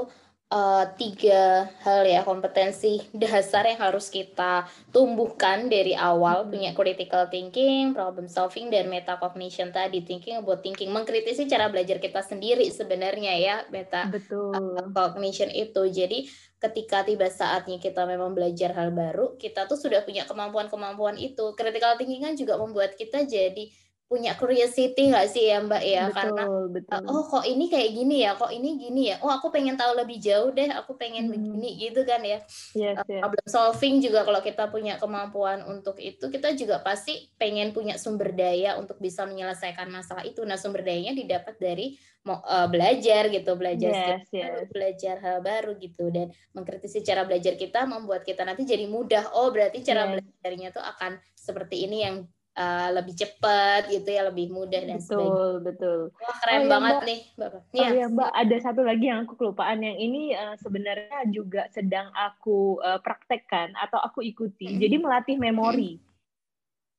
uh, 0.52 0.86
tiga 0.98 1.70
hal 1.82 2.06
ya 2.06 2.22
kompetensi 2.22 3.02
dasar 3.16 3.66
yang 3.66 3.82
harus 3.82 4.12
kita 4.14 4.70
tumbuhkan 4.94 5.72
dari 5.72 5.98
awal 5.98 6.46
punya 6.50 6.76
critical 6.78 7.26
thinking, 7.30 7.96
problem 7.98 8.30
solving 8.30 8.70
dan 8.70 8.92
metacognition 8.92 9.74
tadi 9.74 10.06
thinking 10.06 10.38
about 10.38 10.62
thinking 10.62 10.94
mengkritisi 10.94 11.50
cara 11.50 11.70
belajar 11.72 11.98
kita 11.98 12.22
sendiri 12.22 12.70
sebenarnya 12.70 13.34
ya 13.38 13.56
meta 13.74 14.10
Betul. 14.10 14.54
cognition 14.94 15.50
itu. 15.50 15.82
Jadi 15.90 16.30
ketika 16.62 17.06
tiba 17.06 17.30
saatnya 17.30 17.78
kita 17.78 18.06
memang 18.10 18.34
belajar 18.34 18.74
hal 18.74 18.90
baru, 18.94 19.38
kita 19.38 19.70
tuh 19.70 19.78
sudah 19.78 20.02
punya 20.02 20.26
kemampuan-kemampuan 20.26 21.18
itu. 21.18 21.54
Critical 21.54 21.98
thinking 21.98 22.26
kan 22.26 22.34
juga 22.34 22.58
membuat 22.58 22.98
kita 22.98 23.26
jadi 23.26 23.70
punya 24.06 24.38
curiosity 24.38 25.10
nggak 25.10 25.28
sih 25.34 25.50
ya 25.50 25.66
Mbak 25.66 25.82
ya 25.82 26.04
betul, 26.06 26.14
karena 26.14 26.44
betul. 26.70 27.02
oh 27.10 27.24
kok 27.26 27.46
ini 27.50 27.66
kayak 27.74 27.90
gini 27.90 28.16
ya 28.22 28.38
kok 28.38 28.54
ini 28.54 28.70
gini 28.78 29.02
ya 29.10 29.18
oh 29.26 29.34
aku 29.34 29.50
pengen 29.50 29.74
tahu 29.74 29.98
lebih 29.98 30.22
jauh 30.22 30.54
deh 30.54 30.70
aku 30.70 30.94
pengen 30.94 31.26
hmm. 31.26 31.34
begini 31.34 31.70
gitu 31.82 32.06
kan 32.06 32.22
ya 32.22 32.38
yes, 32.78 33.02
yes. 33.02 33.22
problem 33.26 33.48
solving 33.50 34.06
juga 34.06 34.22
kalau 34.22 34.46
kita 34.46 34.70
punya 34.70 35.02
kemampuan 35.02 35.66
untuk 35.66 35.98
itu 35.98 36.30
kita 36.30 36.54
juga 36.54 36.86
pasti 36.86 37.34
pengen 37.42 37.74
punya 37.74 37.98
sumber 37.98 38.30
daya 38.30 38.78
untuk 38.78 39.02
bisa 39.02 39.26
menyelesaikan 39.26 39.90
masalah 39.90 40.22
itu 40.22 40.46
nah 40.46 40.62
sumber 40.62 40.86
dayanya 40.86 41.18
didapat 41.18 41.58
dari 41.58 41.98
uh, 42.30 42.70
belajar 42.70 43.34
gitu 43.34 43.58
belajar 43.58 44.22
yes, 44.22 44.30
yes. 44.30 44.46
Baru, 44.46 44.62
belajar 44.70 45.16
hal 45.18 45.38
baru 45.42 45.72
gitu 45.82 46.14
dan 46.14 46.30
mengkritisi 46.54 47.02
cara 47.02 47.26
belajar 47.26 47.58
kita 47.58 47.90
membuat 47.90 48.22
kita 48.22 48.46
nanti 48.46 48.70
jadi 48.70 48.86
mudah 48.86 49.34
oh 49.34 49.50
berarti 49.50 49.82
cara 49.82 50.06
yes. 50.06 50.12
belajarnya 50.14 50.70
tuh 50.78 50.86
akan 50.86 51.18
seperti 51.34 51.90
ini 51.90 52.06
yang 52.06 52.16
uh, 52.56 52.90
lebih 52.96 53.14
cepat 53.16 53.92
gitu 53.92 54.10
ya 54.10 54.28
lebih 54.28 54.52
mudah 54.52 54.82
dan 54.82 55.00
betul 55.00 55.20
sebagainya. 55.20 55.64
betul 55.64 56.00
Wah, 56.16 56.38
keren 56.42 56.64
oh, 56.64 56.70
banget 56.72 56.96
mbak. 56.96 57.08
nih 57.08 57.20
bapak 57.36 57.62
oh 57.62 57.76
ya. 57.76 57.90
ya 57.92 58.06
mbak 58.10 58.32
ada 58.32 58.56
satu 58.64 58.82
lagi 58.82 59.06
yang 59.12 59.20
aku 59.28 59.34
kelupaan 59.38 59.80
yang 59.84 59.98
ini 60.00 60.34
uh, 60.34 60.56
sebenarnya 60.60 61.20
juga 61.30 61.68
sedang 61.72 62.10
aku 62.16 62.80
uh, 62.82 63.00
praktekkan 63.04 63.76
atau 63.76 64.00
aku 64.02 64.24
ikuti 64.24 64.72
mm-hmm. 64.72 64.82
jadi 64.82 64.96
melatih 64.98 65.36
memori 65.38 66.00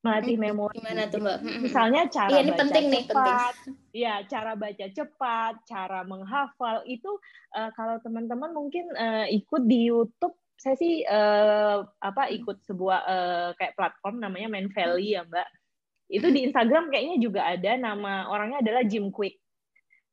melatih 0.05 0.37
mm-hmm. 0.39 0.55
memori 0.55 0.77
gimana 0.79 1.03
tuh 1.11 1.21
mbak 1.25 1.39
misalnya 1.65 2.03
cara 2.13 2.31
iya, 2.31 2.41
ini 2.45 2.53
baca 2.53 2.61
penting 2.63 2.85
cepat 2.87 2.95
nih, 2.95 3.05
penting. 3.11 3.75
ya 3.97 4.15
cara 4.29 4.53
baca 4.55 4.87
cepat 4.93 5.55
cara 5.67 6.01
menghafal 6.05 6.77
itu 6.87 7.11
uh, 7.57 7.71
kalau 7.75 7.97
teman-teman 8.05 8.53
mungkin 8.53 8.87
uh, 8.95 9.27
ikut 9.27 9.63
di 9.67 9.91
YouTube 9.91 10.37
saya 10.57 10.77
sih 10.81 11.05
uh, 11.05 11.85
apa 12.01 12.33
ikut 12.33 12.65
sebuah 12.65 13.01
uh, 13.05 13.49
kayak 13.61 13.77
platform 13.77 14.25
namanya 14.25 14.49
Man 14.49 14.73
Valley 14.73 15.15
ya 15.15 15.23
Mbak. 15.29 15.49
Itu 16.07 16.31
di 16.31 16.47
Instagram 16.47 16.89
kayaknya 16.89 17.17
juga 17.19 17.45
ada 17.45 17.73
nama 17.77 18.31
orangnya 18.31 18.63
adalah 18.65 18.83
Jim 18.87 19.13
Quick. 19.13 19.37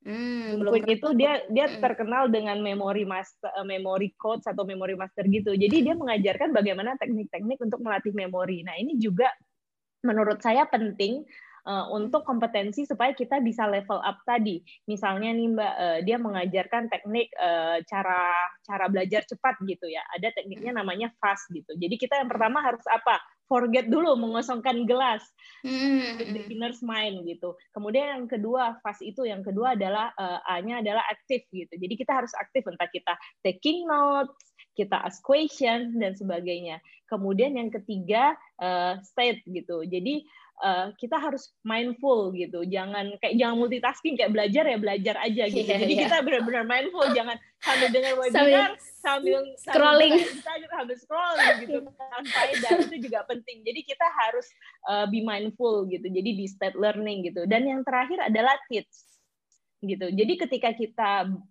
Hmm, 0.04 0.60
Jim 0.60 0.68
Quick 0.68 1.00
itu 1.00 1.08
dia 1.16 1.40
dia 1.48 1.66
hmm. 1.70 1.80
terkenal 1.80 2.28
dengan 2.28 2.60
memori 2.60 3.08
master, 3.08 3.48
uh, 3.56 3.64
memory 3.64 4.12
coach 4.20 4.44
atau 4.44 4.68
memory 4.68 4.94
master 5.00 5.24
gitu. 5.32 5.56
Jadi 5.56 5.76
dia 5.80 5.94
mengajarkan 5.96 6.52
bagaimana 6.52 6.98
teknik-teknik 7.00 7.58
untuk 7.64 7.80
melatih 7.80 8.12
memori. 8.12 8.60
Nah 8.66 8.76
ini 8.76 9.00
juga 9.00 9.32
menurut 10.04 10.44
saya 10.44 10.68
penting 10.68 11.24
uh, 11.64 11.86
untuk 11.92 12.22
kompetensi 12.22 12.84
supaya 12.84 13.12
kita 13.16 13.40
bisa 13.40 13.66
level 13.68 14.00
up 14.00 14.20
tadi. 14.28 14.60
Misalnya 14.88 15.32
nih 15.32 15.48
Mbak, 15.52 15.74
uh, 15.74 15.98
dia 16.04 16.16
mengajarkan 16.20 16.88
teknik 16.92 17.32
uh, 17.40 17.80
cara 17.88 18.32
cara 18.64 18.86
belajar 18.88 19.24
cepat 19.24 19.58
gitu 19.64 19.88
ya. 19.88 20.04
Ada 20.16 20.32
tekniknya 20.36 20.80
namanya 20.80 21.10
fast 21.18 21.48
gitu. 21.50 21.72
Jadi 21.76 21.96
kita 21.96 22.20
yang 22.20 22.30
pertama 22.30 22.60
harus 22.62 22.84
apa? 22.88 23.20
Forget 23.44 23.92
dulu 23.92 24.16
mengosongkan 24.16 24.88
gelas, 24.88 25.20
mm-hmm. 25.68 26.32
beginner's 26.32 26.80
mind 26.80 27.28
gitu. 27.28 27.52
Kemudian 27.76 28.16
yang 28.16 28.24
kedua 28.24 28.80
fast 28.80 29.04
itu 29.04 29.28
yang 29.28 29.44
kedua 29.44 29.76
adalah 29.76 30.16
uh, 30.16 30.40
A-nya 30.48 30.80
adalah 30.80 31.04
aktif 31.12 31.44
gitu. 31.52 31.76
Jadi 31.76 31.92
kita 31.92 32.24
harus 32.24 32.32
aktif 32.40 32.64
entah 32.64 32.88
kita 32.88 33.12
taking 33.44 33.84
notes, 33.84 34.32
kita 34.72 34.96
ask 34.96 35.20
question 35.20 35.92
dan 36.00 36.16
sebagainya. 36.16 36.80
Kemudian 37.04 37.60
yang 37.60 37.68
ketiga 37.68 38.32
uh, 38.64 38.96
state 39.04 39.44
gitu. 39.44 39.84
Jadi 39.84 40.24
uh, 40.62 40.94
kita 41.00 41.16
harus 41.18 41.50
mindful 41.66 42.30
gitu. 42.36 42.62
Jangan 42.68 43.16
kayak 43.18 43.34
jangan 43.40 43.56
multitasking 43.58 44.14
kayak 44.14 44.30
belajar 44.34 44.64
ya 44.68 44.78
belajar 44.78 45.16
aja 45.22 45.44
gitu. 45.50 45.66
Yeah, 45.66 45.80
jadi 45.82 45.94
yeah. 45.94 46.02
kita 46.06 46.16
benar-benar 46.22 46.64
mindful. 46.68 47.06
Jangan 47.10 47.36
sambil 47.64 47.88
dengar 47.90 48.12
webinar 48.20 48.38
sambil, 48.38 48.62
sambil 49.00 49.40
scrolling. 49.58 50.14
sambil, 50.44 50.68
sambil 50.68 50.96
scrolling 51.00 51.56
gitu. 51.64 51.78
Kan 51.88 52.24
faedah 52.28 52.72
itu 52.84 52.96
juga 53.10 53.20
penting. 53.26 53.56
Jadi 53.64 53.80
kita 53.82 54.06
harus 54.06 54.46
uh, 54.86 55.06
be 55.08 55.24
mindful 55.24 55.88
gitu. 55.88 56.06
Jadi 56.06 56.30
di 56.36 56.46
state 56.46 56.76
learning 56.76 57.26
gitu. 57.32 57.48
Dan 57.48 57.66
yang 57.66 57.80
terakhir 57.82 58.20
adalah 58.22 58.54
tips 58.68 59.13
gitu. 59.86 60.06
Jadi 60.10 60.32
ketika 60.40 60.70
kita 60.72 61.10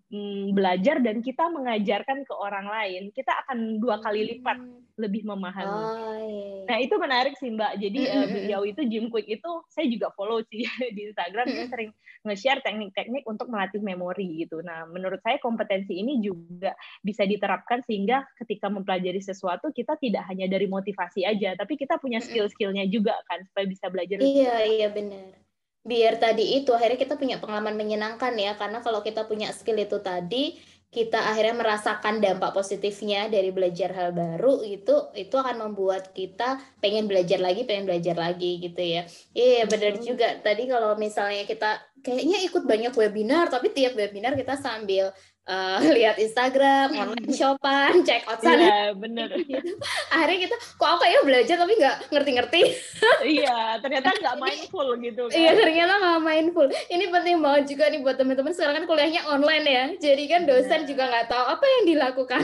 mm, 0.10 0.54
belajar 0.58 0.98
dan 1.00 1.22
kita 1.22 1.50
mengajarkan 1.50 2.26
ke 2.26 2.34
orang 2.34 2.66
lain, 2.66 3.14
kita 3.14 3.30
akan 3.46 3.78
dua 3.78 4.02
kali 4.02 4.36
lipat 4.36 4.58
hmm. 4.58 4.98
lebih 4.98 5.26
memahami. 5.26 5.70
Oh, 5.70 6.18
iya. 6.22 6.66
Nah 6.70 6.78
itu 6.82 6.96
menarik 6.98 7.36
sih 7.38 7.54
Mbak. 7.54 7.74
Jadi 7.78 8.02
uh, 8.10 8.28
beliau 8.30 8.62
itu 8.66 8.82
Jim 8.90 9.10
Quick 9.14 9.28
itu 9.28 9.52
saya 9.70 9.86
juga 9.90 10.10
follow 10.18 10.42
sih 10.48 10.66
di 10.96 11.12
Instagram. 11.12 11.46
Dia 11.50 11.66
sering 11.70 11.92
nge-share 12.24 12.64
teknik-teknik 12.64 13.28
untuk 13.28 13.52
melatih 13.52 13.84
memori 13.84 14.46
gitu. 14.46 14.64
Nah 14.64 14.88
menurut 14.88 15.20
saya 15.22 15.38
kompetensi 15.44 16.00
ini 16.00 16.24
juga 16.24 16.74
bisa 17.04 17.28
diterapkan 17.28 17.84
sehingga 17.84 18.24
ketika 18.40 18.72
mempelajari 18.72 19.20
sesuatu 19.20 19.70
kita 19.76 20.00
tidak 20.00 20.24
hanya 20.32 20.48
dari 20.48 20.66
motivasi 20.66 21.28
aja, 21.28 21.54
tapi 21.60 21.76
kita 21.76 22.00
punya 22.00 22.24
skill-skillnya 22.24 22.88
juga 22.88 23.14
kan 23.28 23.44
supaya 23.46 23.66
bisa 23.68 23.92
belajar. 23.92 24.18
Iya 24.24 24.56
iya 24.66 24.88
benar 24.90 25.43
biar 25.84 26.16
tadi 26.16 26.64
itu 26.64 26.72
akhirnya 26.72 27.00
kita 27.00 27.16
punya 27.20 27.38
pengalaman 27.38 27.76
menyenangkan 27.76 28.34
ya. 28.40 28.56
Karena 28.56 28.80
kalau 28.80 29.04
kita 29.04 29.28
punya 29.28 29.52
skill 29.52 29.78
itu 29.80 30.00
tadi 30.00 30.58
kita 30.94 31.18
akhirnya 31.26 31.58
merasakan 31.58 32.22
dampak 32.22 32.54
positifnya 32.54 33.26
dari 33.26 33.50
belajar 33.50 33.90
hal 33.98 34.14
baru 34.14 34.62
itu 34.62 35.10
itu 35.18 35.34
akan 35.34 35.66
membuat 35.66 36.14
kita 36.14 36.62
pengen 36.78 37.10
belajar 37.10 37.42
lagi 37.42 37.66
pengen 37.66 37.90
belajar 37.90 38.14
lagi 38.14 38.62
gitu 38.62 38.78
ya. 38.78 39.02
Iya 39.34 39.66
yeah, 39.66 39.66
benar 39.66 39.94
juga. 39.98 40.38
Tadi 40.38 40.70
kalau 40.70 40.94
misalnya 40.94 41.50
kita 41.50 41.82
kayaknya 42.06 42.46
ikut 42.46 42.64
banyak 42.70 42.94
webinar 42.94 43.50
tapi 43.50 43.74
tiap 43.74 43.98
webinar 43.98 44.38
kita 44.38 44.54
sambil 44.54 45.10
uh, 45.48 45.80
lihat 45.92 46.16
Instagram, 46.20 46.96
online 46.96 47.36
shopan, 47.36 48.04
check 48.08 48.24
out 48.28 48.40
sana. 48.40 48.64
Iya, 48.64 48.80
bener. 48.96 49.30
Gitu. 49.44 49.76
Akhirnya 50.10 50.40
kita, 50.48 50.56
kok 50.80 50.90
aku 50.98 51.04
ya 51.06 51.20
belajar 51.22 51.56
tapi 51.60 51.74
nggak 51.78 51.98
ngerti-ngerti. 52.10 52.62
iya, 53.38 53.78
ternyata 53.84 54.16
nggak 54.16 54.38
mindful 54.40 54.88
gitu 55.06 55.24
kan. 55.28 55.36
Iya, 55.36 55.52
ternyata 55.60 55.94
nggak 56.00 56.22
mindful. 56.24 56.66
Ini 56.72 57.06
penting 57.12 57.36
banget 57.44 57.64
juga 57.76 57.84
nih 57.92 58.00
buat 58.02 58.16
teman-teman. 58.16 58.52
Sekarang 58.56 58.76
kan 58.82 58.86
kuliahnya 58.88 59.22
online 59.28 59.66
ya. 59.68 59.86
Jadi 60.00 60.24
kan 60.32 60.42
dosen 60.48 60.82
yeah. 60.84 60.90
juga 60.90 61.04
nggak 61.12 61.28
tahu 61.28 61.46
apa 61.46 61.66
yang 61.66 61.84
dilakukan. 61.92 62.44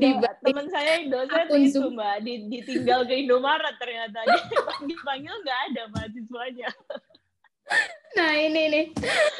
di 0.00 0.08
nah, 0.16 0.32
teman 0.40 0.66
saya 0.72 0.90
yang 0.96 1.12
dosen 1.12 1.44
itu 1.60 1.80
mbak, 1.92 2.24
ditinggal 2.24 3.04
ke 3.04 3.14
Indomaret 3.20 3.76
ternyata. 3.76 4.18
Dia 4.86 4.98
panggil 5.04 5.34
nggak 5.44 5.60
ada 5.72 5.82
mahasiswanya. 5.92 6.70
Nah 8.18 8.34
ini 8.34 8.62
nih, 8.66 8.84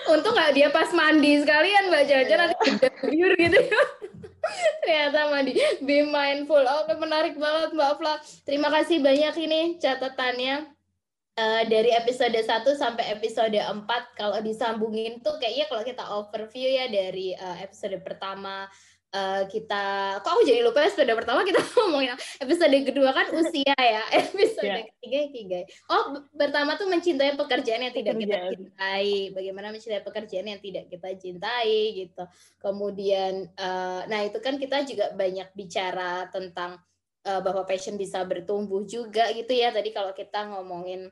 untung 0.06 0.38
nggak 0.38 0.54
dia 0.54 0.68
pas 0.70 0.86
mandi 0.94 1.42
sekalian 1.42 1.90
mbak 1.90 2.06
Jaja 2.06 2.34
nanti 2.38 2.54
biur 3.10 3.34
gitu 3.34 3.58
ya. 3.58 3.82
Ternyata 4.86 5.34
mandi. 5.34 5.52
Be 5.82 6.06
mindful. 6.06 6.62
Oke 6.62 6.94
menarik 6.94 7.34
banget 7.34 7.74
mbak 7.74 7.98
Fla. 7.98 8.14
Terima 8.46 8.70
kasih 8.70 9.02
banyak 9.02 9.34
ini 9.42 9.60
catatannya. 9.82 10.78
Uh, 11.38 11.62
dari 11.70 11.94
episode 11.94 12.34
1 12.34 12.50
sampai 12.74 13.14
episode 13.14 13.54
4 13.54 13.86
kalau 14.18 14.42
disambungin 14.42 15.22
tuh 15.22 15.38
kayaknya 15.38 15.70
kalau 15.70 15.82
kita 15.86 16.02
overview 16.10 16.66
ya 16.66 16.90
dari 16.90 17.30
uh, 17.30 17.62
episode 17.62 17.94
pertama 18.02 18.66
uh, 19.14 19.42
kita 19.48 20.16
kok 20.20 20.30
aku 20.32 20.42
jadi 20.44 20.60
lupa 20.64 20.84
episode 20.84 21.08
pertama 21.12 21.44
kita 21.44 21.60
ngomongin 21.78 22.16
episode 22.40 22.76
kedua 22.84 23.10
kan 23.16 23.26
usia 23.32 23.76
ya 23.76 24.02
episode 24.24 24.68
yeah. 24.68 24.84
ketiga 24.98 25.18
ikigai 25.32 25.64
oh 25.88 26.24
pertama 26.34 26.74
tuh 26.76 26.88
mencintai 26.88 27.36
pekerjaan 27.38 27.84
yang 27.88 27.94
tidak 27.94 28.14
pekerjaan. 28.16 28.42
kita 28.42 28.56
cintai. 28.56 29.10
Bagaimana 29.32 29.66
mencintai 29.72 30.02
pekerjaan 30.04 30.46
yang 30.48 30.60
tidak 30.60 30.84
kita 30.90 31.08
cintai 31.18 31.76
gitu. 31.94 32.24
Kemudian 32.60 33.48
uh, 33.54 34.02
nah 34.06 34.20
itu 34.24 34.38
kan 34.40 34.56
kita 34.56 34.84
juga 34.84 35.12
banyak 35.14 35.48
bicara 35.54 36.26
tentang 36.32 36.80
uh, 37.26 37.40
bahwa 37.40 37.64
passion 37.68 37.94
bisa 38.00 38.22
bertumbuh 38.24 38.84
juga 38.84 39.30
gitu 39.34 39.52
ya. 39.52 39.70
Tadi 39.70 39.90
kalau 39.92 40.12
kita 40.12 40.48
ngomongin 40.52 41.10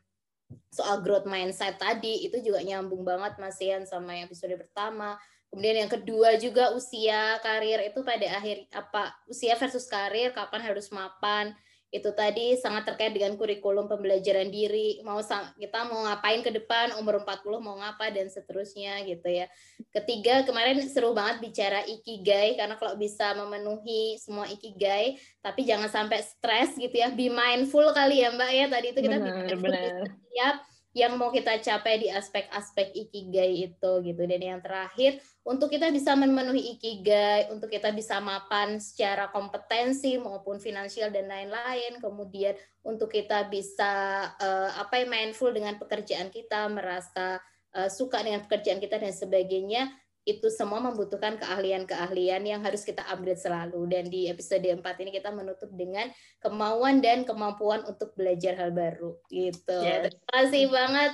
soal 0.71 1.03
growth 1.03 1.27
mindset 1.27 1.75
tadi 1.75 2.23
itu 2.23 2.39
juga 2.39 2.63
nyambung 2.63 3.03
banget 3.03 3.35
Mas 3.43 3.59
Ian 3.59 3.83
sama 3.83 4.15
yang 4.15 4.31
episode 4.31 4.55
pertama 4.55 5.19
Kemudian 5.57 5.89
yang 5.89 5.89
kedua 5.89 6.37
juga 6.37 6.77
usia 6.77 7.41
karir 7.41 7.81
itu 7.89 8.05
pada 8.05 8.29
akhir 8.37 8.69
apa 8.77 9.17
usia 9.25 9.57
versus 9.57 9.89
karir 9.89 10.29
kapan 10.37 10.61
harus 10.61 10.93
mapan. 10.93 11.57
Itu 11.89 12.13
tadi 12.13 12.61
sangat 12.61 12.85
terkait 12.85 13.17
dengan 13.17 13.41
kurikulum 13.41 13.89
pembelajaran 13.89 14.53
diri. 14.53 15.01
Mau 15.01 15.17
kita 15.57 15.89
mau 15.89 16.05
ngapain 16.05 16.45
ke 16.45 16.53
depan 16.53 17.01
umur 17.01 17.25
40 17.25 17.65
mau 17.65 17.73
ngapa 17.81 18.13
dan 18.13 18.29
seterusnya 18.29 19.01
gitu 19.09 19.25
ya. 19.33 19.49
Ketiga 19.97 20.45
kemarin 20.45 20.77
seru 20.93 21.17
banget 21.17 21.41
bicara 21.41 21.89
ikigai 21.89 22.61
karena 22.61 22.77
kalau 22.77 22.93
bisa 23.01 23.33
memenuhi 23.33 24.21
semua 24.21 24.45
ikigai 24.53 25.17
tapi 25.41 25.65
jangan 25.65 25.89
sampai 25.89 26.21
stres 26.21 26.77
gitu 26.77 26.93
ya. 26.93 27.09
Be 27.09 27.33
mindful 27.33 27.89
kali 27.97 28.21
ya 28.21 28.29
mbak 28.29 28.53
ya. 28.53 28.69
Tadi 28.69 28.87
itu 28.93 29.01
kita 29.01 29.25
benar, 29.25 29.57
benar. 29.57 30.05
siap 30.37 30.76
yang 30.97 31.21
mau 31.21 31.29
kita 31.29 31.61
capai 31.61 32.01
di 32.01 32.09
aspek-aspek 32.09 32.97
ikigai 32.97 33.69
itu 33.69 33.93
gitu. 34.01 34.23
Dan 34.25 34.41
yang 34.41 34.61
terakhir 34.65 35.21
untuk 35.45 35.69
kita 35.69 35.93
bisa 35.93 36.17
memenuhi 36.17 36.73
ikigai 36.75 37.53
untuk 37.53 37.69
kita 37.69 37.93
bisa 37.93 38.17
mapan 38.17 38.81
secara 38.81 39.29
kompetensi 39.29 40.17
maupun 40.17 40.57
finansial 40.57 41.13
dan 41.13 41.29
lain-lain 41.29 42.01
kemudian 42.01 42.57
untuk 42.81 43.13
kita 43.13 43.45
bisa 43.47 44.25
uh, 44.41 44.71
apa 44.81 45.05
yang 45.05 45.13
mindful 45.13 45.53
dengan 45.53 45.77
pekerjaan 45.77 46.33
kita 46.33 46.67
merasa 46.73 47.39
uh, 47.77 47.87
suka 47.93 48.25
dengan 48.25 48.43
pekerjaan 48.49 48.81
kita 48.81 48.97
dan 48.97 49.13
sebagainya 49.13 49.93
itu 50.27 50.51
semua 50.51 50.83
membutuhkan 50.83 51.39
keahlian-keahlian 51.39 52.43
yang 52.43 52.61
harus 52.67 52.83
kita 52.83 53.07
upgrade 53.07 53.39
selalu. 53.39 53.87
Dan 53.87 54.11
di 54.11 54.27
episode 54.27 54.67
4 54.67 54.83
ini 55.07 55.15
kita 55.15 55.31
menutup 55.31 55.71
dengan 55.71 56.11
kemauan 56.43 56.99
dan 56.99 57.23
kemampuan 57.23 57.87
untuk 57.87 58.11
belajar 58.19 58.59
hal 58.59 58.75
baru. 58.75 59.15
Gitu. 59.31 59.79
Yes. 59.87 60.11
Terima 60.11 60.31
kasih 60.35 60.65
banget 60.67 61.13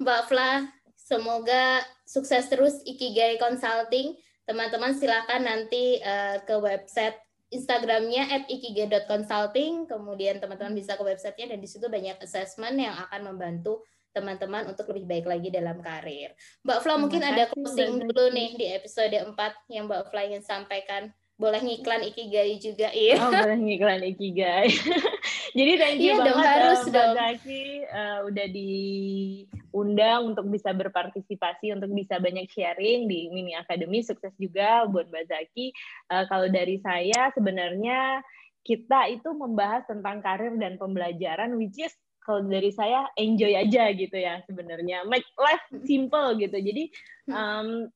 Mbak 0.00 0.22
Fla. 0.32 0.52
Semoga 0.96 1.84
sukses 2.08 2.48
terus 2.48 2.80
Ikigai 2.88 3.36
Consulting. 3.36 4.16
Teman-teman 4.48 4.96
silakan 4.96 5.44
nanti 5.44 6.00
uh, 6.00 6.40
ke 6.40 6.56
website 6.56 7.20
Instagramnya 7.54 8.34
at 8.34 8.44
ikigai.consulting, 8.50 9.86
kemudian 9.86 10.42
teman-teman 10.42 10.74
bisa 10.74 10.98
ke 10.98 11.06
websitenya 11.06 11.54
dan 11.54 11.58
di 11.62 11.68
situ 11.70 11.86
banyak 11.86 12.18
assessment 12.18 12.74
yang 12.74 12.98
akan 13.06 13.30
membantu 13.30 13.86
teman-teman 14.14 14.70
untuk 14.70 14.86
lebih 14.94 15.10
baik 15.10 15.26
lagi 15.26 15.48
dalam 15.50 15.82
karir. 15.82 16.32
Mbak 16.62 16.78
Fla 16.86 16.94
mungkin 16.96 17.20
ada 17.26 17.50
closing 17.50 18.06
dulu 18.06 18.30
nih 18.30 18.54
di 18.54 18.66
episode 18.70 19.10
4 19.10 19.34
yang 19.74 19.90
Mbak 19.90 20.14
Fla 20.14 20.22
ingin 20.30 20.46
sampaikan. 20.46 21.10
Boleh 21.34 21.58
ngiklan 21.58 22.06
Ikigai 22.06 22.62
juga, 22.62 22.94
iya. 22.94 23.18
Oh, 23.18 23.34
boleh 23.34 23.58
ngiklan 23.58 24.06
Ikigai. 24.06 24.70
Jadi 25.58 25.72
thank 25.78 25.98
you 25.98 26.14
iya 26.14 26.18
banget 26.18 26.30
dong, 26.30 26.42
harus 26.42 26.80
uh, 26.82 26.90
Mbak 26.90 27.08
Zaki 27.14 27.64
uh, 27.86 28.18
udah 28.26 28.46
diundang 28.50 30.20
untuk 30.30 30.46
bisa 30.50 30.70
berpartisipasi, 30.74 31.74
untuk 31.74 31.90
bisa 31.94 32.18
banyak 32.22 32.46
sharing 32.50 33.10
di 33.10 33.30
Mini 33.34 33.54
Academy. 33.58 34.02
Sukses 34.02 34.34
juga 34.38 34.86
buat 34.86 35.10
Mbak 35.10 35.26
Zaki. 35.30 35.74
Uh, 36.10 36.26
kalau 36.30 36.46
dari 36.50 36.78
saya 36.82 37.34
sebenarnya 37.34 38.22
kita 38.66 39.12
itu 39.14 39.30
membahas 39.30 39.86
tentang 39.86 40.22
karir 40.22 40.54
dan 40.58 40.74
pembelajaran, 40.74 41.54
which 41.54 41.78
is 41.78 41.94
kalau 42.24 42.40
dari 42.48 42.72
saya 42.72 43.04
enjoy 43.20 43.52
aja 43.52 43.92
gitu 43.92 44.16
ya 44.16 44.40
sebenarnya. 44.48 45.04
Make 45.04 45.28
life 45.36 45.64
simple 45.84 46.40
gitu. 46.40 46.56
Jadi 46.56 46.88
um, 47.28 47.86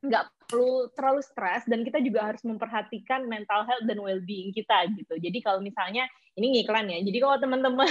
nggak 0.00 0.24
perlu 0.48 0.88
terlalu 0.94 1.20
stres 1.20 1.66
dan 1.68 1.82
kita 1.82 2.00
juga 2.00 2.32
harus 2.32 2.40
memperhatikan 2.46 3.26
mental 3.28 3.66
health 3.68 3.84
dan 3.84 3.98
well-being 4.00 4.50
kita 4.56 4.88
gitu. 4.96 5.20
Jadi 5.20 5.38
kalau 5.44 5.60
misalnya 5.60 6.08
ini 6.36 6.60
ngiklan 6.60 6.92
ya. 6.92 6.98
Jadi 7.00 7.18
kalau 7.18 7.36
teman-teman 7.40 7.88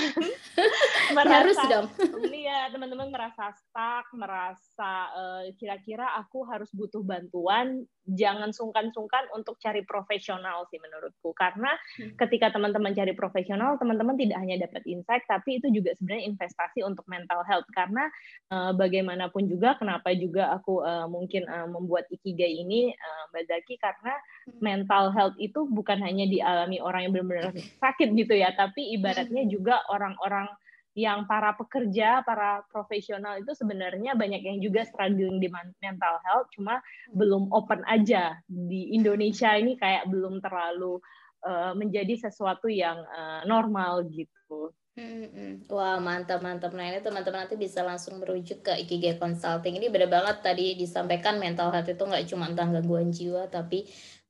merasa 1.17 1.33
harus 1.41 1.57
dong. 1.65 1.87
Iya, 2.45 2.69
teman-teman 2.69 3.09
merasa 3.09 3.49
stuck, 3.57 4.05
merasa 4.13 4.93
eh, 5.17 5.57
kira-kira 5.57 6.13
aku 6.13 6.45
harus 6.45 6.69
butuh 6.77 7.01
bantuan, 7.01 7.81
jangan 8.05 8.53
sungkan-sungkan 8.53 9.33
untuk 9.33 9.57
cari 9.57 9.81
profesional 9.81 10.69
sih 10.69 10.77
menurutku. 10.77 11.33
Karena 11.33 11.73
hmm. 11.97 12.21
ketika 12.21 12.53
teman-teman 12.53 12.93
cari 12.93 13.17
profesional, 13.17 13.81
teman-teman 13.81 14.13
tidak 14.13 14.37
hanya 14.45 14.69
dapat 14.69 14.85
insight 14.85 15.25
tapi 15.25 15.57
itu 15.57 15.73
juga 15.73 15.97
sebenarnya 15.97 16.29
investasi 16.29 16.85
untuk 16.85 17.03
mental 17.09 17.41
health 17.49 17.65
karena 17.73 18.05
uh, 18.53 18.71
bagaimanapun 18.77 19.49
juga 19.49 19.73
kenapa 19.81 20.13
juga 20.13 20.53
aku 20.53 20.85
uh, 20.85 21.09
mungkin 21.09 21.49
uh, 21.49 21.65
membuat 21.65 22.05
ikigai 22.13 22.61
ini 22.61 22.93
uh, 22.93 23.23
Mbak 23.33 23.43
Zaki 23.49 23.75
karena 23.81 24.13
hmm. 24.13 24.59
mental 24.61 25.09
health 25.11 25.35
itu 25.41 25.65
bukan 25.65 25.97
hanya 26.05 26.29
dialami 26.29 26.77
orang 26.77 27.09
yang 27.09 27.11
benar-benar 27.17 27.57
sakit 27.81 28.13
gitu 28.13 28.34
ya, 28.35 28.53
tapi 28.53 28.93
ibaratnya 28.93 29.47
hmm. 29.47 29.51
juga 29.51 29.81
orang-orang 29.89 30.51
yang 30.95 31.27
para 31.27 31.51
pekerja, 31.59 32.23
para 32.23 32.63
profesional 32.71 33.35
itu 33.35 33.51
sebenarnya 33.51 34.15
banyak 34.15 34.47
yang 34.47 34.57
juga 34.63 34.87
struggling 34.87 35.43
di 35.43 35.51
mental 35.83 36.15
health, 36.23 36.47
cuma 36.55 36.79
hmm. 36.79 37.15
belum 37.19 37.43
open 37.51 37.83
aja 37.87 38.39
di 38.47 38.95
Indonesia 38.95 39.51
ini 39.55 39.75
kayak 39.75 40.07
belum 40.07 40.39
terlalu 40.39 40.99
uh, 41.43 41.75
menjadi 41.75 42.27
sesuatu 42.27 42.71
yang 42.71 42.99
uh, 43.11 43.43
normal 43.43 44.07
gitu. 44.07 44.71
Hmm, 44.95 45.67
Wah 45.67 45.99
mantap 45.99 46.39
mantap. 46.39 46.71
Nah 46.71 46.87
ini 46.87 47.03
teman-teman 47.03 47.43
nanti 47.43 47.59
bisa 47.59 47.83
langsung 47.83 48.15
merujuk 48.15 48.63
ke 48.63 48.79
Ikigai 48.79 49.19
Consulting. 49.19 49.75
Ini 49.75 49.91
benar 49.91 50.07
banget 50.07 50.39
tadi 50.39 50.71
disampaikan 50.79 51.35
mental 51.35 51.67
health 51.67 51.91
itu 51.91 51.99
nggak 51.99 52.23
cuma 52.31 52.47
tentang 52.47 52.79
gangguan 52.79 53.11
jiwa, 53.11 53.51
tapi 53.51 53.83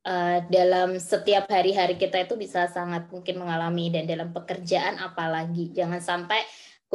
uh, 0.05 0.39
dalam 0.47 1.01
setiap 1.01 1.49
hari-hari 1.49 1.97
kita 1.97 2.23
itu 2.23 2.37
bisa 2.37 2.69
sangat 2.69 3.09
mungkin 3.09 3.41
mengalami 3.41 3.89
dan 3.91 4.05
dalam 4.05 4.31
pekerjaan 4.31 5.01
apalagi. 5.01 5.73
Jangan 5.73 5.99
sampai 5.99 6.39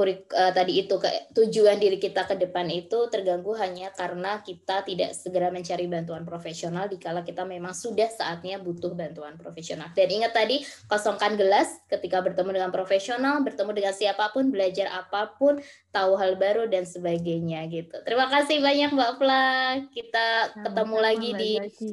kurik 0.00 0.32
uh, 0.32 0.48
tadi 0.56 0.80
itu 0.80 0.96
ke 0.96 1.36
tujuan 1.36 1.76
diri 1.76 2.00
kita 2.00 2.24
ke 2.24 2.40
depan 2.40 2.72
itu 2.72 3.12
terganggu 3.12 3.52
hanya 3.60 3.92
karena 3.92 4.40
kita 4.40 4.80
tidak 4.88 5.12
segera 5.12 5.52
mencari 5.52 5.84
bantuan 5.84 6.24
profesional 6.24 6.88
dikala 6.88 7.20
kita 7.20 7.44
memang 7.44 7.76
sudah 7.76 8.08
saatnya 8.08 8.56
butuh 8.56 8.96
bantuan 8.96 9.36
profesional. 9.36 9.92
Dan 9.92 10.08
ingat 10.08 10.32
tadi 10.32 10.64
kosongkan 10.88 11.36
gelas 11.36 11.68
ketika 11.92 12.24
bertemu 12.24 12.56
dengan 12.56 12.72
profesional, 12.72 13.44
bertemu 13.44 13.76
dengan 13.76 13.92
siapa 13.92 14.32
pun, 14.32 14.48
belajar 14.48 14.88
apa 14.88 15.36
pun, 15.36 15.60
tahu 15.92 16.16
hal 16.16 16.40
baru 16.40 16.64
dan 16.72 16.88
sebagainya 16.88 17.68
gitu. 17.68 18.00
Terima 18.08 18.32
kasih 18.32 18.64
banyak 18.64 18.96
Mbak 18.96 19.12
Fla. 19.20 19.48
Kita 19.92 20.26
Sama 20.56 20.62
ketemu 20.64 20.96
lagi 20.96 21.30
di 21.36 21.50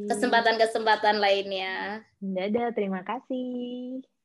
kesempatan-kesempatan 0.08 1.20
lainnya. 1.20 2.00
Dadah, 2.24 2.72
terima 2.72 3.04
kasih. 3.04 4.17